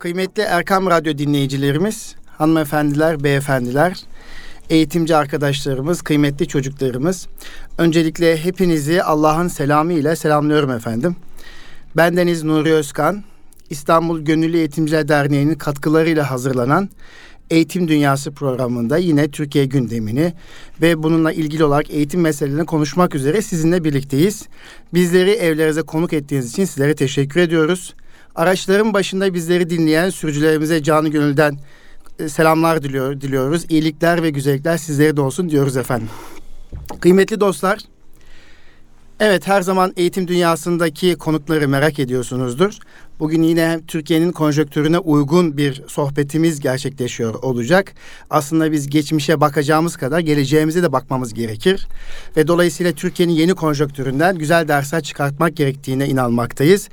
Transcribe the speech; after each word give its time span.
Kıymetli 0.00 0.42
Erkam 0.42 0.86
Radyo 0.86 1.18
dinleyicilerimiz, 1.18 2.14
hanımefendiler, 2.38 3.24
beyefendiler, 3.24 4.00
eğitimci 4.70 5.16
arkadaşlarımız, 5.16 6.02
kıymetli 6.02 6.48
çocuklarımız. 6.48 7.28
Öncelikle 7.78 8.44
hepinizi 8.44 9.02
Allah'ın 9.02 9.48
selamı 9.48 9.92
ile 9.92 10.16
selamlıyorum 10.16 10.70
efendim. 10.70 11.16
Bendeniz 11.96 12.44
Nuri 12.44 12.72
Özkan, 12.72 13.24
İstanbul 13.70 14.20
Gönüllü 14.20 14.56
Eğitimciler 14.56 15.08
Derneği'nin 15.08 15.54
katkılarıyla 15.54 16.30
hazırlanan 16.30 16.88
Eğitim 17.50 17.88
Dünyası 17.88 18.32
programında 18.32 18.96
yine 18.96 19.30
Türkiye 19.30 19.64
gündemini 19.64 20.32
ve 20.82 21.02
bununla 21.02 21.32
ilgili 21.32 21.64
olarak 21.64 21.90
eğitim 21.90 22.20
meselelerini 22.20 22.66
konuşmak 22.66 23.14
üzere 23.14 23.42
sizinle 23.42 23.84
birlikteyiz. 23.84 24.48
Bizleri 24.94 25.30
evlerinize 25.30 25.82
konuk 25.82 26.12
ettiğiniz 26.12 26.50
için 26.50 26.64
sizlere 26.64 26.94
teşekkür 26.94 27.40
ediyoruz. 27.40 27.94
Araçların 28.34 28.94
başında 28.94 29.34
bizleri 29.34 29.70
dinleyen 29.70 30.10
sürücülerimize 30.10 30.82
canı 30.82 31.08
gönülden 31.08 31.58
e, 32.18 32.28
selamlar 32.28 32.82
diliyor, 32.82 33.20
diliyoruz. 33.20 33.64
İyilikler 33.68 34.22
ve 34.22 34.30
güzellikler 34.30 34.76
sizlere 34.76 35.16
de 35.16 35.20
olsun 35.20 35.50
diyoruz 35.50 35.76
efendim. 35.76 36.08
Kıymetli 37.00 37.40
dostlar, 37.40 37.78
evet 39.20 39.46
her 39.46 39.62
zaman 39.62 39.92
eğitim 39.96 40.28
dünyasındaki 40.28 41.14
konukları 41.14 41.68
merak 41.68 41.98
ediyorsunuzdur. 41.98 42.78
Bugün 43.20 43.42
yine 43.42 43.80
Türkiye'nin 43.86 44.32
konjöktürüne 44.32 44.98
uygun 44.98 45.56
bir 45.56 45.82
sohbetimiz 45.86 46.60
gerçekleşiyor 46.60 47.34
olacak. 47.34 47.92
Aslında 48.30 48.72
biz 48.72 48.90
geçmişe 48.90 49.40
bakacağımız 49.40 49.96
kadar 49.96 50.20
geleceğimize 50.20 50.82
de 50.82 50.92
bakmamız 50.92 51.34
gerekir. 51.34 51.88
Ve 52.36 52.48
dolayısıyla 52.48 52.92
Türkiye'nin 52.92 53.32
yeni 53.32 53.54
konjöktüründen 53.54 54.38
güzel 54.38 54.68
dersler 54.68 55.02
çıkartmak 55.02 55.56
gerektiğine 55.56 56.08
inanmaktayız 56.08 56.88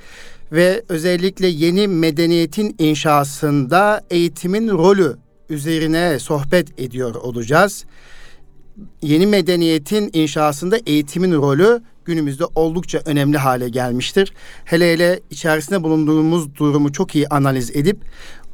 ve 0.52 0.82
özellikle 0.88 1.46
yeni 1.46 1.88
medeniyetin 1.88 2.76
inşasında 2.78 4.02
eğitimin 4.10 4.68
rolü 4.68 5.16
üzerine 5.48 6.18
sohbet 6.18 6.80
ediyor 6.80 7.14
olacağız. 7.14 7.84
Yeni 9.02 9.26
medeniyetin 9.26 10.10
inşasında 10.12 10.78
eğitimin 10.86 11.32
rolü 11.32 11.82
günümüzde 12.04 12.44
oldukça 12.54 13.02
önemli 13.04 13.38
hale 13.38 13.68
gelmiştir. 13.68 14.32
Hele 14.64 14.92
hele 14.92 15.20
içerisinde 15.30 15.82
bulunduğumuz 15.82 16.54
durumu 16.54 16.92
çok 16.92 17.14
iyi 17.14 17.28
analiz 17.28 17.76
edip 17.76 18.04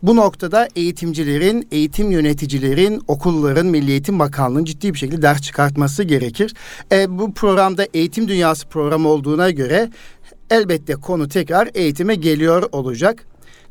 bu 0.07 0.17
noktada 0.17 0.69
eğitimcilerin, 0.77 1.69
eğitim 1.71 2.11
yöneticilerin, 2.11 3.03
okulların, 3.09 3.67
Milli 3.67 3.91
Eğitim 3.91 4.19
Bakanlığı'nın 4.19 4.65
ciddi 4.65 4.95
bir 4.95 4.99
şekilde 4.99 5.23
ders 5.23 5.43
çıkartması 5.43 6.03
gerekir. 6.03 6.55
E, 6.93 7.19
bu 7.19 7.35
programda 7.35 7.87
eğitim 7.95 8.29
dünyası 8.29 8.69
programı 8.69 9.09
olduğuna 9.09 9.51
göre 9.51 9.91
elbette 10.51 10.95
konu 10.95 11.29
tekrar 11.29 11.69
eğitime 11.75 12.15
geliyor 12.15 12.63
olacak. 12.73 13.25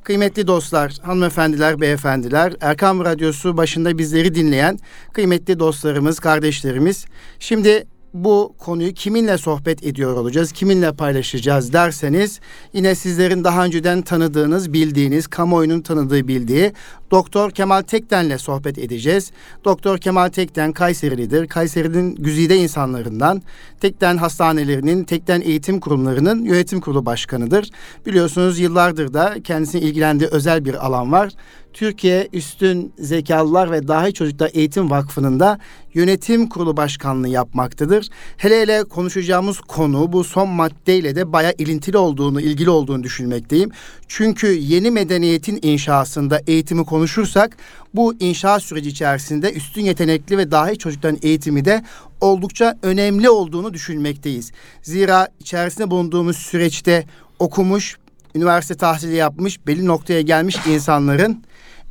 Kıymetli 0.04 0.48
dostlar, 0.48 0.98
hanımefendiler, 1.02 1.82
beyefendiler, 1.82 2.54
Erkam 2.62 3.06
Radyosu 3.06 3.58
başında 3.58 3.98
bizleri 3.98 4.36
dinleyen 4.36 4.80
kıymetli 5.14 5.60
dostlarımız, 5.60 6.20
kardeşlerimiz. 6.20 7.06
Şimdi 7.40 7.88
bu 8.14 8.56
konuyu 8.60 8.94
kiminle 8.94 9.38
sohbet 9.38 9.84
ediyor 9.84 10.18
olacağız, 10.18 10.52
kiminle 10.52 10.92
paylaşacağız 10.92 11.74
derseniz 11.74 12.40
yine 12.74 12.96
sizlerin 12.96 13.44
daha 13.44 13.66
önceden 13.66 14.02
tanıdığınız, 14.02 14.74
bildiğiniz, 14.74 15.28
kamuoyunun 15.28 15.82
tanıdığı, 15.82 16.28
bildiği 16.28 16.74
Doktor 17.14 17.52
Kemal 17.52 17.82
Tekten'le 17.82 18.38
sohbet 18.38 18.78
edeceğiz. 18.78 19.32
Doktor 19.66 19.98
Kemal 19.98 20.30
Tekten 20.30 20.72
Kayserilidir. 20.72 21.48
Kayseri'nin 21.48 22.16
güzide 22.16 22.56
insanlarından, 22.58 23.42
Tekten 23.82 24.18
hastanelerinin, 24.18 25.04
Tekten 25.04 25.42
eğitim 25.42 25.80
kurumlarının 25.80 26.44
yönetim 26.44 26.82
kurulu 26.82 27.06
başkanıdır. 27.06 27.70
Biliyorsunuz 28.06 28.60
yıllardır 28.60 29.14
da 29.14 29.36
kendisini 29.44 29.82
ilgilendiği 29.82 30.30
özel 30.30 30.66
bir 30.66 30.86
alan 30.86 31.12
var. 31.12 31.32
Türkiye 31.74 32.30
Üstün 32.34 32.94
Zekalılar 33.00 33.72
ve 33.72 33.88
Dahi 33.88 34.14
Çocuklar 34.14 34.52
Eğitim 34.54 34.90
Vakfı'nın 34.90 35.40
da 35.40 35.60
yönetim 35.94 36.50
kurulu 36.50 36.78
başkanlığı 36.78 37.30
yapmaktadır. 37.30 38.10
Hele 38.38 38.62
hele 38.62 38.84
konuşacağımız 38.84 39.60
konu 39.60 40.14
bu 40.14 40.24
son 40.24 40.50
maddeyle 40.50 41.16
de 41.16 41.34
baya 41.34 41.54
ilintili 41.58 41.98
olduğunu, 41.98 42.42
ilgili 42.42 42.70
olduğunu 42.70 43.04
düşünmekteyim. 43.04 43.72
Çünkü 44.08 44.48
yeni 44.48 44.92
medeniyetin 44.92 45.60
inşasında 45.62 46.42
eğitimi 46.48 46.86
konuşursak 46.86 47.58
bu 47.94 48.14
inşaat 48.20 48.64
süreci 48.64 48.90
içerisinde 48.90 49.54
üstün 49.54 49.82
yetenekli 49.82 50.38
ve 50.38 50.52
dahi 50.52 50.78
çocukların 50.78 51.20
eğitimi 51.22 51.66
de 51.66 51.84
oldukça 52.22 52.78
önemli 52.82 53.30
olduğunu 53.30 53.74
düşünmekteyiz. 53.74 54.52
Zira 54.82 55.28
içerisinde 55.40 55.92
bulunduğumuz 55.92 56.38
süreçte 56.38 57.06
okumuş, 57.40 57.98
üniversite 58.36 58.76
tahsili 58.76 59.16
yapmış, 59.16 59.68
belli 59.68 59.86
noktaya 59.86 60.22
gelmiş 60.22 60.58
insanların 60.68 61.44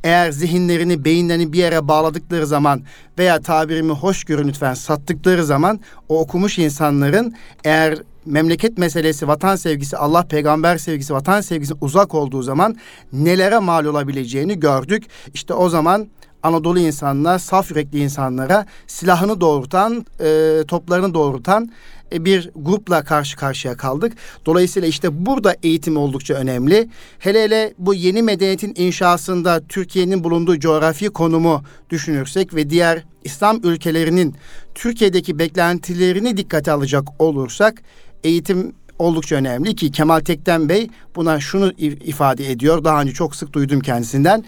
eğer 0.03 0.31
zihinlerini, 0.31 1.05
beyinlerini 1.05 1.53
bir 1.53 1.57
yere 1.57 1.87
bağladıkları 1.87 2.47
zaman 2.47 2.81
veya 3.17 3.41
tabirimi 3.41 3.91
hoş 3.91 4.23
görün 4.23 4.47
lütfen 4.47 4.73
sattıkları 4.73 5.45
zaman 5.45 5.79
o 6.09 6.19
okumuş 6.19 6.59
insanların 6.59 7.33
eğer 7.63 7.97
memleket 8.25 8.77
meselesi, 8.77 9.27
vatan 9.27 9.55
sevgisi, 9.55 9.97
Allah 9.97 10.23
peygamber 10.23 10.77
sevgisi, 10.77 11.13
vatan 11.13 11.41
sevgisi 11.41 11.73
uzak 11.81 12.13
olduğu 12.15 12.41
zaman 12.41 12.75
nelere 13.13 13.59
mal 13.59 13.85
olabileceğini 13.85 14.59
gördük. 14.59 15.03
İşte 15.33 15.53
o 15.53 15.69
zaman 15.69 16.07
Anadolu 16.43 16.79
insanlar, 16.79 17.39
saf 17.39 17.71
yürekli 17.71 17.99
insanlara 17.99 18.65
silahını 18.87 19.41
doğrultan, 19.41 20.05
e, 20.19 20.61
toplarını 20.67 21.13
doğrultan 21.13 21.71
bir 22.13 22.49
grupla 22.55 23.03
karşı 23.03 23.37
karşıya 23.37 23.77
kaldık. 23.77 24.13
Dolayısıyla 24.45 24.87
işte 24.87 25.25
burada 25.25 25.55
eğitim 25.63 25.97
oldukça 25.97 26.33
önemli. 26.33 26.89
Hele 27.19 27.43
hele 27.43 27.73
bu 27.77 27.93
yeni 27.93 28.21
medeniyetin 28.21 28.73
inşasında 28.77 29.61
Türkiye'nin 29.69 30.23
bulunduğu 30.23 30.59
coğrafi 30.59 31.09
konumu 31.09 31.63
düşünürsek 31.89 32.55
ve 32.55 32.69
diğer 32.69 33.03
İslam 33.23 33.59
ülkelerinin 33.63 34.35
Türkiye'deki 34.75 35.39
beklentilerini 35.39 36.37
dikkate 36.37 36.71
alacak 36.71 37.21
olursak 37.21 37.81
eğitim 38.23 38.73
oldukça 38.99 39.35
önemli 39.35 39.75
ki 39.75 39.91
Kemal 39.91 40.19
Tekten 40.19 40.69
Bey 40.69 40.89
buna 41.15 41.39
şunu 41.39 41.71
ifade 41.77 42.51
ediyor. 42.51 42.83
Daha 42.83 43.01
önce 43.01 43.13
çok 43.13 43.35
sık 43.35 43.53
duydum 43.53 43.79
kendisinden 43.79 44.43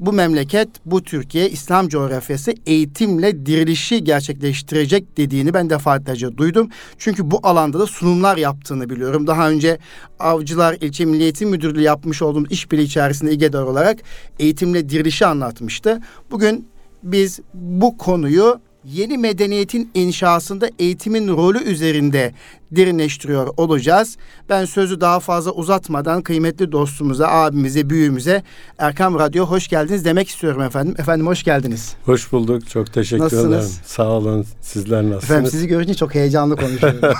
bu 0.00 0.12
memleket, 0.12 0.68
bu 0.86 1.02
Türkiye 1.02 1.50
İslam 1.50 1.88
coğrafyası 1.88 2.54
eğitimle 2.66 3.46
dirilişi 3.46 4.04
gerçekleştirecek 4.04 5.16
dediğini 5.16 5.54
ben 5.54 5.70
defaatlerce 5.70 6.36
duydum. 6.36 6.68
Çünkü 6.98 7.30
bu 7.30 7.40
alanda 7.42 7.78
da 7.78 7.86
sunumlar 7.86 8.36
yaptığını 8.36 8.90
biliyorum. 8.90 9.26
Daha 9.26 9.50
önce 9.50 9.78
Avcılar 10.18 10.76
İlçe 10.80 11.04
Milli 11.04 11.22
Eğitim 11.22 11.50
Müdürlüğü 11.50 11.82
yapmış 11.82 12.22
olduğumuz 12.22 12.52
işbirliği 12.52 12.82
içerisinde 12.82 13.32
İGEDAR 13.32 13.62
olarak 13.62 13.98
eğitimle 14.38 14.88
dirilişi 14.88 15.26
anlatmıştı. 15.26 16.00
Bugün 16.30 16.68
biz 17.02 17.40
bu 17.54 17.98
konuyu 17.98 18.60
yeni 18.92 19.18
medeniyetin 19.18 19.90
inşasında 19.94 20.70
eğitimin 20.78 21.28
rolü 21.28 21.62
üzerinde 21.62 22.32
derinleştiriyor 22.70 23.46
olacağız. 23.56 24.16
Ben 24.48 24.64
sözü 24.64 25.00
daha 25.00 25.20
fazla 25.20 25.50
uzatmadan 25.50 26.22
kıymetli 26.22 26.72
dostumuza, 26.72 27.28
abimize, 27.28 27.90
büyüğümüze 27.90 28.42
Erkam 28.78 29.18
Radyo 29.18 29.46
hoş 29.46 29.68
geldiniz 29.68 30.04
demek 30.04 30.28
istiyorum 30.28 30.62
efendim. 30.62 30.94
Efendim 30.98 31.26
hoş 31.26 31.42
geldiniz. 31.44 31.94
Hoş 32.04 32.32
bulduk. 32.32 32.68
Çok 32.70 32.92
teşekkür 32.92 33.24
Nasılsınız? 33.24 33.64
ederim. 33.66 33.80
Sağ 33.86 34.08
olun. 34.08 34.46
Sizler 34.60 35.02
nasılsınız? 35.02 35.24
Efendim 35.24 35.50
sizi 35.50 35.66
görünce 35.66 35.94
çok 35.94 36.14
heyecanlı 36.14 36.56
konuşuyorum. 36.56 37.00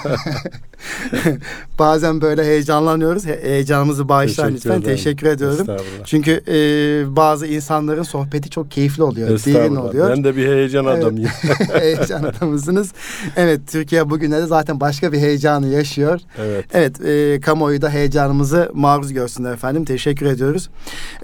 Bazen 1.79 2.21
böyle 2.21 2.45
heyecanlanıyoruz. 2.45 3.27
He- 3.27 3.41
heyecanımızı 3.43 4.09
bağışlayın 4.09 4.55
lütfen. 4.55 4.71
Ederim. 4.71 4.83
Teşekkür 4.97 5.27
ediyorum. 5.27 5.67
Çünkü 6.05 6.31
e, 6.49 7.17
bazı 7.17 7.47
insanların 7.47 8.03
sohbeti 8.03 8.51
çok 8.51 8.71
keyifli 8.71 9.03
oluyor. 9.03 9.29
Derin 9.29 9.77
oluyor. 9.77 10.11
Ben 10.11 10.25
de 10.25 10.37
bir 10.37 10.47
heyecan 10.49 10.85
adamıyım. 10.85 11.31
heyecan 11.81 12.23
adamısınız. 12.23 12.93
Evet 13.37 13.61
Türkiye 13.67 14.11
bugünlerde 14.11 14.47
zaten 14.47 14.81
başka 14.81 15.13
bir 15.13 15.19
heyecan 15.19 15.49
heyecanı 15.49 15.67
yaşıyor. 15.67 16.21
Evet. 16.39 16.65
Evet 16.73 17.01
e, 17.05 17.41
kamuoyu 17.41 17.83
da 17.83 17.91
heyecanımızı 17.91 18.71
maruz 18.75 19.13
görsünler 19.13 19.53
efendim. 19.53 19.85
Teşekkür 19.85 20.27
ediyoruz. 20.27 20.71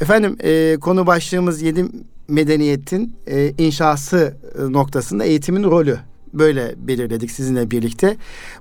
Efendim 0.01 0.37
e, 0.41 0.77
konu 0.81 1.07
başlığımız 1.07 1.63
yedi 1.63 1.85
medeniyetin 2.29 3.17
e, 3.27 3.53
inşası 3.59 4.35
noktasında 4.71 5.25
eğitimin 5.25 5.65
rolü 5.65 5.99
böyle 6.35 6.75
belirledik 6.77 7.31
sizinle 7.31 7.71
birlikte. 7.71 8.17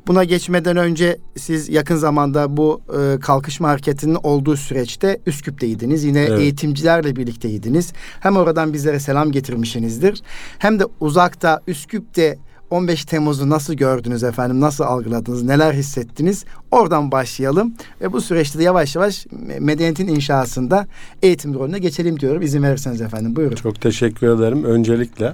Buna 0.08 0.24
geçmeden 0.24 0.78
önce 0.78 1.18
siz 1.38 1.70
yakın 1.70 1.96
zamanda 1.96 2.58
bu 2.58 2.82
e, 3.00 3.20
kalkışma 3.20 3.70
hareketinin 3.70 4.18
olduğu 4.24 4.58
süreçte 4.58 5.20
Üsküp'teydiniz. 5.26 6.04
Yine 6.04 6.20
evet. 6.20 6.40
eğitimcilerle 6.40 7.16
birlikteydiniz. 7.16 7.94
Hem 8.20 8.38
oradan 8.38 8.74
bizlere 8.74 9.00
selam 9.00 9.32
getirmişsinizdir. 9.32 10.22
Hem 10.60 10.80
de 10.80 10.84
uzakta 11.00 11.62
Üsküp'te 11.68 12.38
15 12.74 13.06
Temmuz'u 13.06 13.50
nasıl 13.50 13.74
gördünüz 13.74 14.24
efendim? 14.24 14.62
Nasıl 14.62 14.84
algıladınız? 14.84 15.44
Neler 15.44 15.74
hissettiniz? 15.74 16.46
Oradan 16.72 17.12
başlayalım 17.12 17.74
ve 18.02 18.14
bu 18.14 18.22
süreçte 18.22 18.60
de 18.60 18.64
yavaş 18.64 18.96
yavaş 18.96 19.26
medeniyetin 19.60 20.08
inşasında 20.08 20.88
eğitim 21.22 21.54
rolüne 21.54 21.80
geçelim 21.80 22.20
diyorum. 22.20 22.42
İzin 22.42 22.64
verirseniz 22.64 23.02
efendim. 23.02 23.36
Buyurun. 23.36 23.56
Çok 23.56 23.82
teşekkür 23.82 24.28
ederim. 24.28 24.64
Öncelikle 24.64 25.34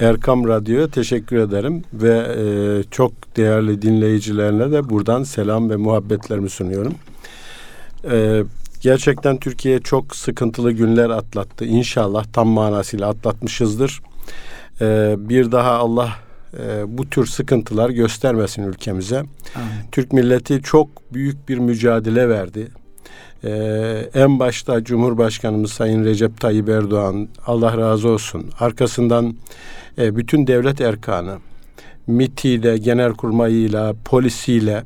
Erkam 0.00 0.48
Radyo'ya 0.48 0.88
teşekkür 0.88 1.36
ederim 1.36 1.82
ve 1.92 2.26
e, 2.38 2.44
çok 2.90 3.36
değerli 3.36 3.82
dinleyicilerine 3.82 4.72
de 4.72 4.90
buradan 4.90 5.22
selam 5.22 5.70
ve 5.70 5.76
muhabbetlerimi 5.76 6.50
sunuyorum. 6.50 6.94
E, 8.10 8.42
Gerçekten 8.82 9.36
Türkiye 9.36 9.80
çok 9.80 10.16
sıkıntılı 10.16 10.72
günler 10.72 11.10
atlattı. 11.10 11.64
İnşallah 11.64 12.24
tam 12.32 12.48
manasıyla 12.48 13.08
atlatmışızdır. 13.08 14.00
Ee, 14.80 15.14
bir 15.18 15.52
daha 15.52 15.72
Allah 15.72 16.10
e, 16.58 16.98
bu 16.98 17.10
tür 17.10 17.26
sıkıntılar 17.26 17.90
göstermesin 17.90 18.62
ülkemize. 18.62 19.16
Amin. 19.18 19.28
Türk 19.92 20.12
milleti 20.12 20.62
çok 20.62 20.88
büyük 21.14 21.48
bir 21.48 21.58
mücadele 21.58 22.28
verdi. 22.28 22.68
Ee, 23.44 24.08
en 24.14 24.38
başta 24.38 24.84
Cumhurbaşkanımız 24.84 25.72
Sayın 25.72 26.04
Recep 26.04 26.40
Tayyip 26.40 26.68
Erdoğan 26.68 27.28
Allah 27.46 27.78
razı 27.78 28.08
olsun. 28.08 28.50
Arkasından 28.60 29.36
e, 29.98 30.16
bütün 30.16 30.46
devlet 30.46 30.80
erkanı 30.80 31.38
MİT'iyle, 32.06 32.78
genelkurmayıyla, 32.78 33.94
polisiyle 34.04 34.82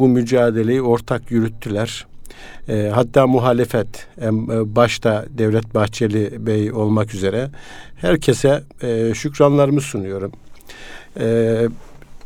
bu 0.00 0.08
mücadeleyi 0.08 0.82
ortak 0.82 1.30
yürüttüler. 1.30 2.06
E, 2.68 2.90
hatta 2.94 3.26
muhalefet 3.26 4.06
e, 4.22 4.28
başta 4.76 5.24
Devlet 5.30 5.74
Bahçeli 5.74 6.46
Bey 6.46 6.72
olmak 6.72 7.14
üzere 7.14 7.50
herkese 7.96 8.62
e, 8.82 9.14
şükranlarımı 9.14 9.80
sunuyorum. 9.80 10.32
E, 11.20 11.68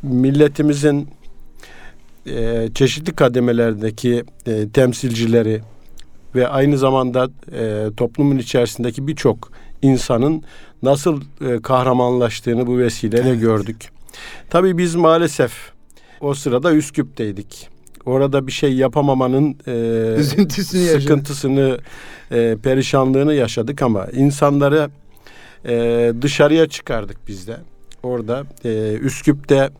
milletimizin 0.03 1.09
e, 2.27 2.69
çeşitli 2.75 3.13
kademelerdeki 3.13 4.25
e, 4.47 4.69
temsilcileri 4.69 5.61
ve 6.35 6.49
aynı 6.49 6.79
zamanda 6.79 7.29
e, 7.53 7.87
toplumun 7.97 8.39
içerisindeki 8.39 9.07
birçok 9.07 9.53
insanın 9.83 10.43
nasıl 10.83 11.23
e, 11.41 11.63
kahramanlaştığını 11.63 12.67
bu 12.67 12.79
vesileyle 12.79 13.29
Evet. 13.29 13.41
gördük. 13.41 13.89
Tabii 14.51 14.79
biz 14.79 14.95
maalesef 14.95 15.53
o 16.21 16.35
sırada 16.35 16.75
Üsküp'teydik. 16.75 17.69
Orada 18.07 18.47
bir 18.47 18.53
şey 18.53 18.73
yapamamanın 18.75 19.57
e, 19.67 20.15
Üzüntüsünü 20.19 21.01
sıkıntısını, 21.01 21.79
e, 22.31 22.57
perişanlığını 22.63 23.35
yaşadık 23.35 23.83
ama 23.83 24.07
insanları 24.07 24.91
e, 25.69 26.13
dışarıya 26.23 26.69
çıkardık 26.69 27.17
biz 27.29 27.47
de. 27.49 27.57
Orada 28.03 28.45
e, 28.65 28.95
Üsküp'te 28.95 29.71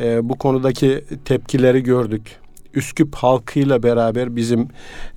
e, 0.00 0.28
bu 0.28 0.38
konudaki 0.38 1.04
tepkileri 1.24 1.82
gördük. 1.82 2.22
Üsküp 2.74 3.14
halkıyla 3.14 3.82
beraber 3.82 4.36
bizim 4.36 4.68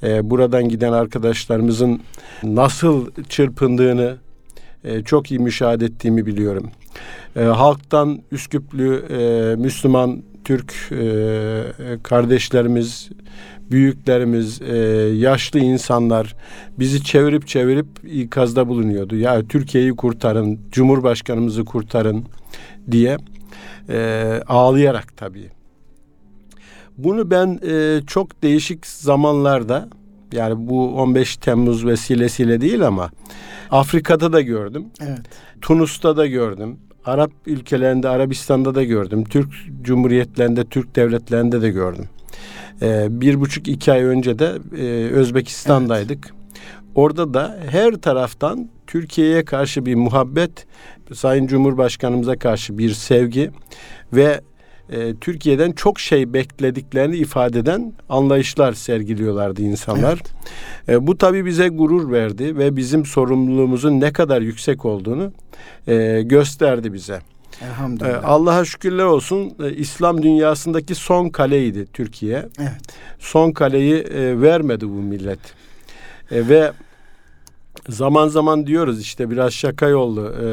e, 0.04 0.30
buradan 0.30 0.70
giden 0.70 0.92
arkadaşlarımızın 0.92 2.02
nasıl 2.44 3.12
çırpındığını 3.30 4.18
e, 4.84 5.04
çok 5.04 5.32
iyi 5.32 5.40
müşahede 5.40 5.86
ettiğimi 5.86 6.26
biliyorum. 6.26 6.72
E, 7.36 7.42
halktan 7.44 8.22
Üsküplü 8.32 9.06
e, 9.10 9.56
Müslüman 9.56 10.24
Türk 10.46 10.74
e, 10.92 12.00
kardeşlerimiz, 12.04 13.10
büyüklerimiz, 13.72 14.62
e, 14.62 14.78
yaşlı 15.16 15.60
insanlar 15.60 16.36
bizi 16.80 17.04
çevirip 17.04 17.48
çevirip 17.48 17.88
ikazda 18.04 18.68
bulunuyordu. 18.68 19.16
Ya 19.16 19.48
Türkiye'yi 19.48 19.96
kurtarın, 19.96 20.60
Cumhurbaşkanımızı 20.72 21.66
kurtarın 21.66 22.26
diye 22.92 23.18
e, 23.90 24.42
ağlayarak 24.48 25.18
tabii. 25.18 25.50
Bunu 26.98 27.32
ben 27.32 27.60
e, 27.68 28.02
çok 28.08 28.44
değişik 28.44 28.88
zamanlarda 28.88 29.90
yani 30.34 30.68
bu 30.68 30.96
15 30.96 31.38
Temmuz 31.38 31.86
vesilesiyle 31.86 32.62
değil 32.62 32.88
ama 32.88 33.12
Afrika'da 33.72 34.34
da 34.34 34.42
gördüm. 34.42 34.86
Evet. 35.02 35.20
Tunus'ta 35.62 36.18
da 36.18 36.28
gördüm. 36.28 36.80
Arap 37.06 37.32
ülkelerinde, 37.46 38.10
Arabistan'da 38.10 38.76
da 38.76 38.84
gördüm. 38.84 39.24
Türk 39.24 39.50
Cumhuriyetlerinde, 39.82 40.66
Türk 40.66 40.96
devletlerinde 40.96 41.62
de 41.62 41.70
gördüm. 41.70 42.06
Ee, 42.82 43.08
bir 43.10 43.40
buçuk 43.40 43.68
iki 43.68 43.92
ay 43.92 44.04
önce 44.04 44.40
de 44.40 44.54
e, 44.78 45.10
Özbekistan'daydık. 45.12 46.34
Orada 46.96 47.34
da 47.34 47.58
her 47.70 47.94
taraftan 47.94 48.70
Türkiye'ye 48.88 49.46
karşı 49.46 49.86
bir 49.86 49.96
muhabbet, 49.96 50.68
Sayın 51.14 51.48
Cumhurbaşkanımıza 51.48 52.40
karşı 52.40 52.78
bir 52.78 52.90
sevgi 52.90 53.52
ve 54.14 54.42
e, 54.90 55.16
Türkiye'den 55.16 55.72
çok 55.72 56.00
şey 56.00 56.34
beklediklerini 56.34 57.16
ifade 57.18 57.60
eden 57.60 57.94
anlayışlar 58.10 58.74
sergiliyorlardı 58.74 59.62
insanlar. 59.62 60.20
E, 60.90 61.08
bu 61.08 61.18
tabii 61.18 61.46
bize 61.46 61.68
gurur 61.68 62.12
verdi 62.12 62.58
ve 62.58 62.76
bizim 62.76 63.06
sorumluluğumuzun 63.06 64.02
ne 64.02 64.14
kadar 64.14 64.42
yüksek 64.42 64.86
olduğunu 64.86 65.32
e, 65.88 66.22
gösterdi 66.22 66.94
bize. 66.94 67.20
E, 67.62 67.66
Elhamdülillah. 67.66 68.22
Allah'a 68.24 68.66
şükürler 68.66 69.04
olsun 69.04 69.54
e, 69.64 69.74
İslam 69.74 70.24
dünyasındaki 70.24 70.96
son 70.96 71.30
kaleydi 71.30 71.86
Türkiye. 71.94 72.46
evet. 72.60 72.72
Son 73.20 73.52
kaleyi 73.52 73.96
e, 73.96 74.42
vermedi 74.42 74.88
bu 74.88 75.02
millet. 75.02 75.40
E, 76.32 76.48
ve 76.50 76.72
zaman 77.90 78.28
zaman 78.28 78.68
diyoruz 78.68 79.02
işte 79.02 79.30
biraz 79.30 79.54
şaka 79.54 79.88
yollu. 79.88 80.34
E, 80.44 80.48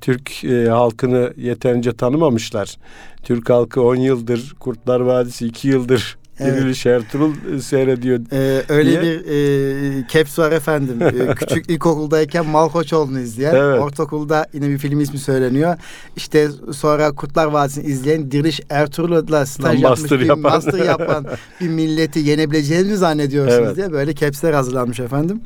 Türk 0.00 0.44
e, 0.44 0.68
halkını 0.68 1.32
yeterince 1.36 1.92
tanımamışlar. 1.92 2.76
Türk 3.22 3.50
halkı 3.50 3.82
10 3.82 3.96
yıldır, 3.96 4.54
Kurtlar 4.60 5.00
Vadisi 5.00 5.46
2 5.46 5.68
yıldır 5.68 6.16
Evet. 6.40 6.56
Diriliş 6.56 6.86
Ertuğrul 6.86 7.32
e, 7.56 7.60
seyrediyor. 7.60 8.20
Ee, 8.32 8.62
öyle 8.68 8.90
diye. 8.90 9.02
bir 9.02 10.00
e, 10.02 10.06
caps 10.12 10.38
var 10.38 10.52
efendim. 10.52 11.02
Ee, 11.02 11.34
küçük 11.34 11.70
ilkokuldayken 11.70 12.46
Malkoçoğlu'nu 12.46 13.20
izleyen. 13.20 13.54
Evet. 13.54 13.80
Ortaokulda 13.80 14.46
yine 14.52 14.68
bir 14.68 14.78
film 14.78 15.00
ismi 15.00 15.18
söyleniyor. 15.18 15.76
İşte 16.16 16.48
sonra 16.72 17.12
Kurtlar 17.12 17.46
Vadisi'ni 17.46 17.84
izleyen 17.84 18.30
Diriliş 18.30 18.60
Ertuğrul'la 18.70 19.46
staj 19.46 19.64
Lan 19.82 19.88
yapmış 19.90 20.10
bir 20.10 20.20
yapan. 20.20 20.38
master 20.52 20.78
yapan 20.84 21.26
bir 21.60 21.68
milleti 21.68 22.18
yenebileceğinizi 22.18 22.90
mi 22.90 22.96
zannediyorsunuz 22.96 23.60
Evet. 23.66 23.76
diye 23.76 23.92
böyle 23.92 24.14
capsler 24.14 24.52
hazırlanmış 24.52 25.00
efendim. 25.00 25.40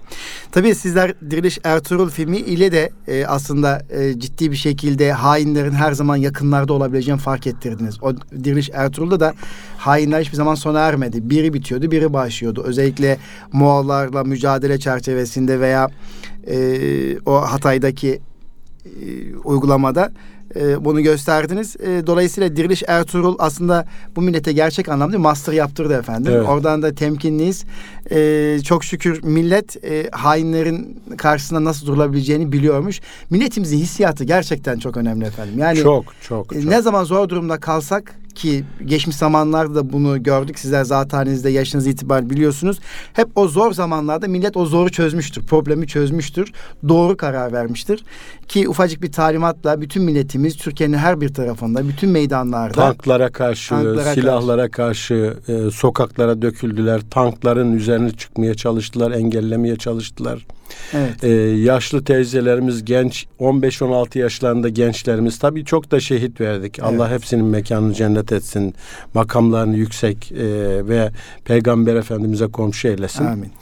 Tabii 0.52 0.74
sizler 0.74 1.14
Diriliş 1.30 1.58
Ertuğrul 1.64 2.10
filmi 2.10 2.36
ile 2.36 2.72
de 2.72 2.90
e, 3.08 3.26
aslında 3.26 3.82
e, 3.90 4.18
ciddi 4.20 4.50
bir 4.50 4.56
şekilde 4.56 5.12
hainlerin 5.12 5.72
her 5.72 5.92
zaman 5.92 6.16
yakınlarda 6.16 6.72
olabileceğini 6.72 7.20
fark 7.20 7.46
ettirdiniz. 7.46 8.02
O 8.02 8.12
Diriliş 8.44 8.70
Ertuğrul'da 8.72 9.20
da 9.20 9.34
hainler 9.76 10.20
hiçbir 10.20 10.36
zaman 10.36 10.54
sona 10.54 10.79
ermedi. 10.88 11.30
Biri 11.30 11.52
bitiyordu, 11.54 11.90
biri 11.90 12.12
başlıyordu. 12.12 12.62
Özellikle 12.66 13.18
Moğollarla 13.52 14.24
mücadele 14.24 14.78
çerçevesinde 14.78 15.60
veya 15.60 15.88
e, 16.46 17.18
o 17.26 17.34
Hatay'daki 17.34 18.20
e, 18.84 19.34
uygulamada 19.44 20.12
e, 20.56 20.84
bunu 20.84 21.02
gösterdiniz. 21.02 21.76
E, 21.76 22.06
dolayısıyla 22.06 22.56
Diriliş 22.56 22.82
Ertuğrul 22.86 23.36
aslında 23.38 23.86
bu 24.16 24.22
millete 24.22 24.52
gerçek 24.52 24.88
anlamda 24.88 25.18
master 25.18 25.52
yaptırdı 25.52 25.98
efendim. 25.98 26.32
Evet. 26.36 26.48
Oradan 26.48 26.82
da 26.82 26.94
temkinliyiz. 26.94 27.64
E, 28.10 28.58
çok 28.64 28.84
şükür 28.84 29.22
millet 29.22 29.84
e, 29.84 30.08
hainlerin 30.12 31.02
karşısında 31.16 31.64
nasıl 31.64 31.86
durulabileceğini 31.86 32.52
biliyormuş. 32.52 33.00
Milletimizin 33.30 33.78
hissiyatı 33.78 34.24
gerçekten 34.24 34.78
çok 34.78 34.96
önemli 34.96 35.24
efendim. 35.24 35.58
Yani 35.58 35.78
çok 35.78 36.04
çok 36.22 36.56
e, 36.56 36.60
çok. 36.60 36.70
Ne 36.70 36.82
zaman 36.82 37.04
zor 37.04 37.28
durumda 37.28 37.60
kalsak 37.60 38.14
ki 38.40 38.64
geçmiş 38.84 39.16
zamanlarda 39.16 39.74
da 39.74 39.92
bunu 39.92 40.22
gördük. 40.22 40.58
Sizler 40.58 40.84
zaten 40.84 41.18
halinizde 41.18 41.50
yaşınız 41.50 41.86
itibariyle 41.86 42.30
biliyorsunuz. 42.30 42.78
Hep 43.12 43.28
o 43.34 43.48
zor 43.48 43.72
zamanlarda 43.72 44.28
millet 44.28 44.56
o 44.56 44.66
zoru 44.66 44.90
çözmüştür. 44.90 45.46
Problemi 45.46 45.86
çözmüştür. 45.86 46.52
Doğru 46.88 47.16
karar 47.16 47.52
vermiştir. 47.52 48.04
Ki 48.48 48.68
ufacık 48.68 49.02
bir 49.02 49.12
talimatla 49.12 49.80
bütün 49.80 50.02
milletimiz 50.02 50.56
Türkiye'nin 50.56 50.96
her 50.96 51.20
bir 51.20 51.34
tarafında, 51.34 51.88
bütün 51.88 52.10
meydanlarda 52.10 52.72
Tanklara 52.72 53.32
karşı, 53.32 53.68
Tanklara 53.68 54.14
silahlara 54.14 54.70
karşı, 54.70 55.34
e, 55.48 55.70
sokaklara 55.70 56.42
döküldüler. 56.42 57.00
Tankların 57.10 57.72
üzerine 57.72 58.10
çıkmaya 58.10 58.54
çalıştılar, 58.54 59.10
engellemeye 59.10 59.76
çalıştılar. 59.76 60.46
Evet, 60.94 61.24
E, 61.24 61.28
yaşlı 61.56 62.04
teyzelerimiz, 62.04 62.84
genç 62.84 63.26
15-16 63.40 64.18
yaşlarında 64.18 64.68
gençlerimiz 64.68 65.38
tabii 65.38 65.64
çok 65.64 65.90
da 65.90 66.00
şehit 66.00 66.40
verdik. 66.40 66.78
Allah 66.82 67.08
Evet. 67.08 67.20
hepsinin 67.20 67.44
mekanını 67.44 67.94
cennet 67.94 68.32
etsin. 68.32 68.74
Makamlarını 69.14 69.76
yüksek 69.76 70.32
e, 70.32 70.38
ve 70.88 71.10
Peygamber 71.44 71.96
Efendimiz'e 71.96 72.46
komşu 72.46 72.88
eylesin. 72.88 73.24
amin. 73.26 73.52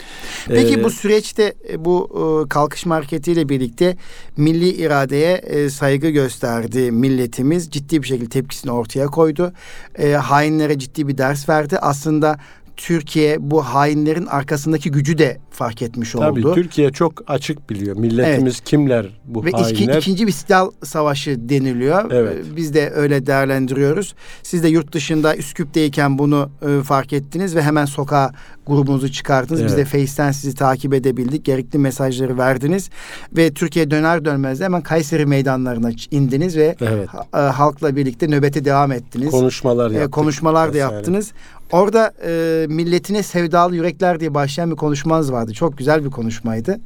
Peki 0.48 0.74
E, 0.74 0.84
bu 0.84 0.90
süreçte 0.90 1.54
e, 1.72 1.84
bu 1.84 2.08
e, 2.44 2.48
kalkışma 2.48 2.94
hareketiyle 2.96 3.48
birlikte 3.48 3.96
milli 4.36 4.68
iradeye 4.68 5.32
e, 5.36 5.70
saygı 5.70 6.08
gösterdi 6.10 6.90
milletimiz. 6.92 7.70
Ciddi 7.70 8.02
bir 8.02 8.08
şekilde 8.08 8.28
tepkisini 8.28 8.72
ortaya 8.72 9.06
koydu. 9.06 9.52
E, 9.98 10.12
hainlere 10.12 10.78
ciddi 10.78 11.08
bir 11.08 11.18
ders 11.18 11.48
verdi. 11.48 11.78
Aslında 11.78 12.38
Türkiye 12.78 13.36
bu 13.50 13.62
hainlerin 13.62 14.26
arkasındaki 14.26 14.90
gücü 14.90 15.18
de 15.18 15.38
fark 15.50 15.82
etmiş 15.82 16.12
Tabii 16.12 16.40
oldu. 16.46 16.54
Türkiye 16.54 16.90
çok 16.90 17.30
açık 17.30 17.70
biliyor. 17.70 17.96
Milletimiz 17.96 18.60
kimler 18.60 19.06
bu 19.24 19.44
Ve 19.44 19.48
iki, 19.50 19.62
hainler? 19.62 19.96
ikinci 19.96 20.26
bir 20.26 20.30
istiklal 20.32 20.70
savaşı 20.84 21.48
deniliyor. 21.48 22.10
Evet. 22.12 22.36
Ee, 22.52 22.56
Biz 22.56 22.74
de 22.74 22.90
öyle 22.94 23.26
değerlendiriyoruz. 23.26 24.14
Siz 24.42 24.62
de 24.62 24.68
yurt 24.68 24.92
dışında 24.92 25.36
Üsküp'teyken 25.36 26.18
bunu 26.18 26.50
e, 26.68 26.82
fark 26.82 27.12
ettiniz 27.12 27.56
ve 27.56 27.62
hemen 27.62 27.84
sokağa 27.84 28.32
grubunuzu 28.66 29.12
çıkardınız. 29.12 29.64
Biz 29.64 29.72
de 29.76 29.80
Evet. 29.80 29.88
Face'ten 29.92 30.32
sizi 30.32 30.54
takip 30.54 30.94
edebildik. 30.94 31.44
Gerekli 31.44 31.78
mesajları 31.78 32.38
verdiniz. 32.38 32.90
Ve 33.36 33.50
Türkiye 33.52 33.90
döner 33.90 34.24
dönmez 34.24 34.60
de 34.60 34.64
hemen 34.64 34.82
Kayseri 34.82 35.26
meydanlarına 35.26 35.90
indiniz 36.10 36.56
ve 36.56 36.76
Evet. 36.80 37.08
e, 37.34 37.38
halkla 37.38 37.96
birlikte 37.96 38.28
nöbete 38.30 38.64
devam 38.64 38.92
ettiniz. 38.92 39.30
Konuşmalar 39.30 39.90
E, 39.90 39.94
yaptık. 39.94 40.12
konuşmalar 40.12 40.72
da 40.74 40.78
yaptınız. 40.78 41.32
Orada 41.72 42.12
e, 42.26 42.66
milletine 42.68 43.22
sevdalı 43.22 43.76
yürekler 43.76 44.20
diye 44.20 44.34
başlayan 44.34 44.70
bir 44.70 44.76
konuşmanız 44.76 45.32
vardı. 45.32 45.52
Çok 45.52 45.78
güzel 45.78 46.04
bir 46.04 46.10
konuşmaydı. 46.10 46.80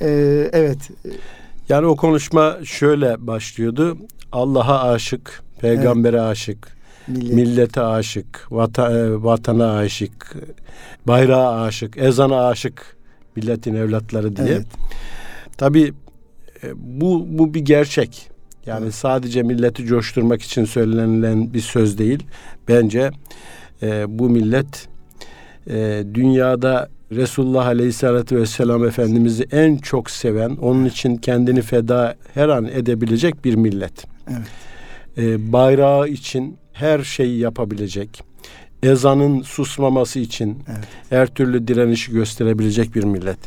E, 0.00 0.08
evet. 0.52 0.78
Yani 1.68 1.86
o 1.86 1.96
konuşma 1.96 2.56
şöyle 2.64 3.26
başlıyordu. 3.26 3.98
Allah'a 4.32 4.90
aşık, 4.92 5.42
peygambere 5.60 6.20
aşık, 6.20 6.68
Millet. 7.08 7.34
millete 7.34 7.80
aşık, 7.80 8.46
vata, 8.50 8.98
e, 8.98 9.22
vatana 9.22 9.76
aşık, 9.76 10.36
bayrağa 11.06 11.62
aşık, 11.62 11.96
ezana 11.96 12.48
aşık 12.48 12.96
milletin 13.36 13.74
evlatları 13.74 14.36
diye. 14.36 14.48
Evet. 14.48 14.66
Tabii 15.56 15.92
e, 16.64 16.66
bu 16.74 17.26
bu 17.28 17.54
bir 17.54 17.60
gerçek. 17.60 18.28
Yani 18.66 18.82
Evet. 18.84 18.94
sadece 18.94 19.42
milleti 19.42 19.84
coşturmak 19.86 20.42
için 20.42 20.64
söylenilen 20.64 21.54
bir 21.54 21.60
söz 21.60 21.98
değil. 21.98 22.26
Bence 22.68 23.10
e, 23.82 24.18
bu 24.18 24.30
millet 24.30 24.88
e, 25.70 26.04
dünyada 26.14 26.88
Resulullah 27.12 27.66
Aleyhisselatü 27.66 28.36
Vesselam 28.36 28.84
Efendimiz'i 28.84 29.46
en 29.52 29.76
çok 29.76 30.10
seven, 30.10 30.50
onun 30.50 30.84
için 30.84 31.16
kendini 31.16 31.62
feda 31.62 32.16
her 32.34 32.48
an 32.48 32.64
edebilecek 32.64 33.44
bir 33.44 33.54
millet. 33.54 34.04
Evet. 34.30 34.48
E, 35.18 35.52
bayrağı 35.52 36.08
için 36.08 36.56
her 36.72 37.02
şeyi 37.02 37.38
yapabilecek, 37.38 38.22
ezanın 38.82 39.42
susmaması 39.42 40.18
için 40.18 40.58
Evet. 40.68 40.84
her 41.10 41.26
türlü 41.26 41.68
direnişi 41.68 42.12
gösterebilecek 42.12 42.94
bir 42.94 43.04
millet. 43.04 43.38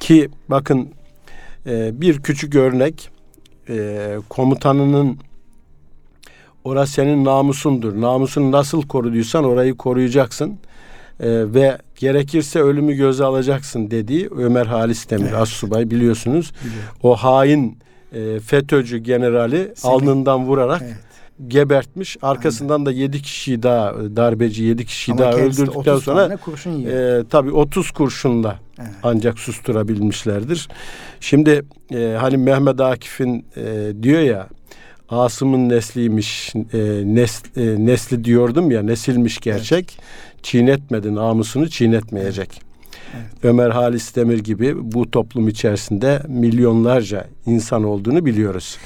Ki 0.00 0.28
bakın 0.48 0.88
e, 1.66 2.00
bir 2.00 2.22
küçük 2.22 2.54
örnek 2.54 3.10
e, 3.68 4.16
komutanının 4.28 5.18
orası 6.66 6.92
senin 6.92 7.24
namusundur. 7.24 8.00
Namusunu 8.00 8.52
nasıl 8.52 8.82
koruduysan 8.82 9.44
orayı 9.44 9.74
koruyacaksın. 9.76 10.58
E, 11.20 11.28
ve 11.54 11.78
gerekirse 11.96 12.60
ölümü 12.60 12.94
göze 12.94 13.24
alacaksın 13.24 13.90
dediği 13.90 14.28
Ömer 14.28 14.66
Halis 14.66 15.10
Demir 15.10 15.22
Evet. 15.22 15.34
Assubay 15.34 15.90
biliyorsunuz. 15.90 16.52
Biliyorum. 16.64 16.88
O 17.02 17.16
hain 17.16 17.78
e, 18.12 18.40
FETÖ'cü 18.40 18.98
generali 18.98 19.72
Semih. 19.76 19.94
alnından 19.94 20.46
vurarak 20.46 20.82
Evet. 20.84 20.96
gebertmiş. 21.48 22.16
Arkasından 22.22 22.86
da 22.86 22.92
yedi 22.92 23.22
kişi 23.22 23.62
daha 23.62 23.94
darbeci 24.16 24.64
yedi 24.64 24.86
kişi 24.86 25.12
Ama 25.12 25.20
daha 25.20 25.32
öldürdükten 25.32 25.92
30 25.92 26.04
sonra 26.04 26.38
e, 26.66 27.24
tabii 27.30 27.50
30 27.50 27.90
kurşunla 27.90 28.58
Evet. 28.78 28.90
ancak 29.02 29.38
susturabilmişlerdir. 29.38 30.68
Şimdi 31.20 31.62
e, 31.94 32.16
hani 32.20 32.36
Mehmet 32.36 32.80
Akif'in 32.80 33.46
e, 33.56 33.92
diyor 34.02 34.20
ya 34.20 34.48
Asım'ın 35.08 35.68
nesliymiş 35.68 36.54
e, 36.54 36.78
nes, 37.04 37.42
e, 37.56 37.86
nesli 37.86 38.24
diyordum 38.24 38.70
ya 38.70 38.82
nesilmiş 38.82 39.40
gerçek. 39.40 39.98
Çiğnetmedi 40.42 41.14
namusunu 41.14 41.70
çiğnetmeyecek. 41.70 42.60
Evet. 43.16 43.26
Ömer 43.42 43.70
Halis 43.70 44.16
Demir 44.16 44.38
gibi 44.38 44.92
bu 44.92 45.10
toplum 45.10 45.48
içerisinde 45.48 46.22
milyonlarca 46.28 47.26
insan 47.46 47.84
olduğunu 47.84 48.24
biliyoruz. 48.24 48.78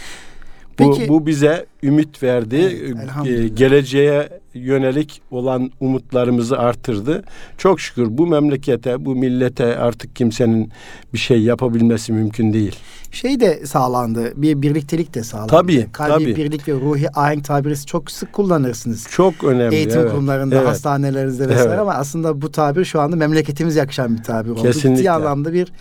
Bu, 0.81 0.95
Peki- 0.95 1.09
bu 1.09 1.27
bize 1.27 1.67
ümit 1.83 2.23
verdi. 2.23 2.95
Evet, 3.27 3.57
geleceğe 3.57 4.41
yönelik 4.55 5.23
olan 5.31 5.71
umutlarımızı 5.81 6.59
artırdı. 6.59 7.23
Çok 7.59 7.81
şükür 7.81 8.07
bu 8.11 8.27
memlekete, 8.27 9.05
bu 9.05 9.15
millete 9.15 9.77
artık 9.77 10.17
kimsenin 10.17 10.73
bir 11.13 11.19
şey 11.19 11.43
yapabilmesi 11.43 12.13
mümkün 12.13 12.53
değil. 12.53 12.77
Şey 13.13 13.41
de 13.41 13.67
sağlandı. 13.67 14.33
Bir 14.37 14.63
birliktelik 14.63 15.15
de 15.15 15.23
sağlandı. 15.25 15.51
Tabii, 15.51 15.87
Kalbi 15.93 16.13
tabii. 16.13 16.37
birlik 16.37 16.69
ve 16.69 16.73
ruhi 16.73 17.07
ahenk 17.15 17.45
tabiri 17.45 17.87
çok 17.87 18.11
sık 18.11 18.33
kullanırsınız. 18.33 19.07
Çok 19.11 19.45
önemli. 19.45 19.75
Eğitim 19.75 20.01
evet. 20.01 20.11
kurumlarında, 20.11 20.57
Evet. 20.57 20.69
hastanelerinizde 20.69 21.49
vesaire 21.49 21.69
Evet. 21.69 21.79
ama 21.79 21.95
aslında 21.95 22.43
bu 22.43 22.53
tabir 22.53 22.85
şu 22.85 23.01
anda 23.01 23.17
memleketimiz 23.17 23.77
yakışan 23.77 24.19
bir 24.19 24.23
tabir 24.23 24.51
oldu. 24.51 24.63
Kesinlikle. 24.63 24.97
Ciddi 24.97 25.11
anlamda 25.11 25.53
bir 25.53 25.73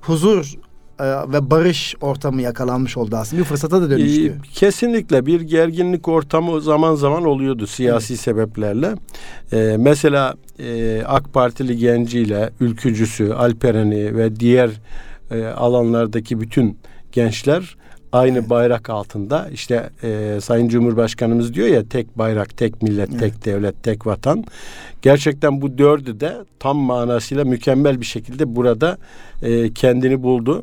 huzur 0.00 0.54
ve 1.00 1.50
barış 1.50 1.94
ortamı 2.00 2.42
yakalanmış 2.42 2.96
oldu 2.96 3.16
aslında. 3.16 3.40
Bir 3.42 3.46
fırsata 3.46 3.82
da 3.82 3.90
dönüştü. 3.90 4.26
Ee, 4.26 4.32
Kesinlikle 4.54 5.26
bir 5.26 5.40
gerginlik 5.40 6.08
ortamı 6.08 6.60
zaman 6.60 6.94
zaman 6.94 7.24
oluyordu 7.24 7.66
siyasi 7.66 8.16
sebeplerle. 8.16 8.94
Ee, 9.52 9.76
mesela 9.78 10.34
e, 10.58 11.02
AK 11.06 11.32
Partili 11.32 11.76
genciyle 11.76 12.50
ülkücüsü, 12.60 13.32
Alperen'i 13.32 14.16
ve 14.16 14.36
diğer 14.36 14.70
e, 15.30 15.44
alanlardaki 15.44 16.40
bütün 16.40 16.78
gençler 17.12 17.76
aynı 18.12 18.38
Evet. 18.38 18.50
bayrak 18.50 18.90
altında 18.90 19.48
işte 19.52 19.90
e, 20.02 20.38
Sayın 20.40 20.68
Cumhurbaşkanımız 20.68 21.54
diyor 21.54 21.68
ya 21.68 21.88
tek 21.88 22.18
bayrak, 22.18 22.56
tek 22.56 22.82
millet, 22.82 23.08
Evet. 23.10 23.20
tek 23.20 23.44
devlet, 23.44 23.82
tek 23.82 24.06
vatan. 24.06 24.44
Gerçekten 25.02 25.60
bu 25.62 25.78
dördü 25.78 26.20
de 26.20 26.36
tam 26.58 26.76
manasıyla 26.76 27.44
mükemmel 27.44 28.00
bir 28.00 28.06
şekilde 28.06 28.56
burada 28.56 28.98
e, 29.42 29.72
kendini 29.72 30.22
buldu. 30.22 30.62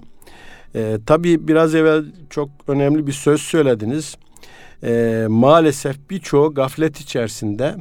E, 0.75 0.97
tabii 1.05 1.47
biraz 1.47 1.75
evvel 1.75 2.03
çok 2.29 2.49
önemli 2.67 3.07
bir 3.07 3.11
söz 3.11 3.41
söylediniz. 3.41 4.15
E, 4.83 5.25
maalesef 5.29 6.09
birçoğu 6.09 6.53
gaflet 6.53 6.99
içerisinde 6.99 7.75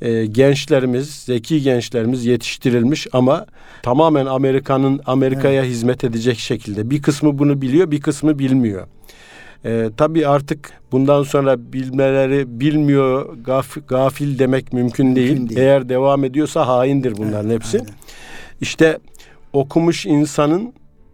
e, 0.00 0.26
gençlerimiz, 0.26 1.10
zeki 1.10 1.62
gençlerimiz 1.62 2.26
yetiştirilmiş 2.26 3.06
ama 3.12 3.46
tamamen 3.82 4.26
Amerika'nın 4.26 5.00
Amerika'ya 5.06 5.64
hizmet 5.64 6.04
edecek 6.04 6.38
şekilde. 6.38 6.90
Bir 6.90 7.02
kısmı 7.02 7.38
bunu 7.38 7.62
biliyor, 7.62 7.90
bir 7.90 8.00
kısmı 8.00 8.38
bilmiyor. 8.38 8.86
E, 9.64 9.90
tabii 9.96 10.26
artık 10.26 10.72
bundan 10.92 11.22
sonra 11.22 11.72
bilmeleri 11.72 12.60
bilmiyor, 12.60 13.36
gaf, 13.44 13.88
gafil 13.88 14.38
demek 14.38 14.72
mümkün, 14.72 15.16
değil. 15.16 15.48
değil. 15.48 15.60
Eğer 15.60 15.88
devam 15.88 16.24
ediyorsa 16.24 16.66
haindir 16.66 17.16
bunların 17.16 17.50
Evet, 17.50 17.60
hepsi. 17.62 17.78
aynen. 17.78 17.90
İşte 18.60 18.98
okumuş 19.52 20.06
insanın 20.06 20.72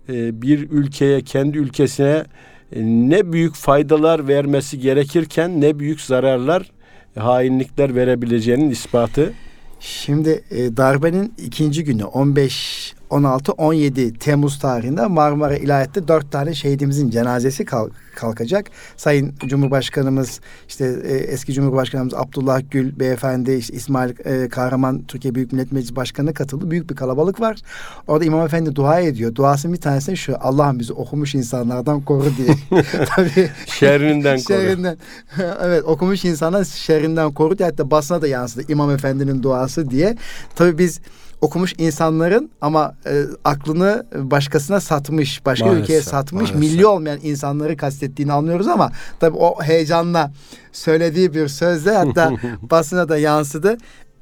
e, 0.08 0.42
bir 0.42 0.70
ülkeye, 0.70 1.20
kendi 1.20 1.58
ülkesine 1.58 2.24
e, 2.72 2.82
ne 2.82 3.32
büyük 3.32 3.54
faydalar 3.54 4.28
vermesi 4.28 4.78
gerekirken 4.78 5.60
ne 5.60 5.78
büyük 5.78 6.00
zararlar, 6.00 6.70
hainlikler 7.18 7.94
verebileceğinin 7.94 8.70
ispatı. 8.70 9.32
Şimdi 9.80 10.44
e, 10.50 10.76
darbenin 10.76 11.34
ikinci 11.38 11.84
günü 11.84 12.04
15 12.04 12.94
16 13.10 13.52
17 13.52 14.18
Temmuz 14.18 14.58
tarihinde 14.58 15.06
Marmara 15.06 15.56
İlahiyat'ta 15.56 16.08
dört 16.08 16.32
tane 16.32 16.54
şehidimizin 16.54 17.10
cenazesi 17.10 17.64
kalk- 17.64 17.92
kalkacak. 18.14 18.66
Sayın 18.96 19.34
Cumhurbaşkanımız 19.46 20.40
işte 20.68 20.96
e, 21.04 21.14
eski 21.16 21.52
Cumhurbaşkanımız 21.52 22.14
Abdullah 22.14 22.60
Gül 22.70 22.98
beyefendi 23.00 23.52
işte 23.52 23.74
İsmail 23.74 24.10
e, 24.24 24.48
Kahraman 24.48 25.02
Türkiye 25.02 25.34
Büyük 25.34 25.52
Millet 25.52 25.72
Meclisi 25.72 25.96
Başkanı 25.96 26.34
katıldı. 26.34 26.70
Büyük 26.70 26.90
bir 26.90 26.96
kalabalık 26.96 27.40
var. 27.40 27.58
Orada 28.06 28.24
İmam 28.24 28.46
Efendi 28.46 28.74
dua 28.76 29.00
ediyor. 29.00 29.34
Duasının 29.34 29.74
bir 29.74 29.80
tanesi 29.80 30.16
şu 30.16 30.36
Allah'ım 30.40 30.78
bizi 30.78 30.92
okumuş 30.92 31.34
insanlardan 31.34 32.00
koru 32.00 32.26
diye. 32.36 32.82
Tabii 33.16 33.50
Şerrinden 33.66 34.36
koru. 34.36 34.58
Şerrinden. 34.58 34.96
evet 35.62 35.84
okumuş 35.84 36.24
insana 36.24 36.64
şerrinden 36.64 37.32
koru 37.32 37.58
diye 37.58 37.68
hatta 37.68 37.90
basına 37.90 38.22
da 38.22 38.28
yansıdı 38.28 38.72
İmam 38.72 38.90
Efendi'nin 38.90 39.42
duası 39.42 39.90
diye. 39.90 40.16
Tabii 40.56 40.78
biz 40.78 41.00
okumuş 41.40 41.74
insanların 41.78 42.50
ama 42.60 42.94
e, 43.06 43.22
aklını 43.44 44.06
başkasına 44.14 44.80
satmış, 44.80 45.46
başka 45.46 45.66
Maalesef, 45.66 45.84
ülkeye 45.84 46.02
satmış, 46.02 46.50
maalesef. 46.50 46.72
milli 46.72 46.86
olmayan 46.86 47.18
insanları 47.22 47.76
kastettiğini 47.76 48.32
anlıyoruz 48.32 48.68
ama 48.68 48.90
tabii 49.20 49.36
o 49.36 49.62
heyecanla 49.62 50.32
söylediği 50.72 51.34
bir 51.34 51.48
sözle 51.48 51.96
hatta 51.96 52.32
basına 52.62 53.08
da 53.08 53.18
yansıdı. 53.18 53.76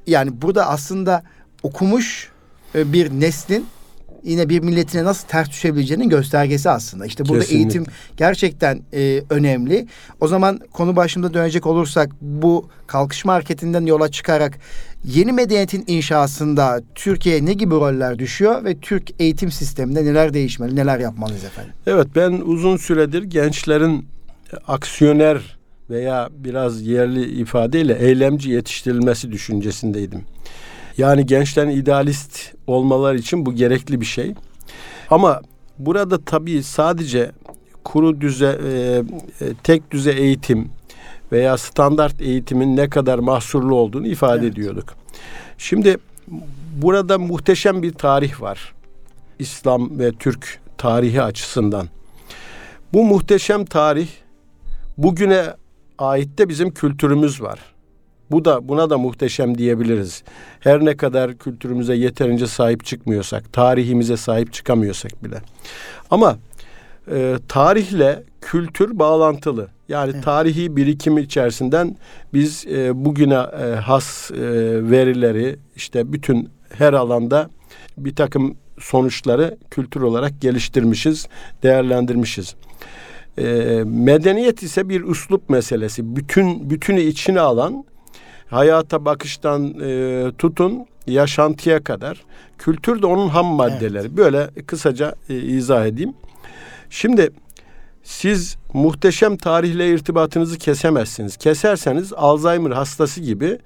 Yani 0.07 0.41
burada 0.41 0.67
aslında 0.67 1.23
okumuş 1.63 2.29
e, 2.75 2.93
bir 2.93 3.11
neslin 3.11 3.65
yine 4.25 4.49
bir 4.49 4.59
milletine 4.59 5.03
nasıl 5.03 5.27
ters 5.27 5.49
düşebileceğinin 5.49 6.09
göstergesi 6.09 6.69
aslında. 6.69 7.05
İşte 7.05 7.25
burada 7.25 7.39
Kesinlikle. 7.39 7.63
eğitim 7.63 7.85
gerçekten 8.17 8.81
e, 8.93 9.21
önemli. 9.29 9.87
O 10.21 10.27
zaman 10.27 10.59
konu 10.71 10.95
başında 10.95 11.33
dönecek 11.33 11.65
olursak 11.65 12.11
bu 12.21 12.69
kalkışma 12.87 13.33
hareketinden 13.33 13.85
yola 13.85 14.11
çıkarak 14.11 14.59
yeni 15.05 15.31
medeniyetin 15.31 15.83
inşasında 15.87 16.81
Türkiye 16.95 17.45
ne 17.45 17.53
gibi 17.53 17.75
roller 17.75 18.19
düşüyor 18.19 18.63
ve 18.63 18.77
Türk 18.79 19.21
eğitim 19.21 19.51
sisteminde 19.51 20.05
neler 20.05 20.33
değişmeli, 20.33 20.75
neler 20.75 20.99
yapmalıyız 20.99 21.43
efendim? 21.43 21.73
Evet 21.87 22.07
ben 22.15 22.31
uzun 22.31 22.77
süredir 22.77 23.23
gençlerin 23.23 24.05
aksiyoner 24.67 25.57
veya 25.89 26.29
biraz 26.31 26.81
yerli 26.81 27.41
ifadeyle 27.41 27.97
eylemci 27.99 28.51
yetiştirilmesi 28.51 29.31
düşüncesindeydim. 29.31 30.21
Yani 30.97 31.25
gençlerin 31.25 31.69
idealist 31.69 32.53
olmaları 32.67 33.17
için 33.17 33.45
bu 33.45 33.55
gerekli 33.55 34.01
bir 34.01 34.05
şey. 34.05 34.33
Ama 35.09 35.41
burada 35.79 36.21
tabii 36.21 36.63
sadece 36.63 37.31
kuru 37.83 38.21
düze 38.21 38.59
e, 38.65 39.03
e, 39.45 39.53
tek 39.63 39.91
düze 39.91 40.11
eğitim 40.11 40.69
veya 41.31 41.57
standart 41.57 42.21
eğitimin 42.21 42.77
ne 42.77 42.89
kadar 42.89 43.19
mahsurlu 43.19 43.75
olduğunu 43.75 44.07
ifade 44.07 44.45
Evet. 44.45 44.53
ediyorduk. 44.53 44.95
Şimdi 45.57 45.97
burada 46.75 47.17
muhteşem 47.17 47.81
bir 47.83 47.93
tarih 47.93 48.41
var. 48.41 48.73
İslam 49.39 49.99
ve 49.99 50.11
Türk 50.11 50.59
tarihi 50.77 51.21
açısından. 51.21 51.87
Bu 52.93 53.03
muhteşem 53.03 53.65
tarih 53.65 54.07
bugüne 54.97 55.45
ait 55.97 56.37
de 56.37 56.49
bizim 56.49 56.71
kültürümüz 56.71 57.41
var. 57.41 57.59
Bu 58.31 58.45
da 58.45 58.67
buna 58.67 58.89
da 58.89 58.97
muhteşem 58.97 59.57
diyebiliriz. 59.57 60.23
Her 60.59 60.85
ne 60.85 60.97
kadar 60.97 61.37
kültürümüze 61.37 61.95
yeterince 61.95 62.47
sahip 62.47 62.85
çıkmıyorsak, 62.85 63.53
tarihimize 63.53 64.17
sahip 64.17 64.53
çıkamıyorsak 64.53 65.23
bile. 65.23 65.37
Ama 66.11 66.37
e, 67.11 67.35
tarihle 67.47 68.23
kültür 68.41 68.99
bağlantılı. 68.99 69.67
Yani 69.89 70.11
Evet. 70.13 70.23
tarihi 70.23 70.75
birikimi 70.75 71.21
içerisinden 71.21 71.95
biz 72.33 72.65
e, 72.67 73.05
bugüne 73.05 73.33
e, 73.33 73.75
has 73.75 74.31
e, 74.31 74.37
verileri 74.91 75.59
işte 75.75 76.13
bütün 76.13 76.49
her 76.69 76.93
alanda 76.93 77.49
bir 77.97 78.15
takım 78.15 78.57
sonuçları 78.79 79.57
kültür 79.71 80.01
olarak 80.01 80.41
geliştirmişiz, 80.41 81.27
değerlendirmişiz. 81.63 82.55
E, 83.37 83.43
medeniyet 83.85 84.63
ise 84.63 84.89
bir 84.89 85.01
üslup 85.03 85.49
meselesi. 85.49 86.15
Bütün 86.15 86.69
bütünü 86.69 87.01
içine 87.01 87.39
alan 87.39 87.85
hayata 88.49 89.05
bakıştan 89.05 89.79
e, 89.81 90.31
tutun 90.37 90.85
yaşantıya 91.07 91.83
kadar 91.83 92.23
kültür 92.57 93.01
de 93.01 93.05
onun 93.05 93.29
ham 93.29 93.45
maddeleri. 93.45 94.17
Böyle 94.17 94.49
kısaca 94.67 95.15
e, 95.29 95.35
izah 95.35 95.85
edeyim. 95.85 96.13
Şimdi 96.89 97.29
siz 98.03 98.57
muhteşem 98.73 99.37
tarihle 99.37 99.89
irtibatınızı 99.93 100.57
kesemezsiniz. 100.57 101.37
Keserseniz 101.37 102.13
Alzheimer 102.13 102.71
hastası 102.71 103.21
gibi 103.21 103.59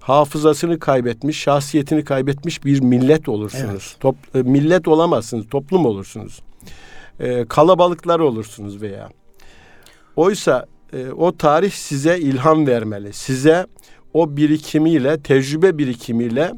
hafızasını 0.00 0.78
kaybetmiş, 0.78 1.38
şahsiyetini 1.38 2.04
kaybetmiş 2.04 2.64
bir 2.64 2.80
millet 2.80 3.28
olursunuz. 3.28 3.96
Top, 4.00 4.16
e, 4.34 4.42
millet 4.42 4.88
olamazsınız, 4.88 5.48
toplum 5.48 5.86
olursunuz. 5.86 6.40
E, 7.20 7.44
kalabalıklar 7.44 8.20
olursunuz 8.20 8.82
veya. 8.82 9.08
Oysa 10.16 10.66
e, 10.92 11.10
o 11.10 11.36
tarih 11.36 11.70
size 11.70 12.18
ilham 12.18 12.66
vermeli. 12.66 13.12
Size 13.12 13.66
o 14.16 14.36
birikimiyle, 14.36 15.20
tecrübe 15.20 15.78
birikimiyle 15.78 16.52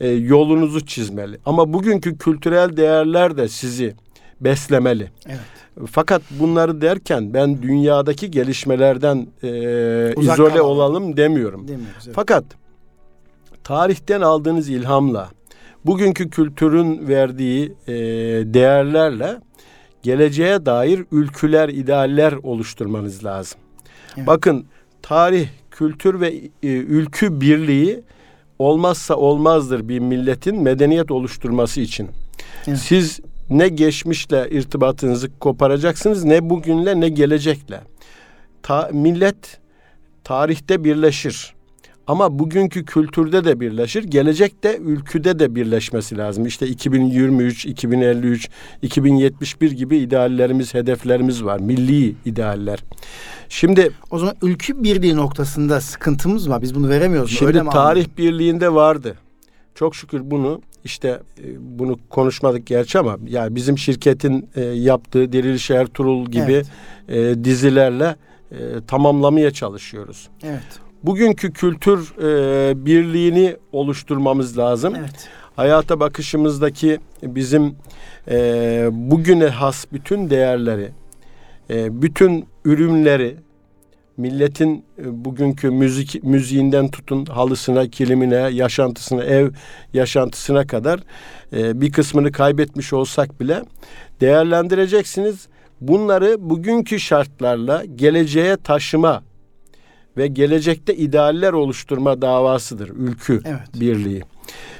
e, 0.00 0.08
yolunuzu 0.08 0.86
çizmeli. 0.86 1.38
Ama 1.46 1.72
bugünkü 1.72 2.18
kültürel 2.18 2.76
değerler 2.76 3.36
de 3.36 3.48
sizi 3.48 3.94
beslemeli. 4.40 5.10
Evet. 5.26 5.38
Fakat 5.90 6.22
bunları 6.30 6.80
derken 6.80 7.34
ben 7.34 7.62
dünyadaki 7.62 8.30
gelişmelerden 8.30 9.26
e, 9.42 9.48
Uzak 10.16 10.34
izole 10.34 10.48
kalalım. 10.54 10.66
olalım 10.70 11.16
demiyorum. 11.16 11.68
Demiyoruz. 11.68 12.02
Evet. 12.06 12.14
Fakat 12.16 12.44
tarihten 13.64 14.20
aldığınız 14.20 14.68
ilhamla, 14.68 15.30
bugünkü 15.84 16.30
kültürün 16.30 17.08
verdiği 17.08 17.72
e, 17.86 17.94
değerlerle 18.54 19.40
geleceğe 20.02 20.66
dair 20.66 21.04
ülküler, 21.12 21.68
idealler 21.68 22.32
oluşturmanız 22.32 23.24
lazım. 23.24 23.58
Evet. 24.16 24.26
Bakın 24.26 24.66
tarih, 25.02 25.48
kültür 25.74 26.20
ve 26.20 26.28
e, 26.62 26.68
ülkü 26.68 27.40
birliği 27.40 28.02
olmazsa 28.58 29.16
olmazdır 29.16 29.88
bir 29.88 29.98
milletin 29.98 30.62
medeniyet 30.62 31.10
oluşturması 31.10 31.80
için. 31.80 32.10
Evet. 32.66 32.78
Siz 32.78 33.20
ne 33.50 33.68
geçmişle 33.68 34.48
irtibatınızı 34.50 35.38
koparacaksınız 35.38 36.24
ne 36.24 36.50
bugünle 36.50 37.00
ne 37.00 37.08
gelecekle. 37.08 37.80
Ta, 38.62 38.90
millet 38.92 39.60
tarihte 40.24 40.84
birleşir. 40.84 41.53
Ama 42.06 42.38
bugünkü 42.38 42.84
kültürde 42.84 43.44
de 43.44 43.60
birleşir. 43.60 44.04
Gelecekte 44.04 44.78
ülküde 44.78 45.38
de 45.38 45.54
birleşmesi 45.54 46.18
lazım. 46.18 46.46
İşte 46.46 46.66
2023, 46.66 47.66
2053, 47.66 48.50
2071 48.82 49.70
gibi 49.70 49.96
ideallerimiz, 49.96 50.74
hedeflerimiz 50.74 51.44
var. 51.44 51.60
Milli 51.60 52.14
idealler. 52.24 52.78
Şimdi 53.48 53.90
O 54.10 54.18
zaman 54.18 54.34
ülkü 54.42 54.84
birliği 54.84 55.16
noktasında 55.16 55.80
sıkıntımız 55.80 56.50
var. 56.50 56.62
Biz 56.62 56.74
bunu 56.74 56.88
veremiyoruz. 56.88 57.30
Şimdi 57.30 57.46
Öyle 57.46 57.62
mi 57.62 57.70
tarih 57.70 58.00
anladım? 58.00 58.12
birliğinde 58.18 58.74
vardı. 58.74 59.14
Çok 59.74 59.96
şükür 59.96 60.20
bunu 60.24 60.60
işte 60.84 61.08
e, 61.38 61.44
bunu 61.60 61.98
konuşmadık 62.10 62.66
gerçi 62.66 62.98
ama 62.98 63.18
yani 63.26 63.54
bizim 63.54 63.78
şirketin 63.78 64.48
e, 64.54 64.60
yaptığı 64.60 65.32
Diriliş 65.32 65.70
Ertuğrul 65.70 66.26
gibi 66.26 66.62
e, 67.08 67.44
dizilerle 67.44 68.16
e, 68.50 68.56
tamamlamaya 68.86 69.50
çalışıyoruz. 69.50 70.28
Evet. 70.42 70.83
Bugünkü 71.06 71.52
kültür 71.52 72.14
e, 72.18 72.86
birliğini 72.86 73.56
oluşturmamız 73.72 74.58
lazım. 74.58 74.94
Evet. 74.98 75.28
Hayata 75.56 76.00
bakışımızdaki 76.00 76.98
bizim 77.22 77.76
e, 78.30 78.88
bugüne 78.92 79.46
has 79.46 79.84
bütün 79.92 80.30
değerleri, 80.30 80.90
e, 81.70 82.02
bütün 82.02 82.46
ürünleri, 82.64 83.36
milletin 84.16 84.84
e, 84.98 85.24
bugünkü 85.24 85.70
müzik 85.70 86.24
müziğinden 86.24 86.88
tutun 86.88 87.26
halısına, 87.26 87.88
kilimine, 87.88 88.36
yaşantısına, 88.36 89.24
ev 89.24 89.50
yaşantısına 89.92 90.66
kadar 90.66 91.00
e, 91.52 91.80
bir 91.80 91.92
kısmını 91.92 92.32
kaybetmiş 92.32 92.92
olsak 92.92 93.40
bile 93.40 93.62
değerlendireceksiniz. 94.20 95.48
Bunları 95.80 96.36
bugünkü 96.50 97.00
şartlarla 97.00 97.84
geleceğe 97.96 98.56
taşıma 98.56 99.22
ve 100.16 100.26
gelecekte 100.26 100.96
idealler 100.96 101.52
oluşturma 101.52 102.22
davasıdır 102.22 102.88
ülkü 102.88 103.40
Evet. 103.44 103.80
birliği. 103.80 104.22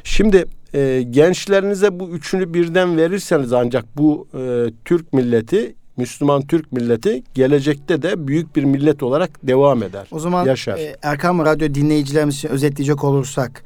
Şimdi 0.05 0.45
e, 0.75 1.03
gençlerinize 1.11 2.01
bu 2.01 2.09
üçünü 2.09 2.55
birden 2.55 2.97
verirseniz 2.97 3.53
ancak 3.53 3.97
bu 3.97 4.29
e, 4.39 4.67
Türk 4.85 5.13
milleti 5.13 5.75
Müslüman 5.97 6.47
Türk 6.47 6.73
milleti 6.73 7.23
gelecekte 7.35 8.03
de 8.03 8.29
büyük 8.29 8.57
bir 8.57 8.65
millet 8.65 9.03
olarak 9.03 9.31
devam 9.43 9.83
eder. 9.83 10.07
O 10.11 10.19
zaman 10.19 10.47
Yaşar. 10.47 10.79
e, 10.79 10.97
Erkam 11.03 11.39
Radyo 11.45 11.75
dinleyicilerimiz 11.75 12.35
için 12.35 12.49
özetleyecek 12.49 13.05
olursak 13.05 13.63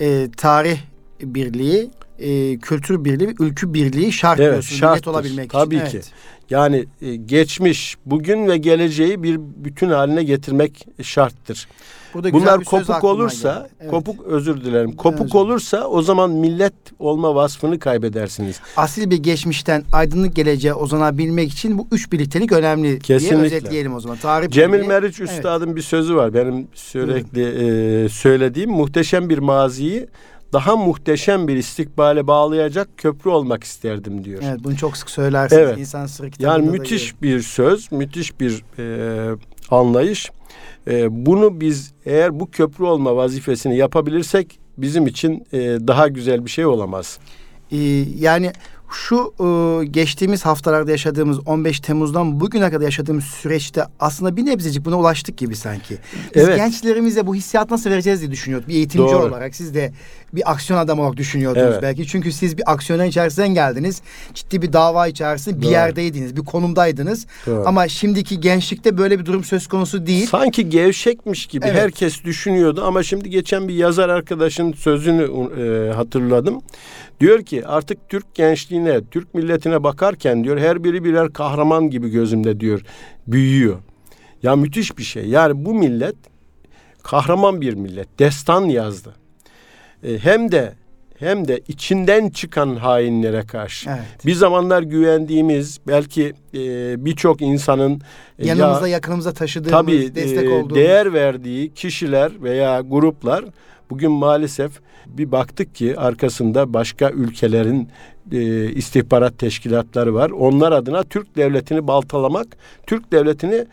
e, 0.00 0.28
tarih 0.36 0.78
birliği, 1.22 1.90
e, 2.18 2.56
kültür 2.58 3.04
birliği, 3.04 3.34
ülkü 3.40 3.74
birliği 3.74 4.12
şart 4.12 4.40
Evet, 4.40 4.52
diyorsunuz 4.52 4.78
şarttır. 4.80 4.92
millet 4.94 5.08
olabilmek 5.08 5.50
Tabii 5.50 5.76
için. 5.76 5.86
ki. 5.86 5.96
Evet. 5.96 6.12
Yani 6.50 6.84
e, 7.02 7.16
geçmiş, 7.16 7.96
bugün 8.06 8.48
ve 8.48 8.56
geleceği 8.56 9.22
bir 9.22 9.40
bütün 9.40 9.88
haline 9.90 10.22
getirmek 10.24 10.86
şarttır. 11.02 11.68
Burada 12.14 12.32
Bunlar 12.32 12.64
kopuk 12.64 13.04
olursa. 13.04 13.68
Evet. 13.80 13.90
kopuk 13.90 14.26
özür 14.26 14.64
dilerim. 14.64 14.92
Kopuk 14.96 15.20
özür 15.26 15.34
olursa 15.34 15.84
o 15.86 16.02
zaman 16.02 16.30
millet 16.30 16.72
olma 16.98 17.34
vasfını 17.34 17.78
kaybedersiniz. 17.78 18.60
Asil 18.76 19.10
bir 19.10 19.16
geçmişten 19.18 19.84
aydınlık 19.92 20.36
geleceğe 20.36 20.74
uzanabilmek 20.74 21.52
için 21.52 21.78
bu 21.78 21.86
üç 21.92 22.12
birliktelik 22.12 22.52
önemli 22.52 22.98
Kesinlikle. 22.98 23.36
diye 23.36 23.46
özetleyelim 23.46 23.94
o 23.94 24.00
zaman. 24.00 24.16
Tarih 24.16 24.48
Cemil 24.50 24.78
birliği- 24.78 24.88
Meriç 24.88 25.20
Evet. 25.20 25.30
Üstad'ın 25.30 25.76
bir 25.76 25.82
sözü 25.82 26.16
var. 26.16 26.34
Benim 26.34 26.68
sürekli 26.74 27.42
e, 28.04 28.08
söylediğim 28.08 28.70
muhteşem 28.70 29.28
bir 29.28 29.38
maziyi 29.38 30.06
daha 30.52 30.76
muhteşem 30.76 31.48
bir 31.48 31.56
istikbale 31.56 32.26
bağlayacak 32.26 32.88
köprü 32.96 33.30
olmak 33.30 33.64
isterdim 33.64 34.24
diyor. 34.24 34.42
Evet 34.44 34.58
bunu 34.64 34.76
çok 34.76 34.96
sık 34.96 35.10
söylersiniz. 35.10 35.62
Evet. 35.62 35.78
İnsan 35.78 36.06
Sırrı 36.06 36.30
kitabında 36.30 36.52
Yani 36.52 36.66
da 36.66 36.70
müthiş 36.70 37.22
bir 37.22 37.40
söz, 37.40 37.92
müthiş 37.92 38.40
bir 38.40 38.64
e, 38.78 39.36
anlayış. 39.70 40.30
E, 40.88 41.26
bunu 41.26 41.60
biz 41.60 41.92
eğer 42.06 42.40
bu 42.40 42.50
köprü 42.50 42.84
olma 42.84 43.16
vazifesini 43.16 43.76
yapabilirsek 43.76 44.58
bizim 44.78 45.06
için 45.06 45.46
e, 45.52 45.58
daha 45.60 46.08
güzel 46.08 46.44
bir 46.44 46.50
şey 46.50 46.66
olamaz. 46.66 47.18
Ee, 47.72 47.76
yani 48.18 48.52
şu 48.90 49.34
e, 49.40 49.84
geçtiğimiz 49.84 50.46
haftalarda 50.46 50.90
yaşadığımız 50.90 51.46
15 51.46 51.80
Temmuz'dan 51.80 52.40
bugüne 52.40 52.70
kadar 52.70 52.84
yaşadığımız 52.84 53.24
süreçte 53.24 53.84
aslında 54.00 54.36
bir 54.36 54.46
nebzecik 54.46 54.84
buna 54.84 54.98
ulaştık 54.98 55.36
gibi 55.36 55.56
sanki. 55.56 55.98
Biz 56.34 56.42
Evet. 56.42 56.56
gençlerimize 56.56 57.26
bu 57.26 57.34
hissiyat 57.34 57.70
nasıl 57.70 57.90
vereceğiz 57.90 58.20
diye 58.20 58.30
düşünüyorduk. 58.30 58.68
Bir 58.68 58.74
eğitimci 58.74 59.12
Doğru. 59.12 59.26
olarak 59.26 59.54
siz 59.56 59.74
de 59.74 59.92
bir 60.32 60.50
aksiyon 60.50 60.80
adamı 60.80 61.02
olarak 61.02 61.16
düşünüyordunuz 61.16 61.66
Evet. 61.72 61.82
belki. 61.82 62.06
Çünkü 62.06 62.32
siz 62.32 62.58
bir 62.58 62.72
aksiyonun 62.72 63.04
içerisinden 63.04 63.54
geldiniz. 63.54 64.02
Ciddi 64.34 64.62
bir 64.62 64.72
dava 64.72 65.06
içerisinde 65.06 65.58
bir 65.58 65.62
Doğru. 65.62 65.72
yerdeydiniz, 65.72 66.36
bir 66.36 66.44
konumdaydınız. 66.44 67.26
Doğru. 67.46 67.62
Ama 67.66 67.88
şimdiki 67.88 68.40
gençlikte 68.40 68.98
böyle 68.98 69.18
bir 69.18 69.26
durum 69.26 69.44
söz 69.44 69.66
konusu 69.66 70.06
değil. 70.06 70.26
Sanki 70.26 70.68
gevşekmiş 70.68 71.46
gibi 71.46 71.66
Evet. 71.66 71.80
herkes 71.82 72.24
düşünüyordu 72.24 72.84
ama 72.84 73.02
şimdi 73.02 73.30
geçen 73.30 73.68
bir 73.68 73.74
yazar 73.74 74.08
arkadaşın 74.08 74.72
sözünü 74.72 75.22
e, 75.22 75.92
hatırladım. 75.92 76.62
Diyor 77.20 77.42
ki 77.42 77.66
artık 77.66 78.08
Türk 78.08 78.34
gençliğine, 78.34 79.04
Türk 79.04 79.34
milletine 79.34 79.82
bakarken 79.82 80.44
diyor 80.44 80.58
her 80.58 80.84
biri 80.84 81.04
birer 81.04 81.32
kahraman 81.32 81.90
gibi 81.90 82.08
gözümde 82.08 82.60
diyor 82.60 82.80
büyüyor. 83.26 83.76
Ya 84.42 84.56
müthiş 84.56 84.98
bir 84.98 85.02
şey. 85.02 85.24
Yani 85.26 85.64
bu 85.64 85.74
millet 85.74 86.16
kahraman 87.02 87.60
bir 87.60 87.74
millet. 87.74 88.18
Destan 88.18 88.64
yazdı. 88.64 89.14
E, 90.04 90.18
hem 90.18 90.52
de 90.52 90.72
hem 91.18 91.48
de 91.48 91.60
içinden 91.68 92.30
çıkan 92.30 92.76
hainlere 92.76 93.42
karşı. 93.46 93.90
Evet. 93.90 94.26
Bir 94.26 94.34
zamanlar 94.34 94.82
güvendiğimiz 94.82 95.78
belki 95.86 96.32
e, 96.54 97.04
birçok 97.04 97.40
insanın 97.42 98.00
e, 98.38 98.46
ya- 98.46 98.54
Yanımızda 98.54 98.88
yakınımızda 98.88 99.32
taşıdığımız, 99.32 99.70
tabii 99.72 100.14
destek 100.14 100.44
e, 100.44 100.48
olduğumuz. 100.50 100.74
değer 100.74 101.12
verdiği 101.12 101.74
kişiler 101.74 102.32
veya 102.42 102.80
gruplar 102.80 103.44
bugün 103.90 104.12
maalesef 104.12 104.72
bir 105.06 105.32
baktık 105.32 105.74
ki 105.74 105.94
arkasında 105.98 106.74
başka 106.74 107.10
ülkelerin 107.10 107.88
e, 108.32 108.64
istihbarat 108.72 109.38
teşkilatları 109.38 110.14
var. 110.14 110.30
Onlar 110.30 110.72
adına 110.72 111.02
Türk 111.02 111.36
devletini 111.36 111.86
baltalamak, 111.86 112.46
Türk 112.86 113.12
devletini 113.12 113.64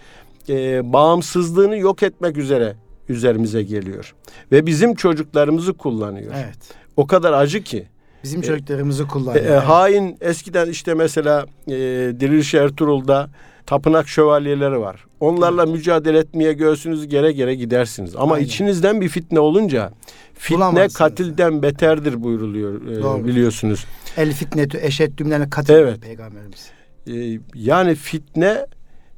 e, 0.49 0.93
bağımsızlığını 0.93 1.77
yok 1.77 2.03
etmek 2.03 2.37
üzere 2.37 2.73
üzerimize 3.09 3.63
geliyor. 3.63 4.15
Ve 4.51 4.65
bizim 4.65 4.95
çocuklarımızı 4.95 5.73
kullanıyor. 5.73 6.31
Evet. 6.35 6.57
O 6.97 7.07
kadar 7.07 7.33
acı 7.33 7.63
ki. 7.63 7.85
Bizim 8.23 8.39
E, 8.41 8.43
çocuklarımızı 8.43 9.03
E, 9.03 9.07
kullanıyor. 9.07 9.45
e, 9.45 9.47
Evet. 9.49 9.61
hain 9.63 10.17
eskiden 10.21 10.69
işte 10.69 10.93
mesela 10.93 11.45
e, 11.67 11.71
Diriliş 12.19 12.53
Ertuğrul'da 12.53 13.29
tapınak 13.65 14.07
şövalyeleri 14.07 14.79
var. 14.79 15.05
Onlarla 15.19 15.65
mücadele 15.65 16.17
etmeye 16.17 16.53
göğsünüzü 16.53 17.05
gere 17.05 17.31
gere 17.31 17.55
gidersiniz. 17.55 18.15
Ama 18.15 18.35
Aynen. 18.35 18.45
içinizden 18.45 19.01
bir 19.01 19.09
fitne 19.09 19.39
olunca 19.39 19.91
fitne 20.33 20.87
katilden 20.87 21.61
beterdir 21.61 22.23
buyuruluyor 22.23 22.87
e, 22.87 23.01
Doğru. 23.03 23.25
biliyorsunuz. 23.25 23.85
El 24.17 24.33
fitnetü 24.33 24.77
eşeddümlerine 24.81 25.49
katil 25.49 25.73
Evet. 25.73 26.01
peygamberimiz. 26.01 26.69
E, 27.07 27.39
yani 27.55 27.95
fitne 27.95 28.65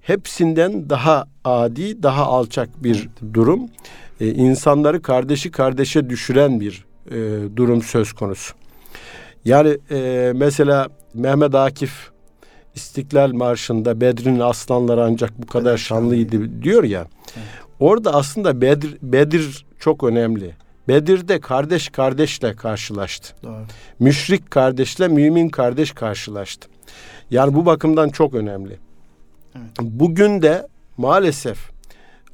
hepsinden 0.07 0.89
daha 0.89 1.27
adi, 1.43 2.03
daha 2.03 2.25
alçak 2.25 2.83
bir 2.83 3.09
durum. 3.33 3.69
E, 4.21 4.27
insanları 4.27 5.01
kardeşi 5.01 5.51
kardeşe 5.51 6.09
düşüren 6.09 6.59
bir 6.59 6.85
e, 7.11 7.15
durum 7.55 7.81
söz 7.81 8.13
konusu. 8.13 8.53
Yani 9.45 9.77
e, 9.91 10.31
mesela 10.35 10.87
Mehmet 11.13 11.55
Akif 11.55 12.11
İstiklal 12.75 13.31
Marşı'nda 13.31 14.01
Bedir'in 14.01 14.39
aslanları 14.39 15.03
ancak 15.03 15.41
bu 15.41 15.47
kadar 15.47 15.77
şanlıydı 15.77 16.63
diyor 16.63 16.83
ya. 16.83 17.07
Evet. 17.37 17.47
Orada 17.79 18.13
aslında 18.13 18.61
Bedir, 18.61 18.97
Bedir 19.01 19.65
çok 19.79 20.03
önemli. 20.03 20.55
Bedir'de 20.87 21.39
kardeş 21.39 21.89
kardeşle 21.89 22.55
karşılaştı. 22.55 23.35
Doğru. 23.43 23.65
Müşrik 23.99 24.51
kardeşle 24.51 25.07
mümin 25.07 25.49
kardeş 25.49 25.91
karşılaştı. 25.91 26.69
Yani 27.31 27.55
bu 27.55 27.65
bakımdan 27.65 28.09
çok 28.09 28.33
önemli. 28.33 28.86
Evet. 29.57 29.69
Bugün 29.81 30.41
de 30.41 30.67
maalesef 30.97 31.57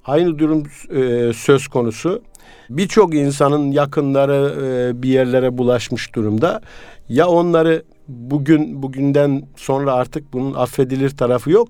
aynı 0.05 0.39
durum 0.39 0.63
e, 0.95 1.33
söz 1.33 1.67
konusu. 1.67 2.21
Birçok 2.69 3.15
insanın 3.15 3.71
yakınları 3.71 4.55
e, 4.65 5.03
bir 5.03 5.09
yerlere 5.09 5.57
bulaşmış 5.57 6.15
durumda. 6.15 6.61
Ya 7.09 7.27
onları 7.27 7.83
bugün 8.07 8.83
bugünden 8.83 9.43
sonra 9.55 9.93
artık 9.93 10.33
bunun 10.33 10.53
affedilir 10.53 11.09
tarafı 11.09 11.51
yok. 11.51 11.67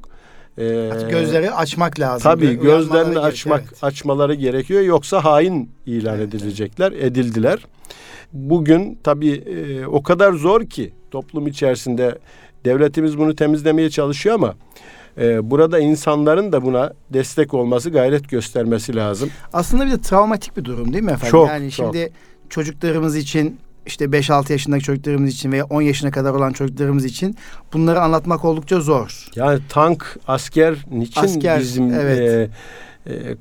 E, 0.58 0.90
Artık 0.94 1.10
gözleri 1.10 1.52
açmak 1.52 2.00
lazım. 2.00 2.24
Tabii 2.24 2.46
Gö- 2.46 2.62
gözlerini 2.62 3.20
açmak 3.20 3.60
gerek, 3.60 3.70
evet. 3.74 3.84
açmaları 3.84 4.34
gerekiyor 4.34 4.82
yoksa 4.82 5.24
hain 5.24 5.72
ilan 5.86 6.16
Evet, 6.18 6.28
edilecekler, 6.36 6.92
edildiler. 6.92 7.66
Bugün 8.34 9.00
tabii 9.04 9.32
e, 9.32 9.86
o 9.86 10.04
kadar 10.04 10.34
zor 10.34 10.66
ki 10.66 10.94
toplum 11.12 11.48
içerisinde 11.48 12.18
devletimiz 12.66 13.18
bunu 13.18 13.36
temizlemeye 13.36 13.90
çalışıyor 13.90 14.36
ama 14.36 14.56
e, 15.18 15.52
burada 15.52 15.80
insanların 15.80 16.52
da 16.52 16.62
buna 16.66 16.94
destek 17.10 17.54
olması, 17.54 17.90
gayret 17.90 18.30
göstermesi 18.30 18.96
lazım. 18.96 19.30
Aslında 19.54 19.86
bir 19.86 19.92
de 19.92 20.02
travmatik 20.02 20.58
bir 20.58 20.66
durum 20.66 20.94
değil 20.94 21.04
mi 21.04 21.12
efendim? 21.12 21.32
Çok, 21.32 21.48
yani 21.48 21.72
çok. 21.72 21.86
şimdi 21.86 22.12
çocuklarımız 22.50 23.16
için 23.16 23.60
işte 23.86 24.06
5-6 24.06 24.52
yaşındaki 24.52 24.84
çocuklarımız 24.84 25.34
için 25.34 25.52
veya 25.52 25.66
10 25.66 25.82
yaşına 25.82 26.12
kadar 26.12 26.34
olan 26.34 26.54
çocuklarımız 26.54 27.06
için 27.06 27.38
bunları 27.74 28.02
anlatmak 28.02 28.46
oldukça 28.46 28.80
zor. 28.80 29.28
Yani 29.36 29.60
tank, 29.70 30.18
asker 30.28 30.86
niçin 30.92 31.22
Asker, 31.22 31.60
bizim 31.60 31.94
evet. 31.94 32.20
e, 32.20 33.14
e, 33.14 33.36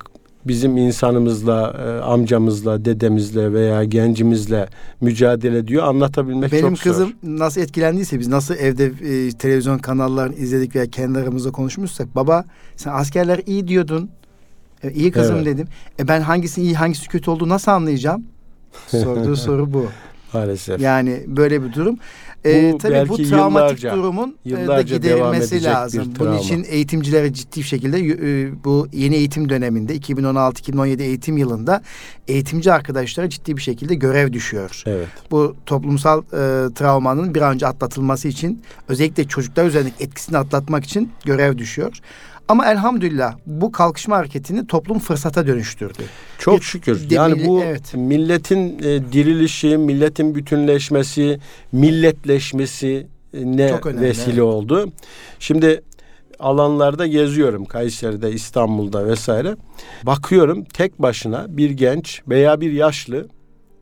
bizim 0.46 0.76
insanımızla, 0.76 1.76
e, 1.86 2.02
amcamızla, 2.02 2.84
dedemizle 2.84 3.52
veya 3.52 3.84
gencimizle 3.84 4.68
mücadele 5.00 5.58
ediyor 5.58 5.84
anlatabilmek 5.84 6.52
Benim 6.52 6.74
çok 6.74 6.84
kızım 6.84 7.08
zor. 7.22 7.38
nasıl 7.38 7.60
etkilendiyse 7.60 8.18
biz 8.20 8.28
nasıl 8.28 8.54
evde 8.54 8.84
e, 8.86 9.30
televizyon 9.32 9.78
kanallarını 9.78 10.34
izledik 10.34 10.74
veya 10.76 10.86
kendi 10.86 11.18
aramızda 11.18 11.50
konuşmuşsak 11.50 12.14
baba 12.16 12.44
sen 12.76 12.92
askerler 12.92 13.40
iyi 13.46 13.68
diyordun. 13.68 14.10
E, 14.82 14.90
iyi 14.92 15.10
kızım 15.10 15.36
Evet. 15.36 15.46
dedim. 15.46 15.66
E 15.98 16.08
ben 16.08 16.20
hangisinin 16.20 16.64
iyi 16.66 16.74
hangisi 16.74 17.08
kötü 17.08 17.30
olduğunu 17.30 17.48
nasıl 17.48 17.70
anlayacağım? 17.70 18.24
Sorduğu 18.86 19.36
soru 19.36 19.72
bu. 19.72 19.86
Maalesef. 20.34 20.80
Yani 20.80 21.22
böyle 21.26 21.62
bir 21.62 21.72
durum. 21.72 21.98
Bu 22.44 22.78
tabii 22.78 23.08
bu 23.08 23.16
travmatik 23.16 23.84
yıllarca- 23.84 23.96
durumun 23.96 24.36
e, 24.46 24.50
da 24.50 24.60
yıllarca 24.60 25.02
devam 25.02 25.32
giderilmesi 25.32 25.64
lazım. 25.64 26.12
Bunun 26.18 26.38
için 26.38 26.64
eğitimcilere 26.68 27.32
ciddi 27.32 27.60
bir 27.60 27.64
şekilde 27.64 27.98
e, 27.98 28.50
bu 28.64 28.88
yeni 28.92 29.14
eğitim 29.16 29.48
döneminde 29.48 29.96
2016-2017 29.96 31.02
eğitim 31.02 31.36
yılında 31.36 31.82
eğitimci 32.28 32.72
arkadaşlara 32.72 33.28
ciddi 33.28 33.56
bir 33.56 33.62
şekilde 33.62 33.94
görev 33.94 34.32
düşüyor. 34.32 34.82
Evet. 34.86 35.08
Bu 35.30 35.56
toplumsal 35.66 36.18
e, 36.22 36.74
travmanın 36.74 37.34
bir 37.34 37.40
an 37.42 37.54
önce 37.54 37.66
atlatılması 37.66 38.28
için 38.28 38.62
özellikle 38.88 39.24
çocuklar 39.24 39.64
üzerindeki 39.66 40.04
etkisini 40.04 40.38
atlatmak 40.38 40.84
için 40.84 41.10
görev 41.24 41.58
düşüyor. 41.58 41.98
Ama 42.48 42.66
elhamdülillah 42.66 43.36
bu 43.46 43.72
kalkışma 43.72 44.16
hareketini 44.16 44.66
toplum 44.66 44.98
fırsata 44.98 45.46
dönüştürdü. 45.46 46.02
Çok 46.38 46.58
Bir 46.58 46.64
şükür. 46.64 47.10
de 47.10 47.14
Yani 47.14 47.46
bu 47.46 47.62
evet. 47.62 47.94
milletin 47.94 48.78
e, 48.78 49.12
dirilişi, 49.12 49.76
milletin 49.76 50.34
bütünleşmesi, 50.34 51.40
milletleşmesi 51.72 53.06
e, 53.34 53.56
ne 53.56 53.72
önemli, 53.72 54.00
vesile 54.00 54.32
evet. 54.32 54.42
oldu. 54.42 54.92
Şimdi 55.38 55.82
alanlarda 56.38 57.06
geziyorum 57.06 57.64
Kayseri'de, 57.64 58.32
İstanbul'da 58.32 59.06
vesaire. 59.06 59.56
Bakıyorum 60.02 60.64
tek 60.64 61.02
başına 61.02 61.46
bir 61.48 61.70
genç 61.70 62.22
veya 62.28 62.60
bir 62.60 62.72
yaşlı 62.72 63.28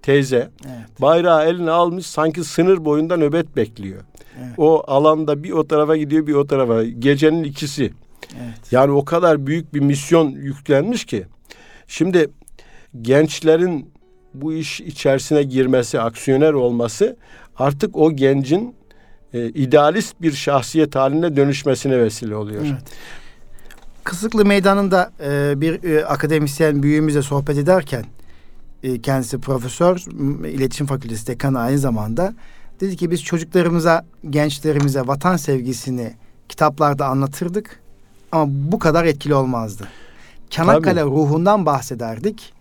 teyze 0.03 0.51
Evet. 0.67 1.01
bayrağı 1.01 1.45
eline 1.45 1.71
almış 1.71 2.07
sanki 2.07 2.45
sınır 2.45 2.85
boyunda 2.85 3.17
nöbet 3.17 3.57
bekliyor. 3.57 4.01
Evet. 4.41 4.55
O 4.59 4.83
alanda 4.87 5.43
bir 5.43 5.51
o 5.51 5.67
tarafa 5.67 5.97
gidiyor 5.97 6.27
bir 6.27 6.35
o 6.35 6.47
tarafa. 6.47 6.85
Gecenin 6.85 7.45
ikisi. 7.45 7.93
Evet. 8.37 8.73
Yani 8.73 8.93
o 8.93 9.05
kadar 9.05 9.47
büyük 9.47 9.75
bir 9.75 9.81
misyon 9.81 10.31
yüklenmiş 10.31 11.05
ki. 11.05 11.27
Şimdi 11.87 12.31
gençlerin 13.03 13.93
bu 14.35 14.53
iş 14.53 14.81
içerisine 14.81 15.43
girmesi, 15.43 16.01
aksiyoner 16.01 16.53
olması 16.53 17.17
artık 17.57 17.97
o 17.97 18.17
gencin 18.17 18.75
e, 19.35 19.49
idealist 19.49 20.23
bir 20.23 20.33
şahsiyet 20.33 20.95
haline 20.95 21.37
dönüşmesine 21.37 21.99
vesile 21.99 22.35
oluyor. 22.37 22.63
Evet. 22.65 22.83
Kısıklı 24.05 24.45
Meydanı'nda 24.45 25.13
e, 25.25 25.61
bir 25.61 25.85
e, 25.85 26.05
akademisyen 26.07 26.83
büyüğümüzle 26.83 27.23
sohbet 27.23 27.59
ederken 27.59 28.05
e, 28.83 29.01
kendisi 29.01 29.39
profesör, 29.39 29.97
iletişim 30.47 30.87
fakültesi 30.87 31.27
dekanı 31.27 31.61
aynı 31.61 31.79
zamanda 31.79 32.35
dedi 32.81 32.97
ki 32.97 33.11
biz 33.11 33.25
çocuklarımıza, 33.25 34.05
gençlerimize 34.31 35.01
vatan 35.01 35.37
sevgisini 35.37 36.15
kitaplarda 36.49 37.07
anlatırdık 37.07 37.81
ama 38.33 38.47
bu 38.53 38.79
kadar 38.79 39.05
etkili 39.05 39.35
olmazdı. 39.35 39.89
Çanakkale 40.51 41.03
ruhundan 41.03 41.67
bahsederdik. 41.67 42.53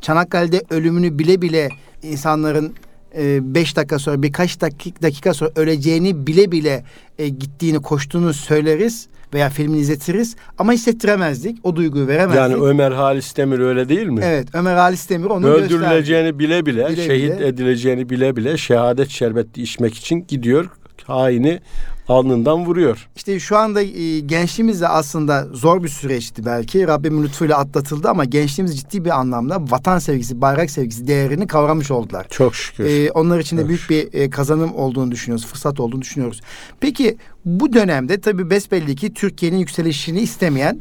Çanakkale'de 0.00 0.62
ölümünü 0.70 1.18
bile 1.18 1.42
bile 1.42 1.68
insanların 2.02 2.74
e, 3.18 3.54
beş 3.54 3.76
dakika 3.76 3.98
sonra 3.98 4.22
birkaç 4.22 4.60
dakika, 4.60 5.02
dakika 5.02 5.34
sonra 5.34 5.50
öleceğini 5.56 6.26
bile 6.26 6.52
bile 6.52 6.84
e, 7.18 7.28
gittiğini 7.28 7.82
koştuğunu 7.82 8.34
söyleriz 8.34 9.08
veya 9.34 9.50
filmini 9.50 9.80
izletiriz 9.80 10.36
ama 10.58 10.72
hissettiremezdik. 10.72 11.58
O 11.62 11.76
duyguyu 11.76 12.06
veremezdik. 12.06 12.36
Yani 12.40 12.54
Ömer 12.54 12.92
Halis 12.92 13.36
Demir 13.36 13.58
öyle 13.58 13.88
değil 13.88 14.06
mi? 14.06 14.20
evet 14.24 14.48
Ömer 14.54 14.76
Halis 14.76 15.10
Demir 15.10 15.26
onu 15.30 15.46
gösterdi. 15.46 15.64
Öldürüleceğini 15.74 16.38
bile 16.38 16.66
bile, 16.66 16.88
Bile 16.88 17.06
şehit 17.06 17.36
bile. 17.38 17.46
edileceğini 17.46 18.10
bile 18.10 18.36
bile 18.36 18.56
şehadet 18.56 19.08
şerbeti 19.08 19.62
içmek 19.62 19.94
için 19.94 20.24
gidiyor. 20.28 20.70
Haini 21.08 21.60
alnından 22.08 22.66
vuruyor. 22.66 23.08
İşte 23.16 23.40
şu 23.40 23.56
anda 23.56 23.82
e, 23.82 24.20
gençliğimiz 24.20 24.80
de 24.80 24.88
aslında 24.88 25.46
zor 25.52 25.82
bir 25.82 25.88
süreçti 25.88 26.46
belki. 26.46 26.88
Rabbimin 26.88 27.22
lütfuyla 27.22 27.58
atlatıldı 27.58 28.08
ama 28.08 28.24
gençliğimiz 28.24 28.80
ciddi 28.80 29.04
bir 29.04 29.10
anlamda 29.10 29.70
vatan 29.70 29.98
sevgisi, 29.98 30.40
bayrak 30.40 30.70
sevgisi 30.70 31.06
değerini 31.06 31.46
kavramış 31.46 31.90
oldular. 31.90 32.26
Çok 32.30 32.54
şükür. 32.54 32.84
Ee, 32.84 33.10
onlar 33.10 33.38
için 33.38 33.56
de 33.56 33.60
Evet. 33.60 33.68
büyük 33.68 33.90
bir 33.90 34.20
e, 34.20 34.30
kazanım 34.30 34.74
olduğunu 34.74 35.10
düşünüyoruz, 35.10 35.46
fırsat 35.46 35.80
olduğunu 35.80 36.02
düşünüyoruz. 36.02 36.40
Peki 36.80 37.16
bu 37.44 37.72
dönemde 37.72 38.20
tabii 38.20 38.50
besbelli 38.50 38.96
ki 38.96 39.14
Türkiye'nin 39.14 39.58
yükselişini 39.58 40.20
istemeyen 40.20 40.80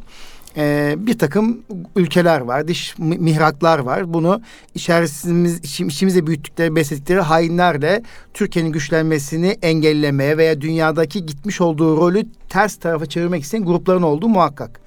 e, 0.57 0.95
bir 0.97 1.17
takım 1.17 1.57
ülkeler 1.95 2.41
var, 2.41 2.67
dış 2.67 2.97
mi- 2.99 3.17
mihraklar 3.17 3.79
var. 3.79 4.13
Bunu 4.13 4.41
içerisimiz, 4.75 5.59
içim- 5.59 5.87
içimizde 5.87 6.27
büyüttükleri, 6.27 6.75
besledikleri 6.75 7.19
hainlerle 7.21 8.03
Türkiye'nin 8.33 8.71
güçlenmesini 8.71 9.47
engellemeye 9.61 10.37
veya 10.37 10.61
dünyadaki 10.61 11.25
gitmiş 11.25 11.61
olduğu 11.61 11.97
rolü 11.97 12.23
ters 12.49 12.75
tarafa 12.75 13.05
çevirmek 13.05 13.43
isteyen 13.43 13.65
grupların 13.65 14.01
olduğu 14.01 14.27
muhakkak. 14.27 14.79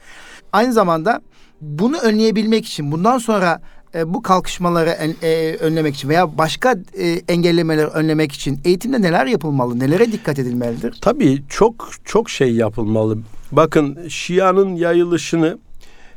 Aynı 0.52 0.72
zamanda 0.72 1.20
bunu 1.60 1.96
önleyebilmek 1.98 2.66
için 2.66 2.92
bundan 2.92 3.18
sonra 3.18 3.60
e, 3.94 4.14
bu 4.14 4.22
kalkışmaları 4.22 4.90
en- 4.90 5.14
e, 5.22 5.56
önlemek 5.60 5.94
için 5.94 6.08
veya 6.08 6.38
başka 6.38 6.74
e, 6.98 7.08
engellemeleri 7.28 7.86
önlemek 7.86 8.32
için 8.32 8.60
eğitimde 8.64 9.02
neler 9.02 9.26
yapılmalı, 9.26 9.78
nelere 9.78 10.12
dikkat 10.12 10.38
edilmelidir? 10.38 10.98
Tabii 11.00 11.42
çok 11.48 11.90
çok 12.04 12.30
şey 12.30 12.52
yapılmalı. 12.54 13.18
Bakın 13.52 14.08
Şia'nın 14.08 14.76
yayılışını 14.76 15.58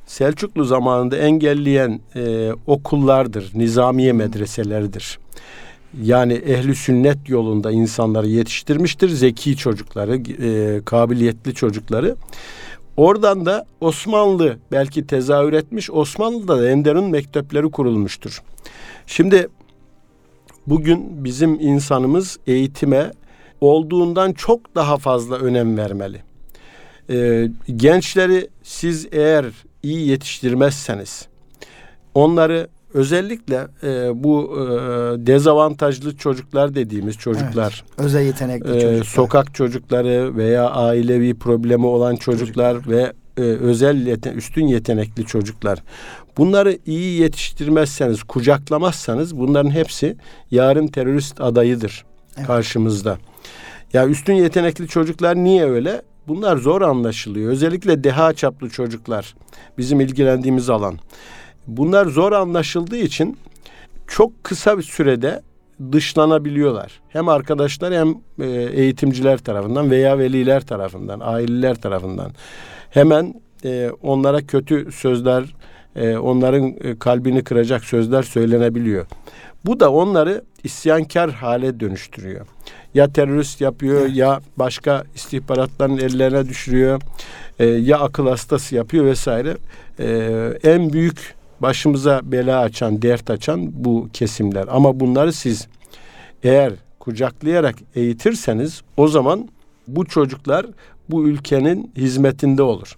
Selçuklu 0.06 0.64
zamanında 0.64 1.18
engelleyen 1.18 2.00
e, 2.16 2.52
okullardır, 2.68 3.52
nizamiye 3.56 4.14
medreseleridir. 4.14 5.20
Yani 6.02 6.34
ehli 6.34 6.76
sünnet 6.76 7.30
yolunda 7.30 7.72
insanları 7.72 8.28
yetiştirmiştir, 8.28 9.10
zeki 9.10 9.58
çocukları, 9.58 10.16
e, 10.16 10.82
kabiliyetli 10.86 11.54
çocukları. 11.54 12.16
Oradan 12.98 13.46
da 13.46 13.66
Osmanlı 13.82 14.58
belki 14.72 15.08
tezahür 15.08 15.54
etmiş. 15.54 15.92
Osmanlı'da 15.92 16.60
da 16.60 16.70
Enderun 16.70 17.10
mektepleri 17.10 17.72
kurulmuştur. 17.72 18.42
Şimdi 19.08 19.48
bugün 20.68 21.24
bizim 21.24 21.60
insanımız 21.60 22.40
eğitime 22.48 23.12
olduğundan 23.62 24.34
çok 24.34 24.76
daha 24.76 24.98
fazla 24.98 25.36
önem 25.36 25.78
vermeli. 25.78 26.33
Ee, 27.10 27.50
gençleri 27.76 28.50
siz 28.64 29.08
eğer 29.12 29.46
iyi 29.84 30.08
yetiştirmezseniz 30.08 31.28
onları 32.16 32.68
özellikle 32.94 33.68
e, 33.84 34.24
bu 34.24 34.58
e, 34.58 34.62
dezavantajlı 35.28 36.18
çocuklar 36.18 36.76
dediğimiz 36.76 37.18
çocuklar, 37.18 37.84
Evet, 37.88 38.00
özel 38.06 38.26
yetenekli 38.26 38.70
e, 38.78 38.82
çocuklar. 38.82 39.04
sokak 39.04 39.56
çocukları 39.56 40.38
veya 40.38 40.70
ailevi 40.70 41.34
problemi 41.34 41.86
olan 41.86 42.16
çocuklar, 42.16 42.74
Çocuklar. 42.74 42.98
ve 42.98 43.14
e, 43.38 43.42
özel 43.42 44.08
yete- 44.08 44.34
üstün 44.34 44.68
yetenekli 44.68 45.26
çocuklar. 45.26 45.80
Bunları 46.38 46.78
iyi 46.86 47.22
yetiştirmezseniz, 47.22 48.24
kucaklamazsanız 48.24 49.38
bunların 49.38 49.70
hepsi 49.72 50.16
yarın 50.52 50.88
terörist 50.88 51.42
adayıdır 51.42 52.06
Evet. 52.38 52.48
karşımızda. 52.48 53.18
Ya 53.94 54.08
üstün 54.08 54.34
yetenekli 54.34 54.88
çocuklar 54.88 55.36
niye 55.36 55.66
öyle? 55.66 56.02
Bunlar 56.28 56.58
zor 56.58 56.82
anlaşılıyor. 56.82 57.52
Özellikle 57.52 58.04
deha 58.04 58.34
çaplı 58.34 58.70
çocuklar 58.70 59.36
bizim 59.78 60.02
ilgilendiğimiz 60.02 60.70
alan. 60.70 61.00
Bunlar 61.68 62.06
zor 62.06 62.32
anlaşıldığı 62.32 62.98
için 62.98 63.38
çok 64.08 64.44
kısa 64.44 64.78
bir 64.78 64.84
sürede 64.84 65.42
dışlanabiliyorlar. 65.92 67.02
Hem 67.10 67.30
arkadaşlar 67.30 67.94
hem 67.94 68.16
e, 68.40 68.48
eğitimciler 68.52 69.38
tarafından 69.38 69.92
veya 69.92 70.20
veliler 70.20 70.66
tarafından, 70.66 71.20
aileler 71.20 71.76
tarafından. 71.76 72.32
Hemen 72.90 73.42
e, 73.66 73.90
onlara 74.02 74.42
kötü 74.42 74.92
sözler, 74.92 75.56
e, 75.96 76.18
onların 76.18 76.76
kalbini 77.00 77.44
kıracak 77.44 77.84
sözler 77.84 78.24
söylenebiliyor. 78.24 79.06
Bu 79.66 79.80
da 79.80 79.92
onları 79.92 80.44
isyankar 80.64 81.32
hale 81.32 81.80
dönüştürüyor. 81.80 82.48
Ya 82.94 83.14
terörist 83.14 83.62
yapıyor 83.62 84.02
Evet. 84.02 84.16
ya 84.16 84.42
başka 84.58 85.04
istihbaratların 85.16 85.98
ellerine 85.98 86.50
düşürüyor. 86.50 87.02
e, 87.60 87.66
ya 87.66 88.00
akıl 88.00 88.28
hastası 88.28 88.76
yapıyor 88.76 89.06
vesaire. 89.06 89.58
E, 90.00 90.08
en 90.64 90.94
büyük 90.94 91.36
başımıza 91.60 92.22
bela 92.24 92.60
açan, 92.60 93.02
dert 93.02 93.30
açan 93.30 93.70
bu 93.74 94.10
kesimler. 94.14 94.66
Ama 94.72 95.00
bunları 95.00 95.34
siz 95.34 95.68
eğer 96.44 96.74
kucaklayarak 97.00 97.76
eğitirseniz 97.96 98.82
o 98.98 99.08
zaman 99.08 99.50
bu 99.88 100.06
çocuklar 100.06 100.66
bu 101.10 101.28
ülkenin 101.28 101.92
hizmetinde 101.98 102.64
olur. 102.64 102.96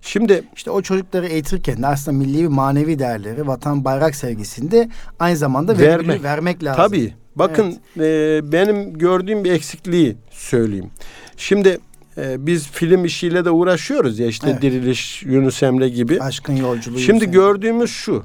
Şimdi 0.00 0.42
İşte 0.56 0.70
o 0.70 0.82
çocukları 0.82 1.26
eğitirken 1.26 1.82
de 1.82 1.86
aslında 1.86 2.18
milli 2.18 2.44
ve 2.44 2.48
manevi 2.48 2.98
değerleri, 2.98 3.46
vatan 3.46 3.84
bayrak 3.84 4.14
sevgisinde 4.14 4.88
aynı 5.18 5.36
zamanda 5.36 5.78
vermek, 5.78 6.22
vermek 6.22 6.64
lazım. 6.64 6.84
Tabii. 6.84 7.14
Bakın 7.38 7.76
e, 7.96 8.40
benim 8.52 8.98
gördüğüm 8.98 9.44
bir 9.44 9.52
eksikliği 9.52 10.16
söyleyeyim. 10.30 10.90
Şimdi 11.36 11.78
e, 12.18 12.46
biz 12.46 12.68
film 12.68 13.04
işiyle 13.04 13.44
de 13.44 13.50
uğraşıyoruz 13.50 14.18
ya 14.18 14.26
işte 14.26 14.50
Evet. 14.50 14.62
Diriliş, 14.62 15.22
Yunus 15.22 15.62
Emre 15.62 15.88
gibi. 15.88 16.22
Aşkın 16.22 16.56
yolculuğu. 16.56 16.98
Şimdi 16.98 17.24
yüksek. 17.24 17.34
gördüğümüz 17.34 17.90
şu. 17.90 18.24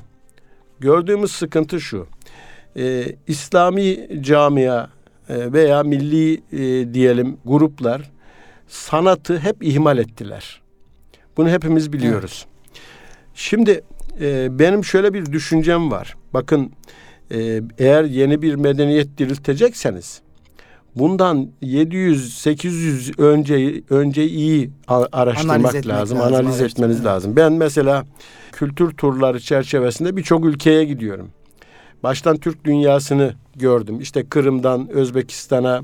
Gördüğümüz 0.80 1.32
sıkıntı 1.32 1.82
şu. 1.82 2.08
E, 2.78 3.06
İslami 3.28 4.10
camia 4.22 4.88
e, 5.30 5.54
veya 5.54 5.84
milli 5.84 6.34
e, 6.34 6.94
diyelim 6.94 7.38
gruplar 7.46 8.12
sanatı 8.68 9.40
hep 9.40 9.64
ihmal 9.64 9.98
ettiler. 9.98 10.62
Bunu 11.38 11.50
hepimiz 11.50 11.94
biliyoruz. 11.94 12.46
Şimdi 13.36 13.82
e, 14.22 14.60
benim 14.60 14.86
şöyle 14.86 15.14
bir 15.14 15.26
düşüncem 15.26 15.92
var. 15.92 16.16
Bakın 16.34 16.72
e, 17.34 17.62
eğer 17.78 18.04
yeni 18.04 18.42
bir 18.42 18.56
medeniyet 18.56 19.18
diriltecekseniz 19.18 20.22
bundan 20.96 21.50
700-800 21.62 23.22
önce 23.22 23.84
önce 23.90 24.28
iyi 24.28 24.72
araştırmak 24.88 25.56
Analiz 25.56 25.76
lazım, 25.76 25.90
lazım, 25.90 26.22
analiz 26.22 26.34
araştırmak, 26.34 26.72
etmeniz 26.72 26.96
evet. 26.96 27.06
lazım. 27.06 27.36
Ben 27.36 27.54
mesela 27.54 28.06
kültür 28.52 28.92
turları 28.92 29.40
çerçevesinde 29.40 30.18
birçok 30.18 30.46
ülkeye 30.46 30.86
gidiyorum. 30.86 31.30
Baştan 32.04 32.38
Türk 32.38 32.66
dünyasını 32.66 33.34
gördüm. 33.56 34.00
İşte 34.02 34.26
Kırım'dan 34.30 34.90
Özbekistan'a 34.90 35.82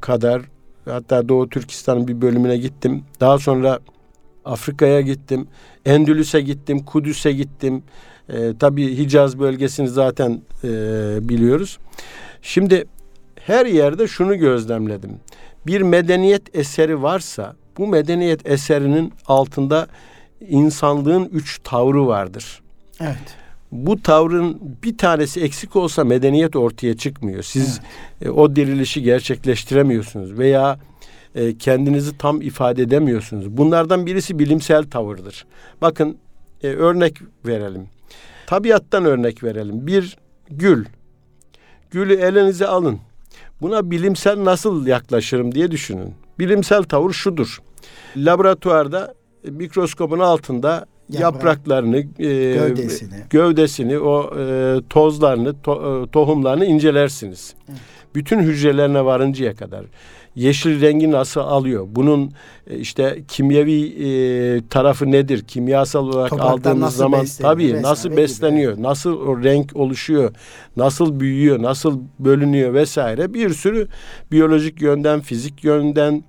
kadar 0.00 0.42
hatta 0.84 1.28
Doğu 1.28 1.48
Türkistan'ın 1.48 2.08
bir 2.08 2.20
bölümüne 2.20 2.56
gittim. 2.56 3.04
Daha 3.20 3.38
sonra 3.38 3.78
Afrika'ya 4.44 5.00
gittim. 5.00 5.48
Endülüs'e 5.86 6.40
gittim. 6.40 6.84
Kudüs'e 6.84 7.32
gittim. 7.32 7.82
Ee, 8.32 8.52
tabii 8.58 8.98
Hicaz 8.98 9.38
bölgesini 9.38 9.88
zaten 9.88 10.42
e, 10.64 10.68
biliyoruz. 11.28 11.78
Şimdi 12.42 12.84
her 13.34 13.66
yerde 13.66 14.08
şunu 14.08 14.38
gözlemledim. 14.38 15.10
Bir 15.66 15.80
medeniyet 15.80 16.56
eseri 16.56 17.02
varsa 17.02 17.56
bu 17.78 17.86
medeniyet 17.86 18.48
eserinin 18.50 19.12
altında 19.26 19.86
insanlığın 20.48 21.24
üç 21.32 21.60
tavrı 21.64 22.06
vardır. 22.06 22.62
Evet. 23.00 23.36
Bu 23.72 24.02
tavrın 24.02 24.60
bir 24.82 24.98
tanesi 24.98 25.40
eksik 25.40 25.76
olsa 25.76 26.04
medeniyet 26.04 26.56
ortaya 26.56 26.96
çıkmıyor. 26.96 27.42
Siz 27.42 27.80
e, 28.22 28.28
o 28.28 28.56
dirilişi 28.56 29.02
gerçekleştiremiyorsunuz 29.02 30.38
veya 30.38 30.78
e, 31.34 31.58
kendinizi 31.58 32.18
tam 32.18 32.42
ifade 32.42 32.82
edemiyorsunuz. 32.82 33.56
Bunlardan 33.56 34.06
birisi 34.06 34.38
bilimsel 34.38 34.84
tavırdır. 34.84 35.46
Bakın 35.80 36.16
e, 36.62 36.68
örnek 36.68 37.16
verelim. 37.46 37.88
Tabiattan 38.50 39.04
örnek 39.04 39.44
verelim. 39.44 39.86
Bir 39.86 40.16
gül. 40.50 40.84
Gülü 41.90 42.14
elinize 42.14 42.66
alın. 42.66 42.98
Buna 43.60 43.90
bilimsel 43.90 44.44
nasıl 44.44 44.86
yaklaşırım 44.86 45.54
diye 45.54 45.70
düşünün. 45.70 46.14
Bilimsel 46.38 46.82
tavır 46.82 47.12
şudur. 47.12 47.58
Laboratuvarda 48.16 49.14
mikroskopun 49.44 50.18
altında 50.18 50.86
Yaprak, 51.08 51.20
yapraklarını, 51.20 51.96
e, 51.96 52.02
Gövdesini. 52.54 53.14
gövdesini, 53.30 53.98
o 53.98 54.38
e, 54.38 54.76
tozlarını, 54.90 55.48
to- 55.64 56.06
e, 56.06 56.10
tohumlarını 56.10 56.64
incelersiniz. 56.64 57.54
Evet. 57.68 57.78
Bütün 58.14 58.38
hücrelerine 58.40 59.04
varıncaya 59.04 59.54
kadar. 59.54 59.84
Yeşil 60.34 60.80
rengi 60.80 61.10
nasıl 61.10 61.40
alıyor? 61.40 61.86
Bunun 61.90 62.32
e, 62.70 62.78
işte 62.78 63.22
kimyevi 63.28 63.84
e, 63.84 64.08
tarafı 64.68 65.10
nedir? 65.12 65.44
Kimyasal 65.44 66.06
olarak 66.06 66.30
Topraktan 66.30 66.52
aldığımız 66.58 66.80
nasıl 66.82 66.98
zaman 66.98 67.26
tabii 67.42 67.82
nasıl 67.82 68.08
gibi. 68.08 68.16
besleniyor? 68.20 68.82
Nasıl 68.82 69.12
o 69.12 69.42
renk 69.42 69.76
oluşuyor? 69.76 70.34
Nasıl 70.76 71.20
büyüyor? 71.20 71.62
Nasıl 71.62 72.00
bölünüyor 72.18 72.74
vesaire? 72.74 73.34
Bir 73.34 73.50
sürü 73.50 73.88
biyolojik 74.32 74.82
yönden, 74.82 75.20
fizik 75.20 75.64
yönden, 75.64 76.24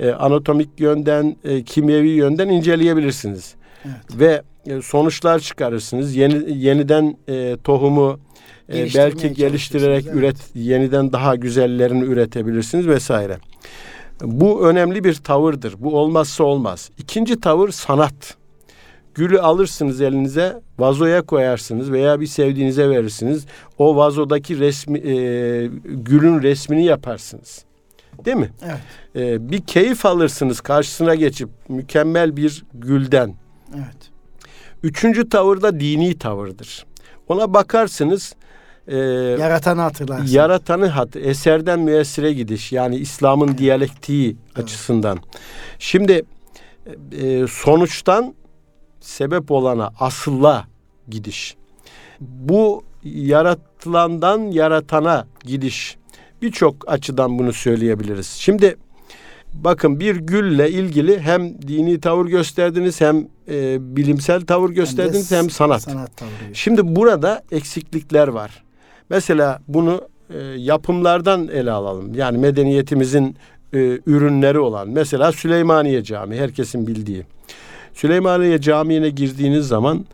e, 0.00 0.10
anatomik 0.10 0.80
yönden, 0.80 1.36
e, 1.44 1.62
kimyevi 1.62 2.08
yönden 2.08 2.48
inceleyebilirsiniz 2.48 3.54
Evet. 3.84 3.96
ve 4.20 4.42
e, 4.66 4.82
sonuçlar 4.82 5.38
çıkarırsınız. 5.38 6.16
Yeni 6.16 6.58
yeniden 6.58 7.16
e, 7.28 7.56
tohumu 7.64 8.20
belki 8.68 9.32
geliştirerek 9.32 10.06
üret 10.06 10.36
yeniden 10.54 11.12
daha 11.12 11.36
güzellerini 11.36 12.04
üretebilirsiniz 12.04 12.88
vesaire. 12.88 13.38
Bu 14.22 14.68
önemli 14.68 15.04
bir 15.04 15.14
tavırdır. 15.14 15.74
Bu 15.78 15.98
olmazsa 15.98 16.44
olmaz. 16.44 16.90
İkinci 16.98 17.40
tavır 17.40 17.70
sanat. 17.70 18.36
Gülü 19.14 19.40
alırsınız 19.40 20.00
elinize, 20.00 20.60
vazoya 20.78 21.22
koyarsınız 21.22 21.92
veya 21.92 22.20
bir 22.20 22.26
sevdiğinize 22.26 22.90
verirsiniz. 22.90 23.46
O 23.78 23.96
vazodaki 23.96 24.58
resmi 24.58 24.98
e, 24.98 25.12
gülün 25.84 26.42
resmini 26.42 26.84
yaparsınız. 26.84 27.64
Değil 28.24 28.36
mi? 28.36 28.50
Evet. 28.64 28.80
E, 29.16 29.50
bir 29.50 29.60
keyif 29.60 30.06
alırsınız 30.06 30.60
karşısına 30.60 31.14
geçip 31.14 31.48
mükemmel 31.68 32.36
bir 32.36 32.64
gülden. 32.74 33.34
Evet. 33.74 34.10
Üçüncü 34.82 35.28
tavır 35.28 35.62
da 35.62 35.80
dini 35.80 36.18
tavırdır. 36.18 36.86
Ona 37.28 37.54
bakarsınız 37.54 38.34
e, 38.88 38.96
Yaratanı 39.40 39.80
hatırlarsın. 39.80 40.26
yaratanı 40.26 40.86
hat, 40.86 41.16
eserden 41.16 41.80
müessire 41.80 42.32
gidiş 42.32 42.72
yani 42.72 42.96
İslam'ın 42.96 43.58
diyalektiği 43.58 44.36
Evet. 44.46 44.64
açısından. 44.64 45.18
Şimdi 45.78 46.22
e, 47.12 47.46
sonuçtan 47.50 48.34
sebep 49.00 49.50
olana 49.50 49.90
asılla 50.00 50.66
gidiş. 51.08 51.56
Bu 52.20 52.82
yaratılandan 53.04 54.38
yaratana 54.40 55.26
gidiş. 55.44 55.96
Birçok 56.42 56.92
açıdan 56.92 57.38
bunu 57.38 57.52
söyleyebiliriz. 57.52 58.26
Şimdi 58.26 58.76
bakın 59.54 60.00
bir 60.00 60.16
gülle 60.16 60.70
ilgili 60.70 61.20
hem 61.20 61.62
dini 61.62 62.00
tavır 62.00 62.26
gösterdiniz 62.26 63.00
hem 63.00 63.28
e, 63.48 63.96
bilimsel 63.96 64.40
tavır 64.40 64.70
gösterdiniz 64.70 65.32
hem, 65.32 65.44
de 65.44 65.50
sanat. 65.50 65.82
Sanat 65.82 66.16
tavrı. 66.16 66.30
Şimdi 66.54 66.96
burada 66.96 67.42
eksiklikler 67.52 68.28
var. 68.28 68.64
Mesela 69.10 69.58
bunu 69.68 70.08
e, 70.34 70.38
yapımlardan 70.56 71.48
ele 71.48 71.70
alalım. 71.70 72.14
Yani 72.14 72.38
medeniyetimizin 72.38 73.36
e, 73.72 73.78
ürünleri 74.06 74.58
olan 74.58 74.88
mesela 74.88 75.32
Süleymaniye 75.32 76.02
Camii 76.02 76.38
herkesin 76.38 76.86
bildiği. 76.86 77.24
Süleymaniye 77.94 78.60
Camii'ne 78.60 79.10
girdiğiniz 79.10 79.68
zaman 79.68 80.06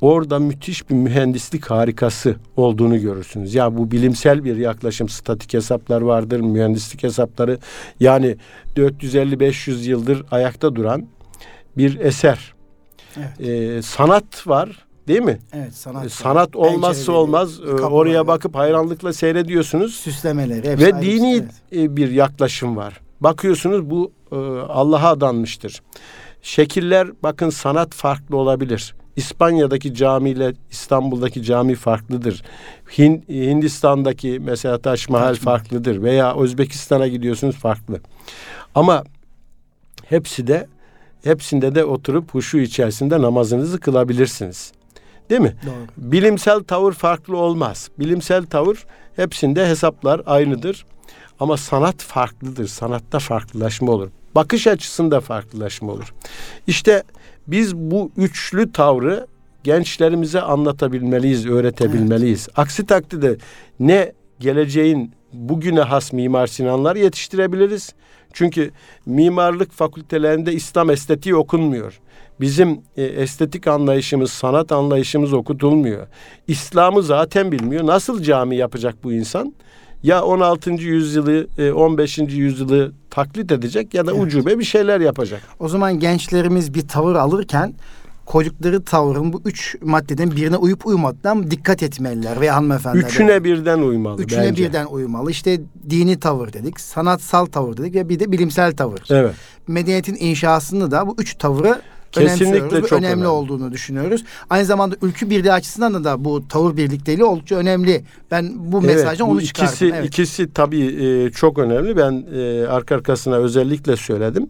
orada 0.00 0.38
müthiş 0.38 0.90
bir 0.90 0.94
mühendislik 0.94 1.66
harikası 1.66 2.36
olduğunu 2.56 3.00
görürsünüz. 3.00 3.54
Ya 3.54 3.76
bu 3.76 3.90
bilimsel 3.90 4.44
bir 4.44 4.56
yaklaşım. 4.56 5.08
Statik 5.08 5.54
hesaplar 5.54 6.00
vardır, 6.00 6.40
mühendislik 6.40 7.02
hesapları. 7.02 7.58
Yani 8.00 8.36
450-500 8.76 9.88
yıldır 9.88 10.24
ayakta 10.30 10.76
duran 10.76 11.06
bir 11.76 12.00
eser. 12.00 12.54
Evet. 13.16 13.40
Ee, 13.40 13.82
sanat 13.82 14.46
var 14.46 14.85
değil 15.08 15.20
mi? 15.22 15.38
Evet 15.52 15.74
sanat. 15.74 16.06
Ee, 16.06 16.08
sanat 16.08 16.56
olmazsa 16.56 16.88
Pencereleri, 16.94 17.10
olmaz. 17.20 17.60
Ee, 17.60 17.66
kapıları, 17.66 17.86
Oraya 17.90 18.26
bakıp 18.26 18.54
hayranlıkla 18.54 19.12
seyrediyorsunuz. 19.12 19.94
süslemeleri 19.94 20.78
Ve 20.78 20.94
ayrı 20.94 21.02
dini 21.06 21.34
bir- 21.34 21.40
evet. 21.42 21.52
e, 21.90 21.96
bir 21.96 22.10
yaklaşım 22.10 22.76
var. 22.76 23.00
Bakıyorsunuz 23.20 23.90
bu 23.90 24.12
e, 24.32 24.36
Allah'a 24.68 25.08
adanmıştır. 25.10 25.82
Şekiller 26.42 27.08
bakın 27.22 27.50
sanat 27.50 27.94
farklı 27.94 28.36
olabilir. 28.36 28.94
İspanya'daki 29.16 29.94
camiyle 29.94 30.52
İstanbul'daki 30.70 31.42
cami 31.42 31.74
farklıdır. 31.74 32.42
Hin, 32.98 33.24
Hindistan'daki 33.28 34.38
mesela 34.44 34.78
Taş 34.78 35.08
Mahal. 35.08 35.34
farklıdır 35.34 36.02
veya 36.02 36.36
Özbekistan'a 36.36 37.08
gidiyorsunuz 37.08 37.56
farklı. 37.56 38.00
Ama 38.74 39.04
hepsi 40.08 40.46
de 40.46 40.66
hepsinde 41.24 41.74
de 41.74 41.84
oturup 41.84 42.34
huşu 42.34 42.58
içerisinde 42.58 43.22
namazınızı 43.22 43.80
kılabilirsiniz. 43.80 44.72
Değil 45.30 45.40
mi? 45.40 45.54
Doğru. 45.66 46.10
Bilimsel 46.12 46.60
tavır 46.60 46.92
farklı 46.92 47.36
olmaz. 47.36 47.88
Bilimsel 47.98 48.46
tavır 48.46 48.86
hepsinde 49.16 49.66
hesaplar 49.66 50.22
aynıdır. 50.26 50.86
Ama 51.40 51.56
sanat 51.56 52.02
farklıdır. 52.02 52.66
Sanatta 52.66 53.18
farklılaşma 53.18 53.92
olur. 53.92 54.08
Bakış 54.34 54.66
açısında 54.66 55.20
farklılaşma 55.20 55.92
olur. 55.92 56.14
İşte 56.66 57.02
biz 57.46 57.76
bu 57.76 58.10
üçlü 58.16 58.72
tavrı 58.72 59.26
gençlerimize 59.64 60.40
anlatabilmeliyiz, 60.40 61.46
öğretebilmeliyiz. 61.46 62.48
Aksi 62.56 62.86
takdirde 62.86 63.36
ne 63.80 64.12
geleceğin 64.40 65.12
bugüne 65.32 65.80
has 65.80 66.12
Mimar 66.12 66.46
Sinanlar 66.46 66.96
yetiştirebiliriz. 66.96 67.94
Çünkü 68.36 68.70
mimarlık 69.06 69.72
fakültelerinde 69.72 70.52
İslam 70.52 70.90
estetiği 70.90 71.34
okunmuyor. 71.34 72.00
Bizim 72.40 72.80
e, 72.96 73.02
estetik 73.02 73.66
anlayışımız, 73.66 74.30
sanat 74.30 74.72
anlayışımız 74.72 75.32
okutulmuyor. 75.32 76.06
İslam'ı 76.48 77.02
zaten 77.02 77.52
bilmiyor. 77.52 77.86
Nasıl 77.86 78.22
cami 78.22 78.56
yapacak 78.56 79.04
bu 79.04 79.12
insan? 79.12 79.54
Ya 80.02 80.22
16. 80.24 80.70
yüzyılı, 80.70 81.46
e, 81.58 81.72
15. 81.72 82.18
yüzyılı 82.18 82.92
taklit 83.10 83.52
edecek 83.52 83.94
ya 83.94 84.06
da 84.06 84.12
Evet. 84.12 84.22
ucube 84.22 84.58
bir 84.58 84.64
şeyler 84.64 85.00
yapacak. 85.00 85.42
O 85.58 85.68
zaman 85.68 85.98
gençlerimiz 85.98 86.74
bir 86.74 86.88
tavır 86.88 87.14
alırken 87.14 87.74
koydukları 88.26 88.82
tavrın 88.84 89.32
bu 89.32 89.42
üç 89.44 89.76
maddeden 89.82 90.30
birine 90.30 90.56
uyup 90.56 90.86
uymadığından 90.86 91.50
dikkat 91.50 91.82
etmeliler 91.82 92.40
ve 92.40 92.50
hanımefendiler. 92.50 93.08
Üçüne 93.08 93.44
birden 93.44 93.78
uymalı 93.78 94.22
Üçüne 94.22 94.42
bence. 94.42 94.64
birden 94.64 94.86
uymalı. 94.86 95.30
İşte 95.30 95.60
dini 95.90 96.20
tavır 96.20 96.52
dedik, 96.52 96.80
sanatsal 96.80 97.46
tavır 97.46 97.76
dedik 97.76 97.94
ve 97.94 98.08
bir 98.08 98.20
de 98.20 98.32
bilimsel 98.32 98.76
tavır. 98.76 99.00
Evet. 99.10 99.34
Medeniyetin 99.66 100.16
inşasında 100.20 100.90
da 100.90 101.06
bu 101.06 101.14
üç 101.18 101.34
tavrı 101.34 101.80
Kesinlikle 102.12 102.80
çok 102.80 102.92
önemli, 102.92 103.06
önemli. 103.06 103.26
olduğunu 103.26 103.72
düşünüyoruz. 103.72 104.24
Aynı 104.50 104.64
zamanda 104.64 104.96
ülkü 105.02 105.30
birliği 105.30 105.52
açısından 105.52 106.04
da, 106.04 106.24
bu 106.24 106.48
tavır 106.48 106.76
birlikteliği 106.76 107.24
oldukça 107.24 107.56
önemli. 107.56 108.04
Ben 108.30 108.52
bu 108.72 108.82
mesajdan 108.82 109.28
bu 109.28 109.32
onu 109.32 109.42
çıkardım. 109.42 109.68
ikisi, 109.68 109.92
evet. 109.94 110.06
ikisi 110.06 110.52
tabii 110.52 111.04
e, 111.04 111.30
çok 111.30 111.58
önemli. 111.58 111.96
Ben 111.96 112.24
e, 112.34 112.66
arka 112.66 112.94
arkasına 112.94 113.36
özellikle 113.36 113.96
söyledim. 113.96 114.46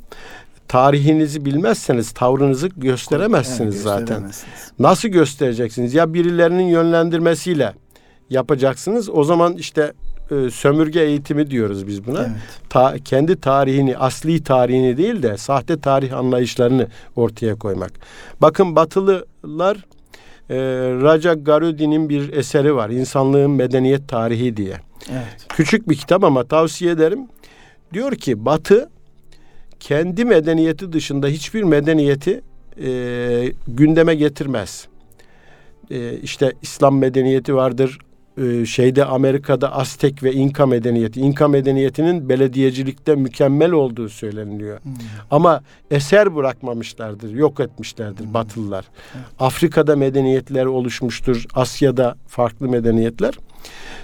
Tarihinizi 0.69 1.45
bilmezseniz 1.45 2.13
tavrınızı 2.13 2.69
gösteremezsiniz 2.69 3.75
Evet, 3.75 3.85
zaten. 3.85 4.31
Nasıl 4.79 5.09
göstereceksiniz? 5.09 5.95
Ya 5.95 6.15
birilerinin 6.15 6.67
yönlendirmesiyle 6.67 7.73
yapacaksınız. 8.31 9.11
O 9.11 9.25
zaman 9.25 9.53
işte 9.53 9.93
e, 10.31 10.51
sömürge 10.51 11.01
eğitimi 11.01 11.51
diyoruz 11.51 11.87
biz 11.87 12.07
buna. 12.07 12.21
Evet. 12.21 12.31
Ta, 12.69 12.97
kendi 13.05 13.41
tarihini, 13.41 13.99
asli 13.99 14.43
tarihini 14.43 14.97
değil 14.97 15.23
de 15.23 15.37
sahte 15.37 15.81
tarih 15.81 16.17
anlayışlarını 16.17 16.89
ortaya 17.17 17.55
koymak. 17.55 17.93
Bakın 18.41 18.77
Batılılar 18.77 19.77
e, 20.51 20.57
Raja 21.03 21.35
Garudi'nin 21.35 22.09
bir 22.09 22.33
eseri 22.33 22.75
var. 22.75 22.91
İnsanlığın 22.91 23.51
Medeniyet 23.51 24.09
Tarihi 24.09 24.57
diye. 24.57 24.77
Evet. 25.11 25.47
Küçük 25.49 25.89
bir 25.89 25.97
kitap 25.97 26.25
ama 26.25 26.45
tavsiye 26.45 26.93
ederim. 26.93 27.21
Diyor 27.93 28.13
ki 28.13 28.45
Batı 28.45 28.91
kendi 29.87 30.25
medeniyeti 30.25 30.93
dışında 30.93 31.27
hiçbir 31.27 31.63
medeniyeti 31.63 32.43
e, 32.83 33.53
gündeme 33.69 34.15
getirmez. 34.15 34.89
E, 35.91 36.19
işte 36.19 36.53
İslam 36.63 36.99
medeniyeti 36.99 37.55
vardır. 37.55 37.99
E, 38.43 38.67
şeyde 38.67 39.05
Amerika'da 39.05 39.73
Aztek 39.73 40.23
ve 40.23 40.33
İnka 40.33 40.67
medeniyeti. 40.67 41.21
İnka 41.21 41.49
medeniyetinin 41.49 42.29
belediyecilikte 42.29 43.15
mükemmel 43.15 43.73
olduğu 43.73 44.09
söyleniliyor. 44.09 44.83
Hmm. 44.83 44.93
Ama 45.31 45.63
eser 45.91 46.37
bırakmamışlardır, 46.37 47.35
yok 47.35 47.61
etmişlerdir 47.61 48.35
Batılılar. 48.35 48.85
Afrika'da 49.39 49.97
medeniyetler 49.97 50.67
oluşmuştur, 50.67 51.45
Asya'da 51.55 52.17
farklı 52.29 52.69
medeniyetler. 52.69 53.35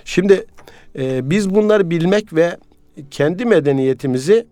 Şimdi 0.04 0.46
e, 0.98 1.30
biz 1.30 1.54
bunları 1.54 1.90
bilmek 1.90 2.34
ve 2.34 2.56
kendi 3.10 3.44
medeniyetimizi 3.44 4.46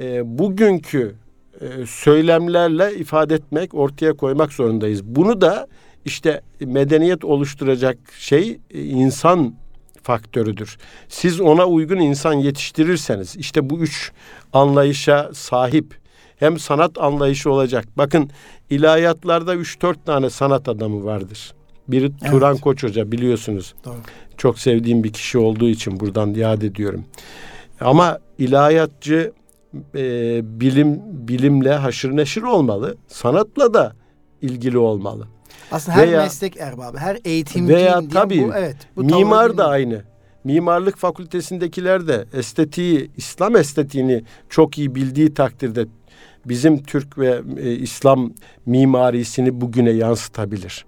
e, 0.00 0.38
bugünkü 0.38 1.14
e, 1.60 1.86
söylemlerle 1.86 2.94
ifade 2.94 3.34
etmek, 3.34 3.74
ortaya 3.74 4.12
koymak 4.12 4.52
zorundayız. 4.52 5.04
Bunu 5.04 5.40
da 5.40 5.66
işte 6.04 6.40
medeniyet 6.60 7.24
oluşturacak 7.24 7.98
şey 8.18 8.58
e, 8.70 8.84
insan 8.84 9.54
faktörüdür. 10.02 10.78
Siz 11.08 11.40
ona 11.40 11.66
uygun 11.66 11.98
insan 11.98 12.32
yetiştirirseniz 12.32 13.36
işte 13.36 13.70
bu 13.70 13.78
üç 13.78 14.12
anlayışa 14.52 15.30
sahip 15.34 16.00
hem 16.36 16.58
sanat 16.58 16.98
anlayışı 16.98 17.50
olacak. 17.50 17.84
Bakın 17.96 18.30
ilahiyatlarda 18.70 19.54
3-4 19.54 19.94
tane 20.06 20.30
sanat 20.30 20.68
adamı 20.68 21.04
vardır. 21.04 21.54
Biri 21.88 22.04
Evet. 22.04 22.30
Turan 22.30 22.56
Koç 22.56 22.82
Hoca 22.82 23.12
biliyorsunuz. 23.12 23.74
Doğru. 23.84 23.94
Çok 24.36 24.58
sevdiğim 24.58 25.04
bir 25.04 25.12
kişi 25.12 25.38
olduğu 25.38 25.68
için 25.68 26.00
buradan 26.00 26.34
yad 26.34 26.62
ediyorum. 26.62 27.04
Ama 27.80 28.18
ilahiyatçı 28.38 29.32
e, 29.94 30.60
bilim 30.60 31.00
bilimle 31.28 31.72
haşır 31.72 32.16
neşir 32.16 32.42
olmalı. 32.42 32.96
Sanatla 33.08 33.74
da 33.74 33.92
ilgili 34.42 34.78
olmalı. 34.78 35.28
Aslında 35.72 35.96
her 35.96 36.08
Veya- 36.08 36.22
meslek 36.22 36.56
erbabı, 36.56 36.98
her 36.98 37.18
eğitimci 37.24 37.74
Veya 37.74 38.08
tabii 38.12 38.48
bu, 38.48 38.54
evet, 38.54 38.76
bu 38.96 39.04
Mimar 39.04 39.58
da 39.58 39.68
aynı. 39.68 40.02
Mimarlık 40.44 40.96
fakültesindekiler 40.96 42.08
de 42.08 42.24
estetiği, 42.32 43.10
İslam 43.16 43.56
estetiğini 43.56 44.24
çok 44.48 44.78
iyi 44.78 44.94
bildiği 44.94 45.34
takdirde 45.34 45.86
bizim 46.46 46.82
Türk 46.82 47.18
ve 47.18 47.42
e, 47.58 47.70
İslam 47.72 48.32
mimarisini 48.66 49.60
bugüne 49.60 49.90
yansıtabilir. 49.90 50.84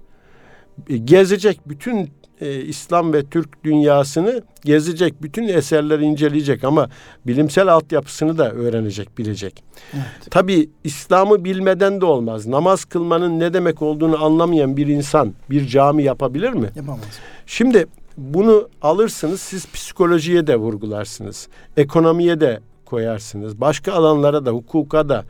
E, 0.89 0.97
gezecek 0.97 1.61
bütün 1.67 2.11
e, 2.43 2.61
İslam 2.61 3.13
ve 3.13 3.25
Türk 3.25 3.65
dünyasını 3.65 4.43
gezecek, 4.65 5.23
bütün 5.23 5.49
eserleri 5.49 6.05
inceleyecek 6.05 6.65
ama 6.65 6.89
bilimsel 7.27 7.69
altyapısını 7.69 8.39
da 8.39 8.53
öğrenecek, 8.53 9.19
bilecek. 9.19 9.65
Evet. 9.95 10.05
Tabii 10.31 10.71
İslam'ı 10.85 11.45
bilmeden 11.45 12.01
de 12.01 12.05
olmaz. 12.05 12.47
Namaz 12.47 12.85
kılmanın 12.85 13.41
ne 13.41 13.55
demek 13.55 13.83
olduğunu 13.83 14.25
anlamayan 14.25 14.77
bir 14.77 14.87
insan 14.87 15.35
bir 15.51 15.67
cami 15.67 16.03
yapabilir 16.03 16.53
mi? 16.53 16.69
Yapamaz. 16.77 17.19
Şimdi 17.47 17.87
bunu 18.17 18.69
alırsınız 18.83 19.41
siz 19.41 19.73
psikolojiye 19.73 20.47
de 20.47 20.57
vurgularsınız. 20.57 21.49
Ekonomiye 21.77 22.41
de 22.41 22.61
koyarsınız. 22.85 23.61
Başka 23.61 23.93
alanlara 23.93 24.47
da 24.47 24.51
hukuka 24.51 25.09
da 25.09 25.25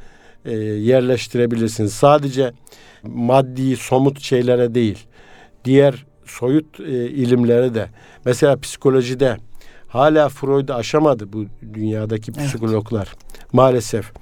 e, 0.45 0.53
yerleştirebilirsiniz. 0.57 1.93
Sadece 1.93 2.53
maddi 3.03 3.77
somut 3.77 4.21
şeylere 4.21 4.75
değil. 4.75 4.99
Diğer 5.65 6.07
soyut 6.39 6.81
e, 6.81 7.09
ilimlere 7.11 7.75
de. 7.75 7.89
Mesela 8.25 8.61
psikolojide 8.61 9.37
hala 9.89 10.29
Freud'u 10.29 10.75
aşamadı 10.75 11.33
bu 11.33 11.45
dünyadaki 11.75 12.33
Evet. 12.37 12.49
psikologlar. 12.49 13.13
Maalesef. 13.53 14.13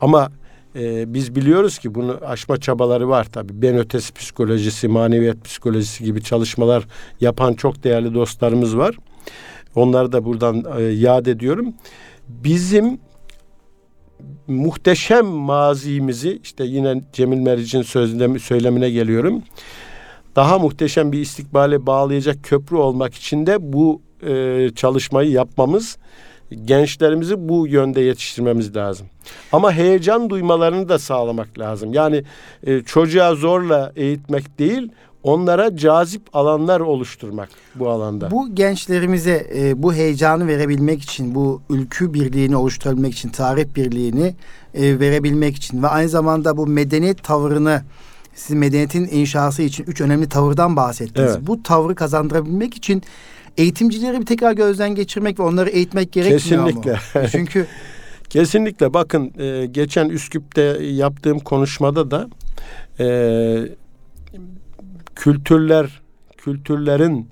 Ama 0.00 0.32
e, 0.76 1.14
biz 1.14 1.36
biliyoruz 1.36 1.78
ki 1.78 1.94
bunu 1.94 2.18
aşma 2.26 2.56
çabaları 2.56 3.08
var 3.08 3.24
tabii. 3.32 3.62
Ben 3.62 3.78
ötesi 3.78 4.14
psikolojisi, 4.14 4.88
maneviyat 4.88 5.44
psikolojisi 5.44 6.04
gibi 6.04 6.22
çalışmalar 6.22 6.86
yapan 7.20 7.54
çok 7.54 7.84
değerli 7.84 8.14
dostlarımız 8.14 8.76
var. 8.76 8.96
Onları 9.74 10.12
da 10.12 10.24
buradan 10.24 10.64
e, 10.78 10.82
yad 10.82 11.26
ediyorum. 11.26 11.74
Bizim 12.28 12.98
muhteşem 14.46 15.26
mazimizi 15.26 16.40
işte 16.42 16.64
yine 16.64 17.02
Cemil 17.12 17.38
Meriç'in 17.38 17.82
sözlemi, 17.82 18.40
söylemine 18.40 18.90
geliyorum. 18.90 19.42
Daha 20.36 20.58
muhteşem 20.58 21.12
bir 21.12 21.20
istikbale 21.20 21.86
bağlayacak 21.86 22.36
köprü 22.42 22.76
olmak 22.76 23.14
için 23.14 23.46
de 23.46 23.72
bu 23.72 24.02
e, 24.26 24.70
çalışmayı 24.74 25.30
yapmamız 25.30 25.96
gençlerimizi 26.64 27.48
bu 27.48 27.66
yönde 27.66 28.00
yetiştirmemiz 28.00 28.76
lazım. 28.76 29.06
Ama 29.52 29.72
heyecan 29.72 30.30
duymalarını 30.30 30.88
da 30.88 30.98
sağlamak 30.98 31.58
lazım. 31.58 31.92
Yani 31.92 32.24
e, 32.66 32.82
çocuğa 32.82 33.34
zorla 33.34 33.92
eğitmek 33.96 34.58
değil, 34.58 34.92
onlara 35.22 35.76
cazip 35.76 36.22
alanlar 36.36 36.80
oluşturmak 36.80 37.48
bu 37.74 37.88
alanda. 37.88 38.30
Bu 38.30 38.54
gençlerimize 38.54 39.46
e, 39.54 39.82
bu 39.82 39.94
heyecanı 39.94 40.46
verebilmek 40.46 41.02
için, 41.02 41.34
bu 41.34 41.62
ülkü 41.70 42.14
birliğini 42.14 42.56
oluşturabilmek 42.56 43.12
için, 43.12 43.28
tarih 43.28 43.64
birliğini 43.76 44.34
e, 44.74 45.00
verebilmek 45.00 45.56
için 45.56 45.82
ve 45.82 45.86
aynı 45.88 46.08
zamanda 46.08 46.56
bu 46.56 46.66
medeniyet 46.66 47.22
tavırını 47.24 47.82
siz 48.34 48.56
medeniyetin 48.56 49.08
inşası 49.12 49.62
için 49.62 49.84
üç 49.84 50.00
önemli 50.00 50.28
tavırdan 50.28 50.76
bahsettiniz. 50.76 51.30
Evet. 51.30 51.46
Bu 51.46 51.62
tavrı 51.62 51.94
kazandırabilmek 51.94 52.74
için 52.74 53.02
eğitimcileri 53.58 54.20
bir 54.20 54.26
tekrar 54.26 54.52
gözden 54.52 54.94
geçirmek 54.94 55.40
ve 55.40 55.42
onları 55.42 55.70
eğitmek 55.70 56.12
gerekmiyor 56.12 56.66
Kesinlikle. 56.66 56.92
mu? 56.92 57.28
Çünkü 57.32 57.66
Kesinlikle 58.30 58.94
bakın 58.94 59.32
e, 59.38 59.66
geçen 59.66 60.08
Üsküp'te 60.08 60.62
yaptığım 60.82 61.38
konuşmada 61.38 62.10
da 62.10 62.28
e, 63.00 63.06
kültürler 65.14 66.00
kültürlerin 66.36 67.28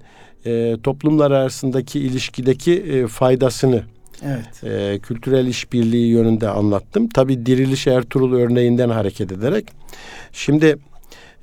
e, 0.47 0.77
toplumlar 0.83 1.31
arasındaki 1.31 2.01
ilişkideki 2.01 2.73
e, 2.73 3.07
faydasını 3.07 3.83
evet. 4.25 4.65
e, 4.65 4.99
kültürel 4.99 5.47
işbirliği 5.47 6.09
yönünde 6.09 6.49
anlattım. 6.49 7.09
Tabi 7.09 7.47
Diriliş 7.47 7.87
Ertuğrul 7.87 8.35
örneğinden 8.35 8.89
hareket 8.89 9.33
ederek. 9.33 9.67
Şimdi 10.33 10.77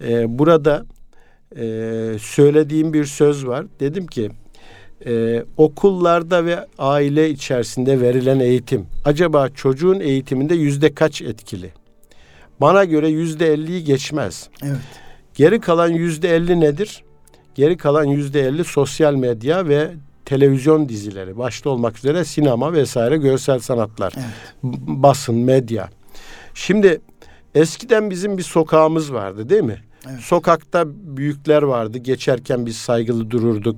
e, 0.03 0.39
burada 0.39 0.85
e, 1.55 1.65
söylediğim 2.19 2.93
bir 2.93 3.05
söz 3.05 3.47
var. 3.47 3.65
Dedim 3.79 4.07
ki 4.07 4.31
e, 5.05 5.43
okullarda 5.57 6.45
ve 6.45 6.65
aile 6.77 7.29
içerisinde 7.29 8.01
verilen 8.01 8.39
eğitim 8.39 8.87
acaba 9.05 9.49
çocuğun 9.49 9.99
eğitiminde 9.99 10.55
yüzde 10.55 10.93
kaç 10.93 11.21
etkili? 11.21 11.71
Bana 12.61 12.83
göre 12.83 13.09
yüzde 13.09 13.53
elliyi 13.53 13.83
geçmez. 13.83 14.49
Evet. 14.63 14.77
Geri 15.33 15.59
kalan 15.59 15.89
yüzde 15.89 16.35
elli 16.35 16.59
nedir? 16.59 17.03
Geri 17.55 17.77
kalan 17.77 18.05
yüzde 18.05 18.41
elli 18.41 18.63
sosyal 18.63 19.15
medya 19.15 19.67
ve 19.67 19.91
televizyon 20.25 20.89
dizileri 20.89 21.37
başta 21.37 21.69
olmak 21.69 21.97
üzere 21.97 22.25
sinema 22.25 22.73
vesaire 22.73 23.17
görsel 23.17 23.59
sanatlar, 23.59 24.13
Evet. 24.17 24.25
basın, 24.87 25.35
medya. 25.35 25.89
Şimdi 26.53 27.01
eskiden 27.55 28.09
bizim 28.09 28.37
bir 28.37 28.43
sokağımız 28.43 29.13
vardı 29.13 29.49
değil 29.49 29.63
mi? 29.63 29.81
Evet. 30.09 30.19
Sokakta 30.19 30.83
büyükler 30.87 31.61
vardı. 31.63 31.97
Geçerken 31.97 32.65
biz 32.65 32.77
saygılı 32.77 33.31
dururduk. 33.31 33.75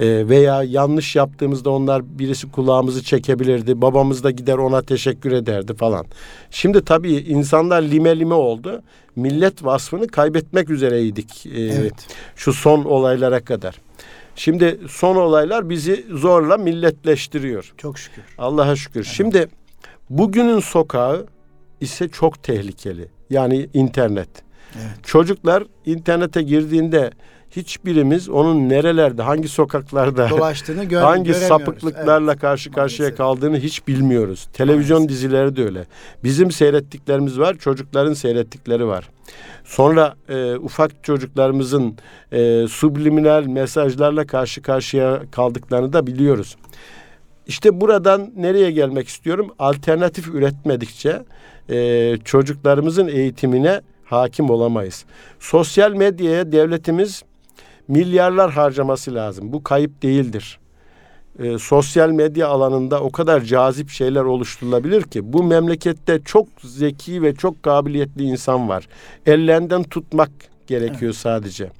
Ee, 0.00 0.28
veya 0.28 0.62
yanlış 0.62 1.16
yaptığımızda 1.16 1.70
onlar 1.70 2.18
birisi 2.18 2.50
kulağımızı 2.50 3.02
çekebilirdi. 3.02 3.82
Babamız 3.82 4.24
da 4.24 4.30
gider 4.30 4.58
ona 4.58 4.82
teşekkür 4.82 5.32
ederdi 5.32 5.74
falan. 5.74 6.06
Şimdi 6.50 6.84
tabii 6.84 7.12
insanlar 7.12 7.82
lime 7.82 8.18
lime 8.18 8.34
oldu. 8.34 8.82
Millet 9.16 9.64
vasfını 9.64 10.06
kaybetmek 10.06 10.70
üzereydik. 10.70 11.46
ee, 11.46 11.60
Evet. 11.62 11.94
Şu 12.36 12.52
son 12.52 12.84
olaylara 12.84 13.44
kadar. 13.44 13.87
Şimdi 14.38 14.78
son 14.88 15.16
olaylar 15.16 15.70
bizi 15.70 16.06
zorla 16.10 16.56
milletleştiriyor. 16.56 17.72
Çok 17.76 17.98
şükür. 17.98 18.24
Allah'a 18.38 18.76
şükür. 18.76 19.04
Şimdi 19.04 19.48
bugünün 20.10 20.60
sokağı 20.60 21.26
ise 21.80 22.08
çok 22.08 22.42
tehlikeli. 22.42 23.08
Yani 23.30 23.68
internet. 23.74 24.28
Evet. 24.74 25.04
Çocuklar 25.06 25.64
internete 25.86 26.42
girdiğinde 26.42 27.10
hiçbirimiz 27.56 28.28
onun 28.28 28.68
nerelerde, 28.68 29.22
hangi 29.22 29.48
sokaklarda, 29.48 30.30
Dolaştığını 30.30 30.84
gör, 30.84 31.00
hangi 31.00 31.34
sapıklıklarla 31.34 32.36
karşı 32.36 32.70
karşıya 32.72 33.06
Maalesef. 33.06 33.18
kaldığını 33.18 33.58
hiç 33.58 33.88
bilmiyoruz. 33.88 34.48
Televizyon 34.52 34.98
Maalesef. 34.98 35.16
dizileri 35.16 35.56
de 35.56 35.64
öyle. 35.64 35.86
Bizim 36.24 36.50
seyrettiklerimiz 36.50 37.38
var, 37.38 37.54
çocukların 37.54 38.14
seyrettikleri 38.14 38.86
var. 38.86 39.10
Sonra 39.64 40.14
e, 40.28 40.56
ufak 40.56 41.04
çocuklarımızın 41.04 41.96
e, 42.32 42.66
subliminal 42.68 43.44
mesajlarla 43.46 44.26
karşı 44.26 44.62
karşıya 44.62 45.22
kaldıklarını 45.30 45.92
da 45.92 46.06
biliyoruz. 46.06 46.56
İşte 47.46 47.80
buradan 47.80 48.32
nereye 48.36 48.70
gelmek 48.70 49.08
istiyorum? 49.08 49.50
Alternatif 49.58 50.28
üretmedikçe 50.28 51.22
e, 51.70 52.16
çocuklarımızın 52.24 53.08
eğitimine 53.08 53.80
hakim 54.04 54.50
olamayız. 54.50 55.04
Sosyal 55.40 55.92
medyaya 55.92 56.52
devletimiz 56.52 57.22
milyarlar 57.88 58.50
harcaması 58.50 59.14
lazım. 59.14 59.52
Bu 59.52 59.62
kayıp 59.62 60.02
değildir. 60.02 60.58
E, 61.38 61.58
sosyal 61.58 62.10
medya 62.10 62.48
alanında 62.48 63.00
o 63.02 63.12
kadar 63.12 63.40
cazip 63.40 63.90
şeyler 63.90 64.22
oluşturulabilir 64.22 65.02
ki 65.02 65.32
bu 65.32 65.42
memlekette 65.42 66.20
çok 66.24 66.48
zeki 66.62 67.22
ve 67.22 67.34
çok 67.34 67.62
kabiliyetli 67.62 68.22
insan 68.22 68.68
var. 68.68 68.88
Ellerinden 69.26 69.82
tutmak 69.82 70.30
gerekiyor 70.66 71.12
sadece. 71.12 71.70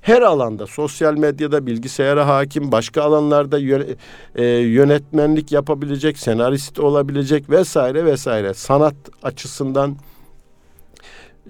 Her 0.00 0.22
alanda 0.22 0.66
sosyal 0.66 1.14
medyada 1.14 1.66
bilgisayara 1.66 2.26
hakim, 2.26 2.72
başka 2.72 3.02
alanlarda 3.02 3.58
e, 4.34 4.44
yönetmenlik 4.46 5.52
yapabilecek, 5.52 6.18
senarist 6.18 6.80
olabilecek 6.80 7.50
vesaire 7.50 8.04
vesaire. 8.04 8.54
Sanat 8.54 8.94
açısından 9.22 9.96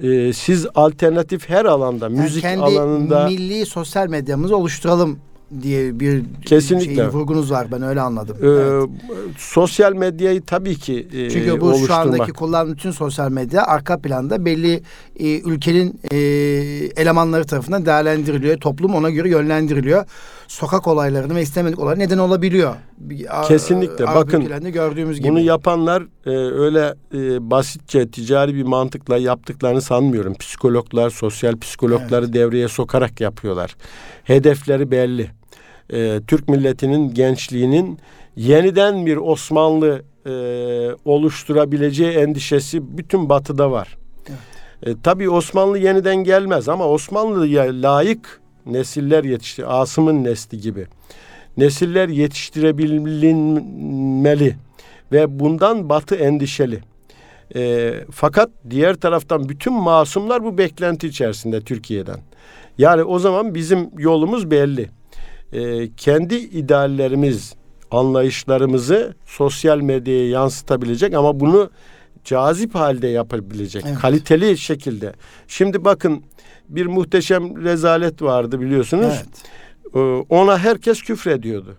e, 0.03 0.33
siz 0.33 0.67
alternatif 0.75 1.49
her 1.49 1.65
alanda, 1.65 2.05
Yani 2.05 2.21
müzik 2.21 2.43
kendi 2.43 2.63
alanında 2.63 3.27
milli 3.27 3.67
sosyal 3.67 4.09
medyamızı 4.09 4.57
oluşturalım 4.57 5.19
diye 5.63 6.01
bir 6.01 6.23
Kesinlikle. 6.47 6.95
şey, 6.95 7.09
vurgunuz 7.09 7.51
var. 7.51 7.67
Ben 7.73 7.83
öyle 7.83 8.01
anladım. 8.01 8.37
e, 8.43 8.47
Evet. 8.47 8.89
sosyal 9.39 9.93
medyayı 9.93 10.43
tabii 10.43 10.75
ki 10.75 11.09
e, 11.13 11.31
Çünkü 11.31 11.61
bu 11.61 11.65
şu 11.65 11.65
oluşturmak. 11.67 11.99
andaki 12.07 12.33
kullanılan 12.33 12.73
bütün 12.77 12.91
sosyal 12.91 13.31
medya 13.31 13.63
arka 13.67 13.99
planda 13.99 14.45
belli 14.45 14.83
e, 15.19 15.41
ülkenin 15.41 16.01
e, 16.13 16.17
elemanları 17.03 17.45
tarafından 17.45 17.87
değerlendiriliyor. 17.87 18.57
Toplum 18.61 18.95
ona 18.95 19.11
göre 19.11 19.29
yönlendiriliyor. 19.29 20.05
Sokak 20.49 20.87
olaylarını 20.87 21.35
ve 21.35 21.43
istemedik 21.43 21.79
olaylar 21.79 21.99
neden 21.99 22.19
olabiliyor. 22.19 22.75
Kesinlikle. 23.49 24.05
Avrupa 24.05 24.15
Bakın, 24.15 24.73
gördüğümüz 24.73 25.21
gibi. 25.21 25.29
Bunu 25.29 25.41
yapanlar 25.41 26.03
e, 26.27 26.31
öyle 26.31 26.95
e, 27.15 27.51
basitçe 27.51 28.11
ticari 28.11 28.55
bir 28.55 28.63
mantıkla 28.63 29.19
yaptıklarını 29.19 29.83
sanmıyorum. 29.83 30.35
Psikologlar, 30.35 31.11
sosyal 31.11 31.59
psikologları 31.59 32.33
devreye 32.33 32.69
sokarak 32.69 33.21
yapıyorlar. 33.21 33.77
Hedefleri 34.25 34.91
belli. 34.91 35.31
E, 35.93 36.21
Türk 36.27 36.49
milletinin 36.49 37.15
gençliğinin 37.15 37.99
yeniden 38.37 39.07
bir 39.07 39.17
Osmanlı 39.17 40.03
e, 40.27 40.31
oluşturabileceği 41.05 42.11
endişesi 42.11 42.99
bütün 42.99 43.29
batıda 43.29 43.71
var. 43.71 43.99
E, 44.83 45.01
tabii 45.03 45.31
Osmanlı 45.31 45.79
yeniden 45.79 46.17
gelmez 46.17 46.69
ama 46.69 46.89
Osmanlı'ya 46.89 47.65
layık 47.65 48.41
nesiller 48.69 49.25
yetişti. 49.25 49.67
Asım'ın 49.67 50.25
nesli 50.25 50.61
gibi. 50.61 50.87
Nesiller 51.57 52.09
yetiştirebilmeli 52.09 54.57
ve 55.13 55.41
bundan 55.41 55.89
Batı 55.89 56.15
endişeli. 56.15 56.81
E, 57.57 57.95
fakat 58.11 58.51
diğer 58.71 58.95
taraftan 58.95 59.49
bütün 59.49 59.73
masumlar 59.73 60.45
bu 60.45 60.59
beklenti 60.59 61.07
içerisinde 61.07 61.61
Türkiye'den. 61.61 62.21
Yani 62.79 63.03
o 63.03 63.19
zaman 63.19 63.55
bizim 63.55 63.91
yolumuz 63.99 64.51
belli. 64.51 64.89
E, 65.53 65.91
kendi 65.97 66.35
ideallerimiz, 66.35 67.55
anlayışlarımızı 67.91 69.15
sosyal 69.27 69.81
medyaya 69.81 70.29
yansıtabilecek 70.29 71.15
ama 71.15 71.41
bunu 71.41 71.71
cazip 72.25 72.75
halde 72.75 73.09
yapabilecek, 73.09 73.85
Evet. 73.87 73.99
kaliteli 73.99 74.59
şekilde. 74.59 75.13
Şimdi 75.49 75.85
bakın 75.85 76.23
bir 76.69 76.87
muhteşem 76.87 77.65
rezalet 77.65 78.23
vardı 78.23 78.61
biliyorsunuz. 78.61 79.15
Evet. 79.17 79.45
Ee, 79.95 79.99
ona 80.29 80.59
herkes 80.59 81.03
küfrediyordu. 81.03 81.77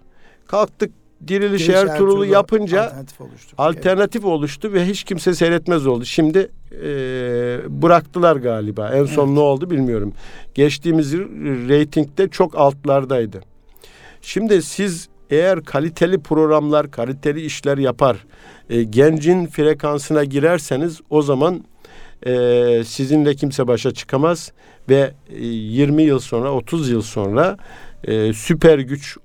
Kalktık 0.47 0.91
Diriliş 1.27 1.65
Giriş 1.65 1.75
Ertuğrul'u 1.75 1.91
Ertuğrul'u 1.91 2.25
yapınca 2.25 2.83
alternatif 2.83 3.21
oluştu. 3.21 3.55
alternatif 3.57 4.25
oluştu 4.25 4.73
ve 4.73 4.85
hiç 4.85 5.03
kimse 5.03 5.33
seyretmez 5.33 5.87
oldu. 5.87 6.05
Şimdi 6.05 6.51
e, 6.71 6.87
bıraktılar 7.69 8.35
galiba. 8.35 8.89
En 8.89 9.05
son 9.05 9.25
Evet. 9.27 9.33
ne 9.33 9.39
oldu 9.39 9.69
bilmiyorum. 9.69 10.13
Geçtiğimiz 10.53 11.13
reytingde 11.67 12.27
çok 12.27 12.57
altlardaydı. 12.57 13.41
Şimdi 14.21 14.61
siz 14.61 15.09
eğer 15.29 15.63
kaliteli 15.63 16.19
programlar, 16.19 16.91
kaliteli 16.91 17.41
işler 17.41 17.77
yapar, 17.77 18.25
e, 18.69 18.83
gencin 18.83 19.47
frekansına 19.47 20.23
girerseniz 20.23 21.01
o 21.09 21.21
zaman 21.21 21.63
e, 22.25 22.83
sizinle 22.85 23.35
kimse 23.35 23.67
başa 23.67 23.93
çıkamaz 23.93 24.51
ve 24.89 25.13
e, 25.29 25.45
20 25.45 26.03
yıl 26.03 26.19
sonra, 26.19 26.51
30 26.51 26.89
yıl 26.89 27.01
sonra 27.01 27.57
e, 28.03 28.33
süper 28.33 28.79
güç 28.79 29.17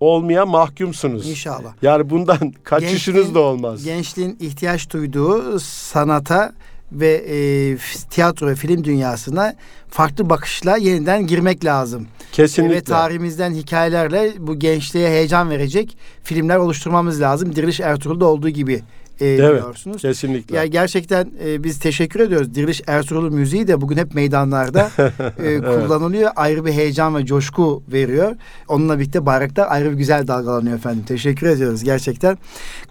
olmaya 0.00 0.46
mahkumsunuz. 0.46 1.30
İnşallah. 1.30 1.72
Yani 1.82 2.10
bundan 2.10 2.52
kaçışınız 2.64 3.26
Gençliğin- 3.26 3.34
da 3.34 3.40
olmaz. 3.40 3.84
Gençliğin 3.84 4.36
ihtiyaç 4.40 4.90
duyduğu 4.92 5.60
sanata 5.60 6.52
ve 6.92 7.12
e, 7.28 7.76
tiyatro 8.10 8.46
ve 8.46 8.54
film 8.54 8.84
dünyasına 8.84 9.54
farklı 9.88 10.30
bakışla 10.30 10.76
yeniden 10.76 11.26
girmek 11.26 11.64
lazım. 11.64 12.06
Kesinlikle. 12.32 12.76
Ve 12.76 12.80
tarihimizden 12.80 13.54
hikayelerle 13.54 14.32
bu 14.38 14.58
gençliğe 14.58 15.08
heyecan 15.08 15.50
verecek 15.50 15.96
filmler 16.22 16.56
oluşturmamız 16.56 17.20
lazım. 17.20 17.56
Diriliş 17.56 17.80
Ertuğrul'da 17.80 18.24
olduğu 18.24 18.48
gibi 18.48 18.82
e, 19.20 19.26
Evet, 19.26 19.62
diyorsunuz. 19.62 20.02
Kesinlikle. 20.02 20.56
Ya 20.56 20.66
gerçekten 20.66 21.30
e, 21.44 21.64
biz 21.64 21.78
teşekkür 21.78 22.20
ediyoruz. 22.20 22.54
Diriliş 22.54 22.82
Ertuğrul 22.86 23.30
müziği 23.30 23.68
de 23.68 23.80
bugün 23.80 23.96
hep 23.96 24.14
meydanlarda 24.14 24.90
e, 25.38 25.58
kullanılıyor. 25.58 26.30
Ayrı 26.36 26.64
bir 26.64 26.72
heyecan 26.72 27.16
ve 27.16 27.26
coşku 27.26 27.82
veriyor. 27.92 28.36
Onunla 28.68 28.98
birlikte 28.98 29.26
bayraklar 29.26 29.66
ayrı 29.70 29.90
bir 29.92 29.96
güzel 29.96 30.26
dalgalanıyor 30.26 30.76
efendim. 30.76 31.04
Teşekkür 31.06 31.46
ediyoruz 31.46 31.84
gerçekten. 31.84 32.38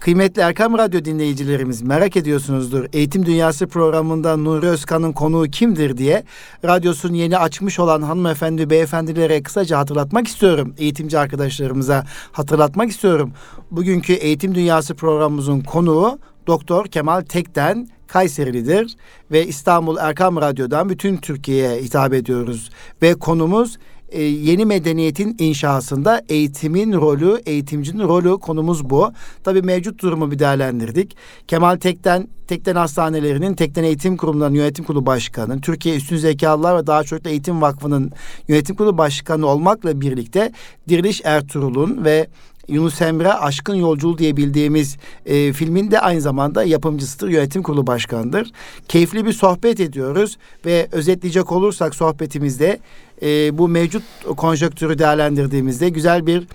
Kıymetli 0.00 0.42
Erkam 0.42 0.78
Radyo 0.78 1.04
dinleyicilerimiz 1.04 1.82
merak 1.82 2.16
ediyorsunuzdur. 2.16 2.84
Eğitim 2.92 3.26
Dünyası 3.26 3.66
programında 3.66 4.36
Nuri 4.36 4.66
Özkan'ın 4.66 5.12
konuğu 5.12 5.44
kimdir 5.44 5.96
diye 5.96 6.24
radyosunu 6.64 7.16
yeni 7.16 7.38
açmış 7.38 7.78
olan 7.78 8.02
hanımefendi 8.02 8.70
beyefendilere 8.70 9.42
kısaca 9.42 9.78
hatırlatmak 9.78 10.28
istiyorum. 10.28 10.74
Eğitimci 10.78 11.18
arkadaşlarımıza 11.18 12.04
hatırlatmak 12.32 12.90
istiyorum. 12.90 13.32
Bugünkü 13.70 14.12
Eğitim 14.12 14.54
Dünyası 14.54 14.94
programımızın 14.94 15.60
konuğu 15.60 16.13
Doktor 16.46 16.86
Kemal 16.86 17.20
Tekten 17.20 17.88
Kayserilidir 18.06 18.96
ve 19.30 19.46
İstanbul 19.46 19.96
Erkam 19.96 20.36
Radyo'dan 20.36 20.88
bütün 20.88 21.16
Türkiye'ye 21.16 21.82
hitap 21.82 22.12
ediyoruz 22.12 22.70
ve 23.02 23.14
konumuz 23.14 23.78
e, 24.14 24.22
yeni 24.22 24.64
medeniyetin 24.64 25.36
inşasında 25.38 26.22
eğitimin 26.28 26.92
rolü, 26.92 27.42
eğitimcinin 27.46 28.02
rolü 28.02 28.38
konumuz 28.38 28.90
bu. 28.90 29.12
Tabii 29.44 29.62
mevcut 29.62 30.02
durumu 30.02 30.30
bir 30.30 30.38
değerlendirdik. 30.38 31.16
Kemal 31.48 31.76
Tekten, 31.76 32.28
Tekten 32.48 32.76
Hastanelerinin, 32.76 33.54
Tekten 33.54 33.84
Eğitim 33.84 34.16
Kurumlarının 34.16 34.56
Yönetim 34.56 34.84
Kurulu 34.84 35.06
Başkanı, 35.06 35.60
Türkiye 35.60 35.96
Üstün 35.96 36.16
Zekalılar 36.16 36.78
ve 36.78 36.86
Daha 36.86 37.04
Çocuklu 37.04 37.30
Eğitim 37.30 37.62
Vakfı'nın 37.62 38.12
Yönetim 38.48 38.76
Kurulu 38.76 38.98
Başkanı 38.98 39.46
olmakla 39.46 40.00
birlikte 40.00 40.52
Diriliş 40.88 41.20
Ertuğrul'un 41.24 42.04
ve 42.04 42.26
Yunus 42.68 43.02
Emre 43.02 43.32
Aşkın 43.32 43.74
Yolculuğu 43.74 44.18
diye 44.18 44.36
bildiğimiz 44.36 44.96
e, 45.26 45.52
filmin 45.52 45.90
de 45.90 46.00
aynı 46.00 46.20
zamanda 46.20 46.64
yapımcısıdır, 46.64 47.28
yönetim 47.28 47.62
kurulu 47.62 47.86
başkanıdır. 47.86 48.52
Keyifli 48.88 49.26
bir 49.26 49.32
sohbet 49.32 49.80
ediyoruz 49.80 50.38
ve 50.66 50.88
özetleyecek 50.92 51.52
olursak 51.52 51.94
sohbetimizde 51.94 52.78
e, 53.22 53.58
bu 53.58 53.68
mevcut 53.68 54.02
konjonktürü 54.36 54.98
değerlendirdiğimizde 54.98 55.88
güzel 55.88 56.26
bir 56.26 56.46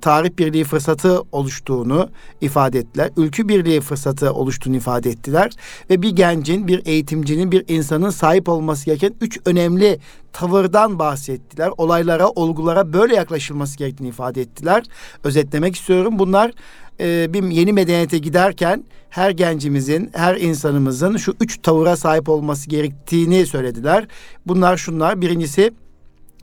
tarih 0.00 0.30
birliği 0.38 0.64
fırsatı 0.64 1.22
oluştuğunu 1.32 2.10
ifade 2.40 2.78
ettiler. 2.78 3.10
Ülkü 3.16 3.48
birliği 3.48 3.80
fırsatı 3.80 4.32
oluştuğunu 4.32 4.76
ifade 4.76 5.10
ettiler. 5.10 5.52
Ve 5.90 6.02
bir 6.02 6.10
gencin, 6.10 6.68
bir 6.68 6.86
eğitimcinin, 6.86 7.52
bir 7.52 7.64
insanın 7.68 8.10
sahip 8.10 8.48
olması 8.48 8.84
gereken 8.84 9.14
üç 9.20 9.38
önemli 9.44 9.98
tavırdan 10.32 10.98
bahsettiler. 10.98 11.70
Olaylara, 11.76 12.28
olgulara 12.28 12.92
böyle 12.92 13.14
yaklaşılması 13.14 13.78
gerektiğini 13.78 14.08
ifade 14.08 14.40
ettiler. 14.40 14.84
Özetlemek 15.24 15.76
istiyorum. 15.76 16.18
Bunlar 16.18 16.52
e, 17.00 17.32
bir 17.32 17.42
yeni 17.42 17.72
medeniyete 17.72 18.18
giderken 18.18 18.84
her 19.10 19.30
gencimizin, 19.30 20.10
her 20.12 20.36
insanımızın 20.36 21.16
şu 21.16 21.34
üç 21.40 21.58
tavıra 21.62 21.96
sahip 21.96 22.28
olması 22.28 22.70
gerektiğini 22.70 23.46
söylediler. 23.46 24.06
Bunlar 24.46 24.76
şunlar. 24.76 25.20
Birincisi 25.20 25.72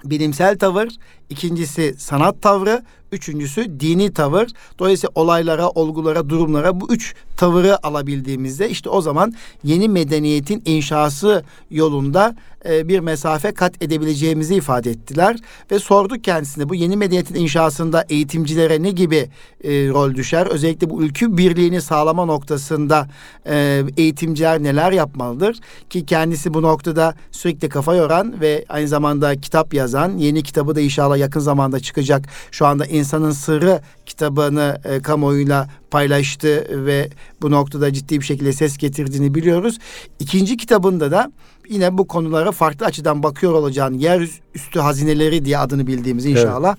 bilimsel 0.04 0.58
tavır, 0.58 0.88
ikincisi 1.30 1.96
sanat 1.98 2.42
tavrı, 2.42 2.84
üçüncüsü 3.12 3.80
dini 3.80 4.14
tavır. 4.14 4.48
Dolayısıyla 4.80 5.12
olaylara, 5.16 5.70
olgulara, 5.70 6.30
durumlara 6.30 6.82
bu 6.82 6.94
üç 6.94 7.16
tavırı 7.38 7.86
alabildiğimizde 7.88 8.70
işte 8.70 8.90
o 8.90 9.02
zaman 9.02 9.34
yeni 9.64 9.90
medeniyetin 9.90 10.64
inşası 10.66 11.44
yolunda 11.72 12.36
e, 12.70 12.88
bir 12.88 13.00
mesafe 13.00 13.54
kat 13.54 13.84
edebileceğimizi 13.84 14.56
ifade 14.56 14.92
ettiler 14.92 15.38
ve 15.72 15.80
sorduk 15.80 16.24
kendisine 16.24 16.70
bu 16.70 16.76
yeni 16.76 16.98
medeniyetin 16.98 17.36
inşasında 17.36 18.06
eğitimcilere 18.10 18.84
ne 18.84 18.92
gibi 18.92 19.30
e, 19.64 19.70
rol 19.70 20.16
düşer? 20.16 20.48
Özellikle 20.48 20.90
bu 20.90 21.04
ülkü 21.04 21.38
birliğini 21.38 21.82
sağlama 21.82 22.26
noktasında 22.26 23.08
e, 23.48 23.84
eğitimciler 23.98 24.64
neler 24.64 24.92
yapmalıdır? 24.92 25.60
Ki 25.90 26.06
kendisi 26.06 26.54
bu 26.54 26.62
noktada 26.62 27.16
sürekli 27.32 27.70
kafa 27.70 27.96
yoran 27.96 28.42
ve 28.42 28.66
aynı 28.70 28.88
zamanda 28.88 29.36
kitap 29.36 29.74
yazan, 29.74 30.18
yeni 30.18 30.44
kitabı 30.44 30.76
da 30.76 30.82
inşallah 30.82 31.15
yakın 31.18 31.40
zamanda 31.40 31.80
çıkacak. 31.80 32.26
Şu 32.52 32.66
anda 32.66 32.86
İnsanın 32.86 33.32
Sırrı 33.32 33.82
kitabını 34.06 34.82
e, 34.84 35.00
kamuoyuyla 35.00 35.70
paylaştı 35.92 36.86
ve 36.86 37.10
bu 37.42 37.52
noktada 37.52 37.94
ciddi 37.94 38.20
bir 38.20 38.26
şekilde 38.26 38.54
ses 38.54 38.78
getirdiğini 38.78 39.36
biliyoruz. 39.36 39.78
İkinci 40.20 40.58
kitabında 40.58 41.12
da 41.12 41.32
yine 41.70 41.98
bu 41.98 42.08
konulara 42.08 42.52
farklı 42.52 42.86
açıdan 42.86 43.24
bakıyor 43.24 43.54
olacağını 43.54 43.98
yer 43.98 44.28
üstü 44.56 44.80
hazineleri 44.80 45.46
diye 45.46 45.58
adını 45.58 45.88
bildiğimiz 45.88 46.26
inşallah. 46.26 46.76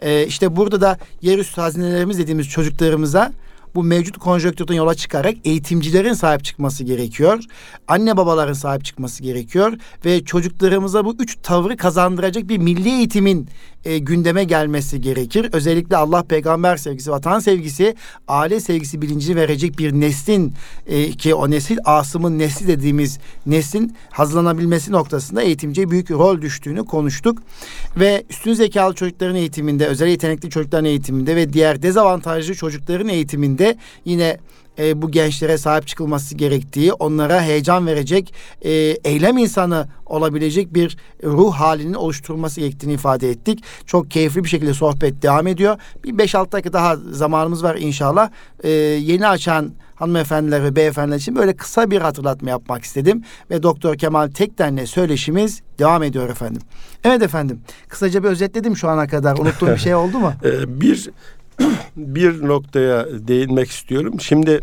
Ee, 0.00 0.26
işte 0.26 0.56
burada 0.56 0.80
da 0.80 0.98
yer 1.22 1.38
üstü 1.38 1.60
hazinelerimiz 1.60 2.18
dediğimiz 2.18 2.48
çocuklarımıza 2.48 3.32
bu 3.74 3.82
mevcut 3.82 4.18
konjonktürden 4.18 4.74
yola 4.74 4.94
çıkarak 4.94 5.34
eğitimcilerin 5.44 6.12
sahip 6.12 6.44
çıkması 6.44 6.84
gerekiyor. 6.84 7.44
Anne 7.88 8.16
babaların 8.16 8.52
sahip 8.52 8.84
çıkması 8.84 9.22
gerekiyor 9.22 9.72
ve 10.04 10.24
çocuklarımıza 10.24 11.04
bu 11.04 11.16
üç 11.18 11.38
tavrı 11.42 11.76
kazandıracak 11.76 12.48
bir 12.48 12.58
milli 12.58 12.88
eğitimin 12.88 13.48
e, 13.84 13.98
gündeme 13.98 14.44
gelmesi 14.44 15.00
gerekir. 15.00 15.48
Özellikle 15.52 15.96
Allah 15.96 16.22
peygamber 16.22 16.76
sevgisi, 16.76 17.10
vatan 17.10 17.38
sevgisi, 17.38 17.94
aile 18.28 18.60
sevgisi 18.60 19.02
bilincini 19.02 19.36
verecek 19.36 19.78
bir 19.78 19.92
neslin 19.92 20.52
e, 20.86 21.10
ki 21.10 21.34
o 21.34 21.50
nesil 21.50 21.78
Asım'ın 21.84 22.38
nesli 22.38 22.68
dediğimiz 22.68 23.18
neslin 23.46 23.96
hazırlanabilmesi 24.10 24.92
noktasında 24.92 25.42
eğitimciye 25.42 25.90
büyük 25.90 26.10
rol 26.10 26.42
düştüğünü 26.42 26.84
konuştuk. 26.84 27.38
Ve 27.96 28.24
üstün 28.30 28.54
zekalı 28.54 28.94
çocukların 28.94 29.36
eğitiminde, 29.36 29.86
özel 29.86 30.08
yetenekli 30.08 30.50
çocukların 30.50 30.84
eğitiminde 30.84 31.36
ve 31.36 31.52
diğer 31.52 31.82
dezavantajlı 31.82 32.54
çocukların 32.54 33.08
eğitiminde 33.08 33.76
yine 34.04 34.38
e, 34.78 35.02
bu 35.02 35.10
gençlere 35.10 35.58
sahip 35.58 35.86
çıkılması 35.86 36.34
gerektiği, 36.34 36.92
onlara 36.92 37.42
heyecan 37.42 37.86
verecek, 37.86 38.34
e, 38.62 38.70
eylem 39.04 39.38
insanı 39.38 39.88
olabilecek 40.06 40.74
bir 40.74 40.96
ruh 41.24 41.54
halinin 41.54 41.94
oluşturulması 41.94 42.60
gerektiğini 42.60 42.92
ifade 42.92 43.30
ettik. 43.30 43.64
Çok 43.86 44.10
keyifli 44.10 44.44
bir 44.44 44.48
şekilde 44.48 44.74
sohbet 44.74 45.22
devam 45.22 45.46
ediyor. 45.46 45.78
Bir 46.04 46.18
5-6 46.18 46.52
dakika 46.52 46.72
daha 46.72 46.96
zamanımız 46.96 47.62
var 47.62 47.76
inşallah. 47.76 48.30
E, 48.62 48.70
yeni 48.70 49.28
açan 49.28 49.72
hanımefendiler 49.94 50.64
ve 50.64 50.76
beyefendiler 50.76 51.16
için 51.16 51.36
böyle 51.36 51.56
kısa 51.56 51.90
bir 51.90 52.00
hatırlatma 52.00 52.50
yapmak 52.50 52.84
istedim. 52.84 53.22
Ve 53.50 53.62
Doktor 53.62 53.96
Kemal 53.96 54.28
Tekten'le 54.28 54.86
söyleşimiz 54.86 55.62
devam 55.78 56.02
ediyor 56.02 56.28
efendim. 56.28 56.62
Evet 57.04 57.22
efendim. 57.22 57.60
Kısaca 57.88 58.22
bir 58.22 58.28
özetledim 58.28 58.76
şu 58.76 58.88
ana 58.88 59.06
kadar. 59.06 59.38
Unuttuğum 59.38 59.66
bir 59.66 59.76
şey 59.76 59.94
oldu 59.94 60.18
mu? 60.18 60.32
Ee, 60.44 60.80
bir 60.80 61.10
bir 61.96 62.46
noktaya 62.48 63.06
değinmek 63.28 63.70
istiyorum. 63.70 64.20
Şimdi 64.20 64.60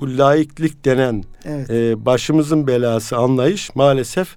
bu 0.00 0.18
laiklik 0.18 0.84
denen 0.84 1.24
Evet. 1.44 1.70
e, 1.70 2.06
başımızın 2.06 2.66
belası 2.66 3.16
anlayış 3.16 3.74
maalesef 3.74 4.36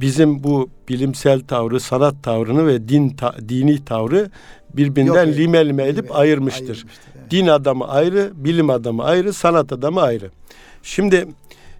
bizim 0.00 0.44
bu 0.44 0.70
bilimsel 0.88 1.40
tavrı, 1.40 1.80
sanat 1.80 2.14
tavrını 2.22 2.66
ve 2.66 2.88
din 2.88 3.08
ta- 3.08 3.36
dini 3.48 3.84
tavrı 3.84 4.30
birbirinden 4.76 5.26
Yok, 5.26 5.36
lime 5.36 5.68
lime 5.68 5.84
edip 5.86 6.04
Evet, 6.04 6.16
ayırmıştır. 6.16 6.84
evet. 7.18 7.30
Din 7.30 7.46
adamı 7.46 7.88
ayrı, 7.88 8.30
bilim 8.34 8.70
adamı 8.70 9.04
ayrı, 9.04 9.32
sanat 9.32 9.72
adamı 9.72 10.00
ayrı. 10.00 10.30
Şimdi 10.82 11.28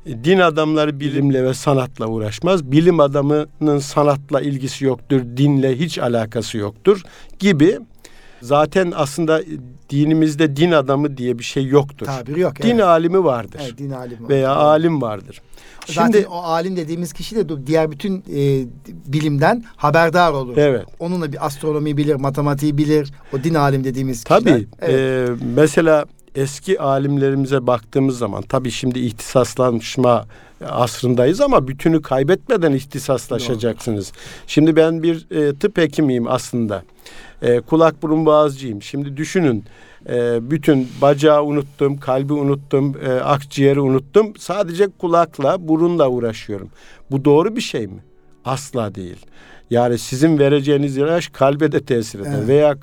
e, 0.06 0.24
din 0.24 0.38
adamları 0.38 1.00
bilimle 1.00 1.44
ve 1.44 1.54
sanatla 1.54 2.06
uğraşmaz. 2.06 2.72
Bilim 2.72 3.00
adamının 3.00 3.78
sanatla 3.78 4.40
ilgisi 4.40 4.84
yoktur, 4.84 5.20
dinle 5.36 5.78
hiç 5.78 5.98
alakası 5.98 6.58
yoktur 6.58 7.02
gibi. 7.38 7.78
Zaten 8.43 8.93
aslında 8.97 9.43
dinimizde 9.91 10.57
din 10.57 10.72
adamı 10.72 11.16
diye 11.16 11.39
bir 11.39 11.45
şey 11.45 11.66
yoktur. 11.66 12.07
Tabiri 12.07 12.41
yok. 12.41 12.62
Din 12.62 12.68
evet. 12.70 12.84
alimi 12.84 13.24
vardır 13.24 13.61
Evet, 13.62 13.78
din 13.78 13.91
alimi. 13.91 14.28
veya 14.28 14.57
alim 14.57 15.03
vardır. 15.03 15.43
Zaten 15.86 16.12
Şimdi 16.12 16.26
o 16.26 16.36
alim 16.36 16.76
dediğimiz 16.76 17.12
kişi 17.12 17.36
de 17.36 17.66
diğer 17.66 17.91
bütün 17.91 18.16
e, 18.34 18.66
bilimden 19.07 19.64
haberdar 19.76 20.32
olur. 20.32 20.57
evet. 20.57 20.86
Onunla 20.99 21.32
bir 21.32 21.47
astronomi 21.47 21.97
bilir, 21.97 22.14
matematiği 22.14 22.78
bilir. 22.78 23.12
O 23.32 23.45
din 23.45 23.55
alim 23.55 23.84
dediğimiz 23.84 24.24
kişiler. 24.24 24.41
Tabii. 24.41 24.66
Evet. 24.80 25.28
e, 25.28 25.32
mesela 25.55 26.05
eski 26.34 26.80
alimlerimize 26.80 27.66
baktığımız 27.66 28.18
zaman 28.18 28.43
tabii 28.43 28.70
şimdi 28.70 28.99
ihtisaslanma 28.99 30.24
asrındayız 30.66 31.41
ama 31.41 31.68
bütünü 31.68 32.03
kaybetmeden 32.03 32.72
ihtisaslaşacaksınız. 32.72 34.12
Şimdi 34.47 34.76
ben 34.76 35.03
bir 35.03 35.26
e, 35.30 35.55
tıp 35.55 35.78
hekimiyim 35.78 36.28
aslında. 36.28 36.82
E, 37.43 37.61
kulak 37.61 38.03
burun 38.03 38.26
boğazcıyım. 38.26 38.82
Şimdi 38.82 39.16
düşünün 39.16 39.64
e, 40.09 40.51
bütün 40.51 40.89
bacağı 41.03 41.45
unuttum, 41.45 42.01
kalbi 42.01 42.32
unuttum, 42.32 42.97
e, 43.07 43.12
akciğeri 43.12 43.80
unuttum. 43.80 44.32
Sadece 44.39 44.89
kulakla, 44.99 45.68
burunla 45.68 46.09
uğraşıyorum. 46.09 46.68
Bu 47.11 47.24
doğru 47.24 47.57
bir 47.57 47.61
şey 47.61 47.86
mi? 47.86 48.03
Asla 48.45 48.95
değil. 48.95 49.26
Yani 49.70 49.99
sizin 49.99 50.39
vereceğiniz 50.39 50.97
ilaç 50.97 51.32
kalbe 51.32 51.72
de 51.72 51.80
tesir 51.84 52.20
eder 52.20 52.34
Evet. 52.39 52.49
veya 52.49 52.76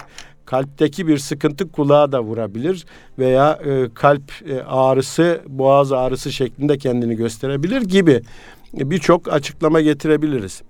kalpteki 0.46 1.08
bir 1.08 1.18
sıkıntı 1.18 1.72
kulağa 1.72 2.12
da 2.12 2.24
vurabilir 2.24 2.86
veya 3.20 3.60
e, 3.66 3.94
kalp 3.94 4.32
e, 4.50 4.62
ağrısı, 4.62 5.42
boğaz 5.48 5.92
ağrısı 5.92 6.32
şeklinde 6.32 6.78
kendini 6.78 7.16
gösterebilir 7.16 7.82
gibi 7.82 8.22
birçok 8.74 9.34
açıklama 9.34 9.82
getirebiliriz. 9.82 10.62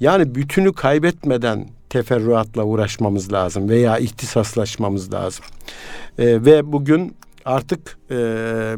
Yani 0.00 0.34
bütünü 0.34 0.72
kaybetmeden 0.72 1.68
teferruatla 1.90 2.64
uğraşmamız 2.64 3.32
lazım 3.32 3.68
veya 3.68 3.98
ihtisaslaşmamız 3.98 5.12
lazım. 5.12 5.44
E, 6.18 6.44
ve 6.44 6.72
bugün 6.72 7.16
artık 7.44 7.98
e, 8.10 8.14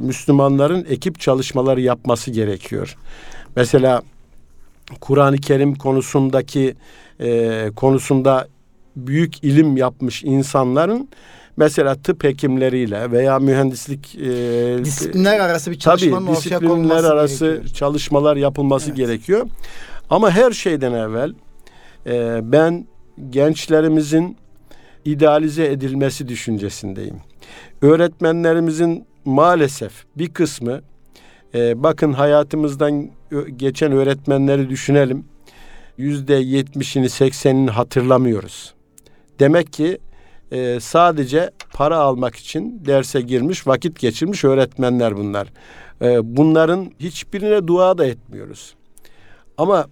Müslümanların 0.01 0.87
ekip 0.89 1.21
çalışmaları 1.21 1.81
yapması 1.81 2.31
gerekiyor. 2.31 2.97
Mesela 3.57 4.03
Kur'an-ı 5.01 5.39
Kerim 5.39 5.75
konusundaki 5.75 6.75
e, 7.21 7.71
konusunda 7.77 8.49
büyük 8.97 9.45
ilim 9.45 9.77
yapmış 9.77 10.25
insanların 10.25 11.09
mesela 11.57 11.95
tıp 11.95 12.25
hekimleriyle 12.25 13.11
veya 13.11 13.39
mühendislik 13.39 14.15
e, 14.15 14.85
disiplinler 14.85 15.41
arası 15.41 15.71
bir 15.71 15.79
çalışmanın 15.79 16.27
tabii, 16.27 16.37
disiplinler 16.37 17.05
arası 17.05 17.47
gerekiyor. 17.47 17.75
çalışmalar 17.75 18.37
yapılması 18.37 18.89
evet. 18.89 18.97
gerekiyor. 18.97 19.47
Ama 20.11 20.31
her 20.31 20.53
şeyden 20.53 20.93
evvel 20.93 21.33
e, 22.07 22.41
ben 22.43 22.87
gençlerimizin 23.31 24.37
idealize 25.05 25.65
edilmesi 25.67 26.29
düşüncesindeyim. 26.29 27.17
Öğretmenlerimizin 27.83 29.07
maalesef 29.25 29.93
bir 30.17 30.29
kısmı 30.29 30.81
e, 31.55 31.83
bakın 31.83 32.13
hayatımızdan 32.13 33.11
geçen 33.57 33.93
öğretmenleri 33.93 34.71
düşünelim. 34.71 35.25
Yüzde 35.99 36.35
yetmişini 36.35 37.11
seksenini 37.11 37.71
hatırlamıyoruz. 37.71 38.75
Demek 39.41 39.73
ki 39.73 39.99
e, 40.53 40.81
sadece 40.81 41.51
para 41.73 41.97
almak 41.97 42.37
için 42.37 42.83
derse 42.85 43.21
girmiş, 43.21 43.67
vakit 43.67 44.01
geçirmiş 44.01 44.45
öğretmenler 44.45 45.17
bunlar. 45.17 45.49
E, 46.03 46.37
bunların 46.37 46.93
hiçbirine 47.01 47.67
dua 47.67 47.99
da 47.99 48.07
etmiyoruz. 48.07 48.75
Ama 49.59 49.87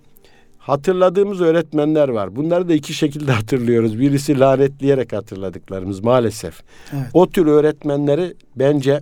hatırladığımız 0.61 1.41
öğretmenler 1.41 2.09
var. 2.09 2.37
Bunları 2.37 2.69
da 2.69 2.75
iki 2.75 2.95
şekilde 2.95 3.33
hatırlıyoruz. 3.41 4.01
Birisi 4.01 4.41
lanetleyerek 4.41 5.13
hatırladıklarımız 5.13 6.01
maalesef. 6.01 6.63
Evet. 6.93 7.07
O 7.15 7.29
tür 7.29 7.47
öğretmenleri 7.47 8.35
bence 8.57 9.01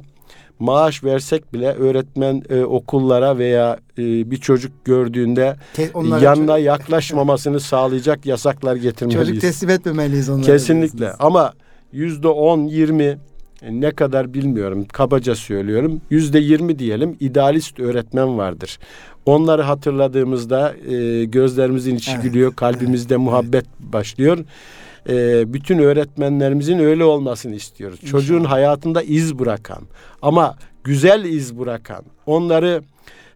maaş 0.58 1.04
versek 1.04 1.52
bile 1.52 1.72
öğretmen 1.72 2.42
e, 2.50 2.64
okullara 2.64 3.38
veya 3.38 3.78
e, 3.98 4.30
bir 4.30 4.36
çocuk 4.36 4.84
gördüğünde 4.84 5.56
Te, 5.74 5.90
yanına 5.94 6.54
çocuk... 6.54 6.66
yaklaşmamasını 6.66 7.60
sağlayacak 7.70 8.26
yasaklar 8.26 8.76
getirmeliyiz. 8.76 9.28
Çocuk 9.28 9.40
teslim 9.40 9.70
etmemeliyiz 9.70 10.28
onlara. 10.28 10.46
Kesinlikle 10.46 11.12
ama 11.12 11.52
yüzde 11.92 12.28
on 12.28 12.60
yirmi 12.60 13.18
ne 13.62 13.90
kadar 13.90 14.34
bilmiyorum 14.34 14.86
kabaca 14.92 15.34
söylüyorum 15.34 16.00
yüzde 16.10 16.38
yirmi 16.38 16.78
diyelim 16.78 17.16
idealist 17.20 17.80
öğretmen 17.80 18.38
vardır. 18.38 18.78
Onları 19.26 19.62
hatırladığımızda 19.62 20.74
e, 20.90 21.24
gözlerimizin 21.24 21.96
içi 21.96 22.10
evet. 22.12 22.22
gülüyor 22.22 22.56
kalbimizde 22.56 23.14
evet. 23.14 23.24
muhabbet 23.24 23.66
başlıyor 23.80 24.38
e, 25.08 25.44
bütün 25.52 25.78
öğretmenlerimizin 25.78 26.78
öyle 26.78 27.04
olmasını 27.04 27.54
istiyoruz. 27.54 27.98
İnşallah. 28.02 28.20
Çocuğun 28.20 28.44
hayatında 28.44 29.02
iz 29.02 29.38
bırakan 29.38 29.82
ama 30.22 30.56
güzel 30.84 31.24
iz 31.24 31.58
bırakan 31.58 32.04
onları 32.26 32.82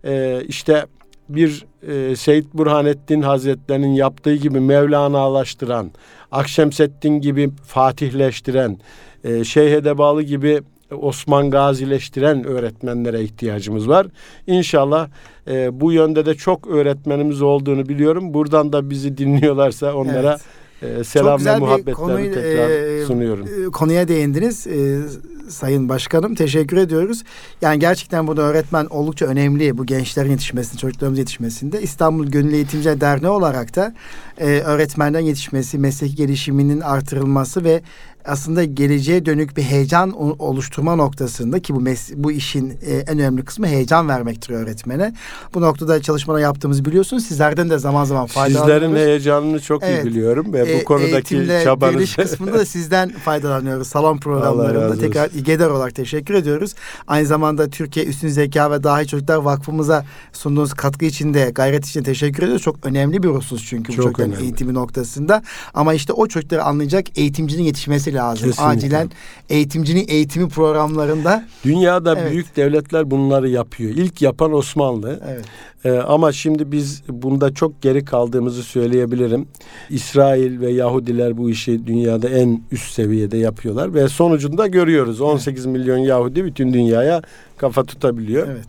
e, 0.04 0.42
işte 0.48 0.86
bir 1.28 1.64
e, 1.88 2.16
Seyyid 2.16 2.46
Burhanettin 2.54 3.22
Hazretlerinin 3.22 3.92
yaptığı 3.92 4.34
gibi 4.34 4.60
Mevlana'laştıran, 4.60 5.90
Akşemseddin 6.30 7.20
gibi 7.20 7.50
fatihleştiren, 7.66 8.78
e, 9.24 9.44
Şeyh 9.44 9.72
Edebalı 9.72 10.22
gibi 10.22 10.62
Osman 11.00 11.50
Gazileştiren 11.50 12.44
öğretmenlere 12.44 13.22
ihtiyacımız 13.22 13.88
var. 13.88 14.06
İnşallah 14.46 15.08
e, 15.48 15.80
bu 15.80 15.92
yönde 15.92 16.26
de 16.26 16.34
çok 16.34 16.66
öğretmenimiz 16.66 17.42
olduğunu 17.42 17.88
biliyorum. 17.88 18.34
Buradan 18.34 18.72
da 18.72 18.90
bizi 18.90 19.18
dinliyorlarsa 19.18 19.94
onlara 19.94 20.30
evet 20.30 20.62
e, 20.82 21.04
selam 21.04 21.44
ve 21.44 21.58
muhabbetlerimi 21.58 22.34
tekrar 22.34 22.70
e, 22.70 23.04
sunuyorum. 23.06 23.46
E, 23.66 23.70
konuya 23.70 24.08
değindiniz 24.08 24.66
e, 24.66 25.00
Sayın 25.48 25.88
Başkanım. 25.88 26.34
Teşekkür 26.34 26.76
ediyoruz. 26.76 27.22
Yani 27.62 27.78
gerçekten 27.78 28.26
burada 28.26 28.42
öğretmen 28.42 28.86
oldukça 28.86 29.26
önemli 29.26 29.78
bu 29.78 29.86
gençlerin 29.86 30.30
yetişmesinde, 30.30 30.78
çocuklarımız 30.78 31.18
yetişmesinde. 31.18 31.82
İstanbul 31.82 32.26
Gönüllü 32.26 32.54
Eğitimciler 32.54 33.00
Derneği 33.00 33.30
olarak 33.30 33.76
da 33.76 33.94
e, 34.38 34.46
öğretmenden 34.46 35.20
yetişmesi, 35.20 35.78
meslek 35.78 36.16
gelişiminin 36.16 36.80
artırılması 36.80 37.64
ve 37.64 37.82
aslında 38.24 38.64
geleceğe 38.64 39.26
dönük 39.26 39.56
bir 39.56 39.62
heyecan 39.62 40.12
oluşturma 40.40 40.96
noktasında 40.96 41.60
ki 41.62 41.74
bu 41.74 41.80
mes- 41.82 42.12
bu 42.16 42.32
işin 42.32 42.70
e, 42.70 42.96
en 42.96 43.18
önemli 43.18 43.44
kısmı 43.44 43.66
heyecan 43.66 44.08
vermektir 44.08 44.54
öğretmene. 44.54 45.14
Bu 45.54 45.60
noktada 45.60 46.02
çalışmalar 46.02 46.40
yaptığımızı 46.40 46.84
biliyorsunuz. 46.84 47.24
Sizlerden 47.26 47.70
de 47.70 47.78
zaman 47.78 48.04
zaman 48.04 48.26
faydalanıyoruz. 48.26 48.82
Sizlerin 48.82 49.08
heyecanını 49.08 49.60
çok 49.60 49.82
evet. 49.82 50.04
iyi 50.04 50.06
biliyorum 50.06 50.52
ve 50.52 50.72
e, 50.72 50.80
bu 50.80 50.84
konudaki 50.84 51.36
eğitimle, 51.36 51.64
çabanızı 51.64 52.16
kısmında 52.16 52.52
da 52.52 52.64
sizden 52.64 53.08
faydalanıyoruz. 53.08 53.88
Salon 53.88 54.18
programlarında 54.18 54.98
tekrar 54.98 55.30
İGEDER 55.30 55.68
olarak 55.68 55.94
teşekkür 55.94 56.34
ediyoruz. 56.34 56.74
Aynı 57.06 57.26
zamanda 57.26 57.70
Türkiye 57.70 58.06
Üstün 58.06 58.28
Zeka 58.28 58.70
ve 58.70 58.82
Dahi 58.82 59.06
Çocuklar 59.06 59.36
Vakfımıza 59.36 60.04
sunduğunuz 60.32 60.74
katkı 60.74 61.04
için 61.04 61.34
de 61.34 61.50
gayret 61.54 61.86
için 61.86 62.02
teşekkür 62.02 62.42
ediyoruz. 62.42 62.62
Çok 62.62 62.86
önemli 62.86 63.22
bir 63.22 63.28
husus 63.28 63.66
çünkü 63.66 63.92
bu 63.92 63.96
çok 63.96 64.04
çocukların 64.04 64.32
önemli. 64.32 64.44
eğitimi 64.44 64.74
noktasında. 64.74 65.42
Ama 65.74 65.94
işte 65.94 66.12
o 66.12 66.26
çocukları 66.26 66.64
anlayacak 66.64 67.18
eğitimcinin 67.18 67.62
yetişmesi 67.62 68.11
lazım. 68.14 68.48
Kesinlikle. 68.48 68.76
Acilen 68.76 69.10
eğitimcinin 69.50 70.04
eğitimi 70.08 70.48
programlarında. 70.48 71.44
Dünyada 71.64 72.18
evet. 72.18 72.32
büyük 72.32 72.56
devletler 72.56 73.10
bunları 73.10 73.48
yapıyor. 73.48 73.90
İlk 73.90 74.22
yapan 74.22 74.52
Osmanlı. 74.52 75.20
Evet. 75.28 75.44
Ee, 75.84 75.90
ama 75.90 76.32
şimdi 76.32 76.72
biz 76.72 77.02
bunda 77.08 77.54
çok 77.54 77.82
geri 77.82 78.04
kaldığımızı 78.04 78.62
söyleyebilirim. 78.62 79.48
İsrail 79.90 80.60
ve 80.60 80.70
Yahudiler 80.70 81.36
bu 81.36 81.50
işi 81.50 81.86
dünyada 81.86 82.28
en 82.28 82.62
üst 82.72 82.92
seviyede 82.92 83.38
yapıyorlar 83.38 83.94
ve 83.94 84.08
sonucunda 84.08 84.66
görüyoruz. 84.66 85.20
18 85.20 85.66
evet. 85.66 85.76
milyon 85.76 85.98
Yahudi 85.98 86.44
bütün 86.44 86.72
dünyaya 86.72 87.22
kafa 87.56 87.84
tutabiliyor. 87.84 88.48
Evet. 88.48 88.68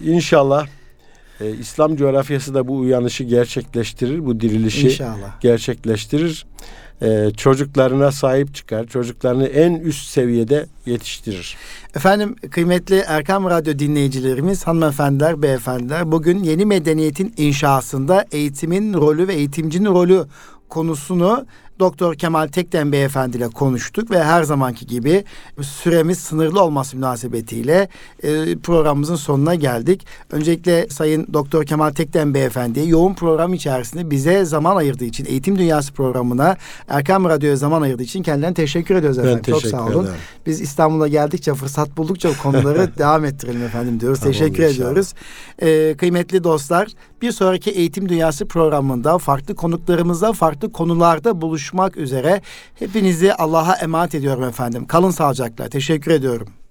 İnşallah 0.00 0.66
e, 1.40 1.50
İslam 1.50 1.96
coğrafyası 1.96 2.54
da 2.54 2.68
bu 2.68 2.76
uyanışı 2.76 3.24
gerçekleştirir, 3.24 4.26
bu 4.26 4.40
dirilişi 4.40 4.86
İnşallah. 4.86 5.40
gerçekleştirir 5.40 6.46
e, 7.02 7.30
çocuklarına 7.36 8.12
sahip 8.12 8.54
çıkar. 8.54 8.86
Çocuklarını 8.86 9.46
en 9.46 9.74
üst 9.74 10.08
seviyede 10.08 10.66
yetiştirir. 10.86 11.56
Efendim 11.96 12.36
kıymetli 12.50 12.98
Erkam 13.06 13.44
Radyo 13.44 13.78
dinleyicilerimiz, 13.78 14.66
hanımefendiler, 14.66 15.42
beyefendiler 15.42 16.12
bugün 16.12 16.42
yeni 16.42 16.66
medeniyetin 16.66 17.34
inşasında 17.36 18.24
eğitimin 18.32 18.94
rolü 18.94 19.28
ve 19.28 19.34
eğitimcinin 19.34 19.90
rolü 19.90 20.24
konusunu 20.68 21.46
Doktor 21.82 22.14
Kemal 22.14 22.46
Tekten 22.46 22.92
Beyefendi 22.92 23.36
ile 23.36 23.48
konuştuk 23.48 24.10
ve 24.10 24.24
her 24.24 24.42
zamanki 24.42 24.86
gibi 24.86 25.24
süremiz 25.60 26.18
sınırlı 26.18 26.62
olması 26.62 26.96
münasebetiyle 26.96 27.88
e, 28.22 28.58
programımızın 28.58 29.16
sonuna 29.16 29.54
geldik. 29.54 30.06
Öncelikle 30.30 30.88
Sayın 30.88 31.26
Doktor 31.32 31.64
Kemal 31.64 31.90
Tekten 31.90 32.34
Beyefendi 32.34 32.88
yoğun 32.88 33.14
program 33.14 33.54
içerisinde 33.54 34.10
bize 34.10 34.44
zaman 34.44 34.76
ayırdığı 34.76 35.04
için 35.04 35.24
Eğitim 35.24 35.58
Dünyası 35.58 35.92
programına 35.92 36.56
Erkam 36.88 37.24
Radyo'ya 37.24 37.56
zaman 37.56 37.82
ayırdığı 37.82 38.02
için 38.02 38.22
kendilerine 38.22 38.54
teşekkür 38.54 38.94
ediyoruz 38.94 39.18
efendim. 39.18 39.36
Ben 39.36 39.42
teşekkür 39.42 39.70
Çok 39.70 39.80
sağ 39.80 39.86
olun. 39.86 40.04
Ederim. 40.04 40.18
Biz 40.46 40.60
İstanbul'a 40.60 41.08
geldikçe 41.08 41.54
fırsat 41.54 41.96
buldukça 41.96 42.38
konuları 42.42 42.90
devam 42.98 43.24
ettirelim 43.24 43.62
efendim 43.62 44.00
diyoruz. 44.00 44.20
Tamam, 44.20 44.32
teşekkür 44.32 44.62
inşallah. 44.62 44.74
ediyoruz. 44.74 45.14
Ee, 45.62 45.94
kıymetli 45.98 46.44
dostlar 46.44 46.88
bir 47.22 47.32
sonraki 47.32 47.70
Eğitim 47.70 48.08
Dünyası 48.08 48.46
programında 48.46 49.18
farklı 49.18 49.54
konuklarımızla 49.54 50.32
farklı 50.32 50.72
konularda 50.72 51.40
buluşmak 51.72 51.96
üzere 51.96 52.40
hepinizi 52.78 53.34
Allah'a 53.34 53.74
emanet 53.74 54.14
ediyorum 54.14 54.44
efendim. 54.44 54.86
Kalın 54.86 55.10
sağlıcakla. 55.10 55.68
Teşekkür 55.68 56.10
ediyorum. 56.10 56.61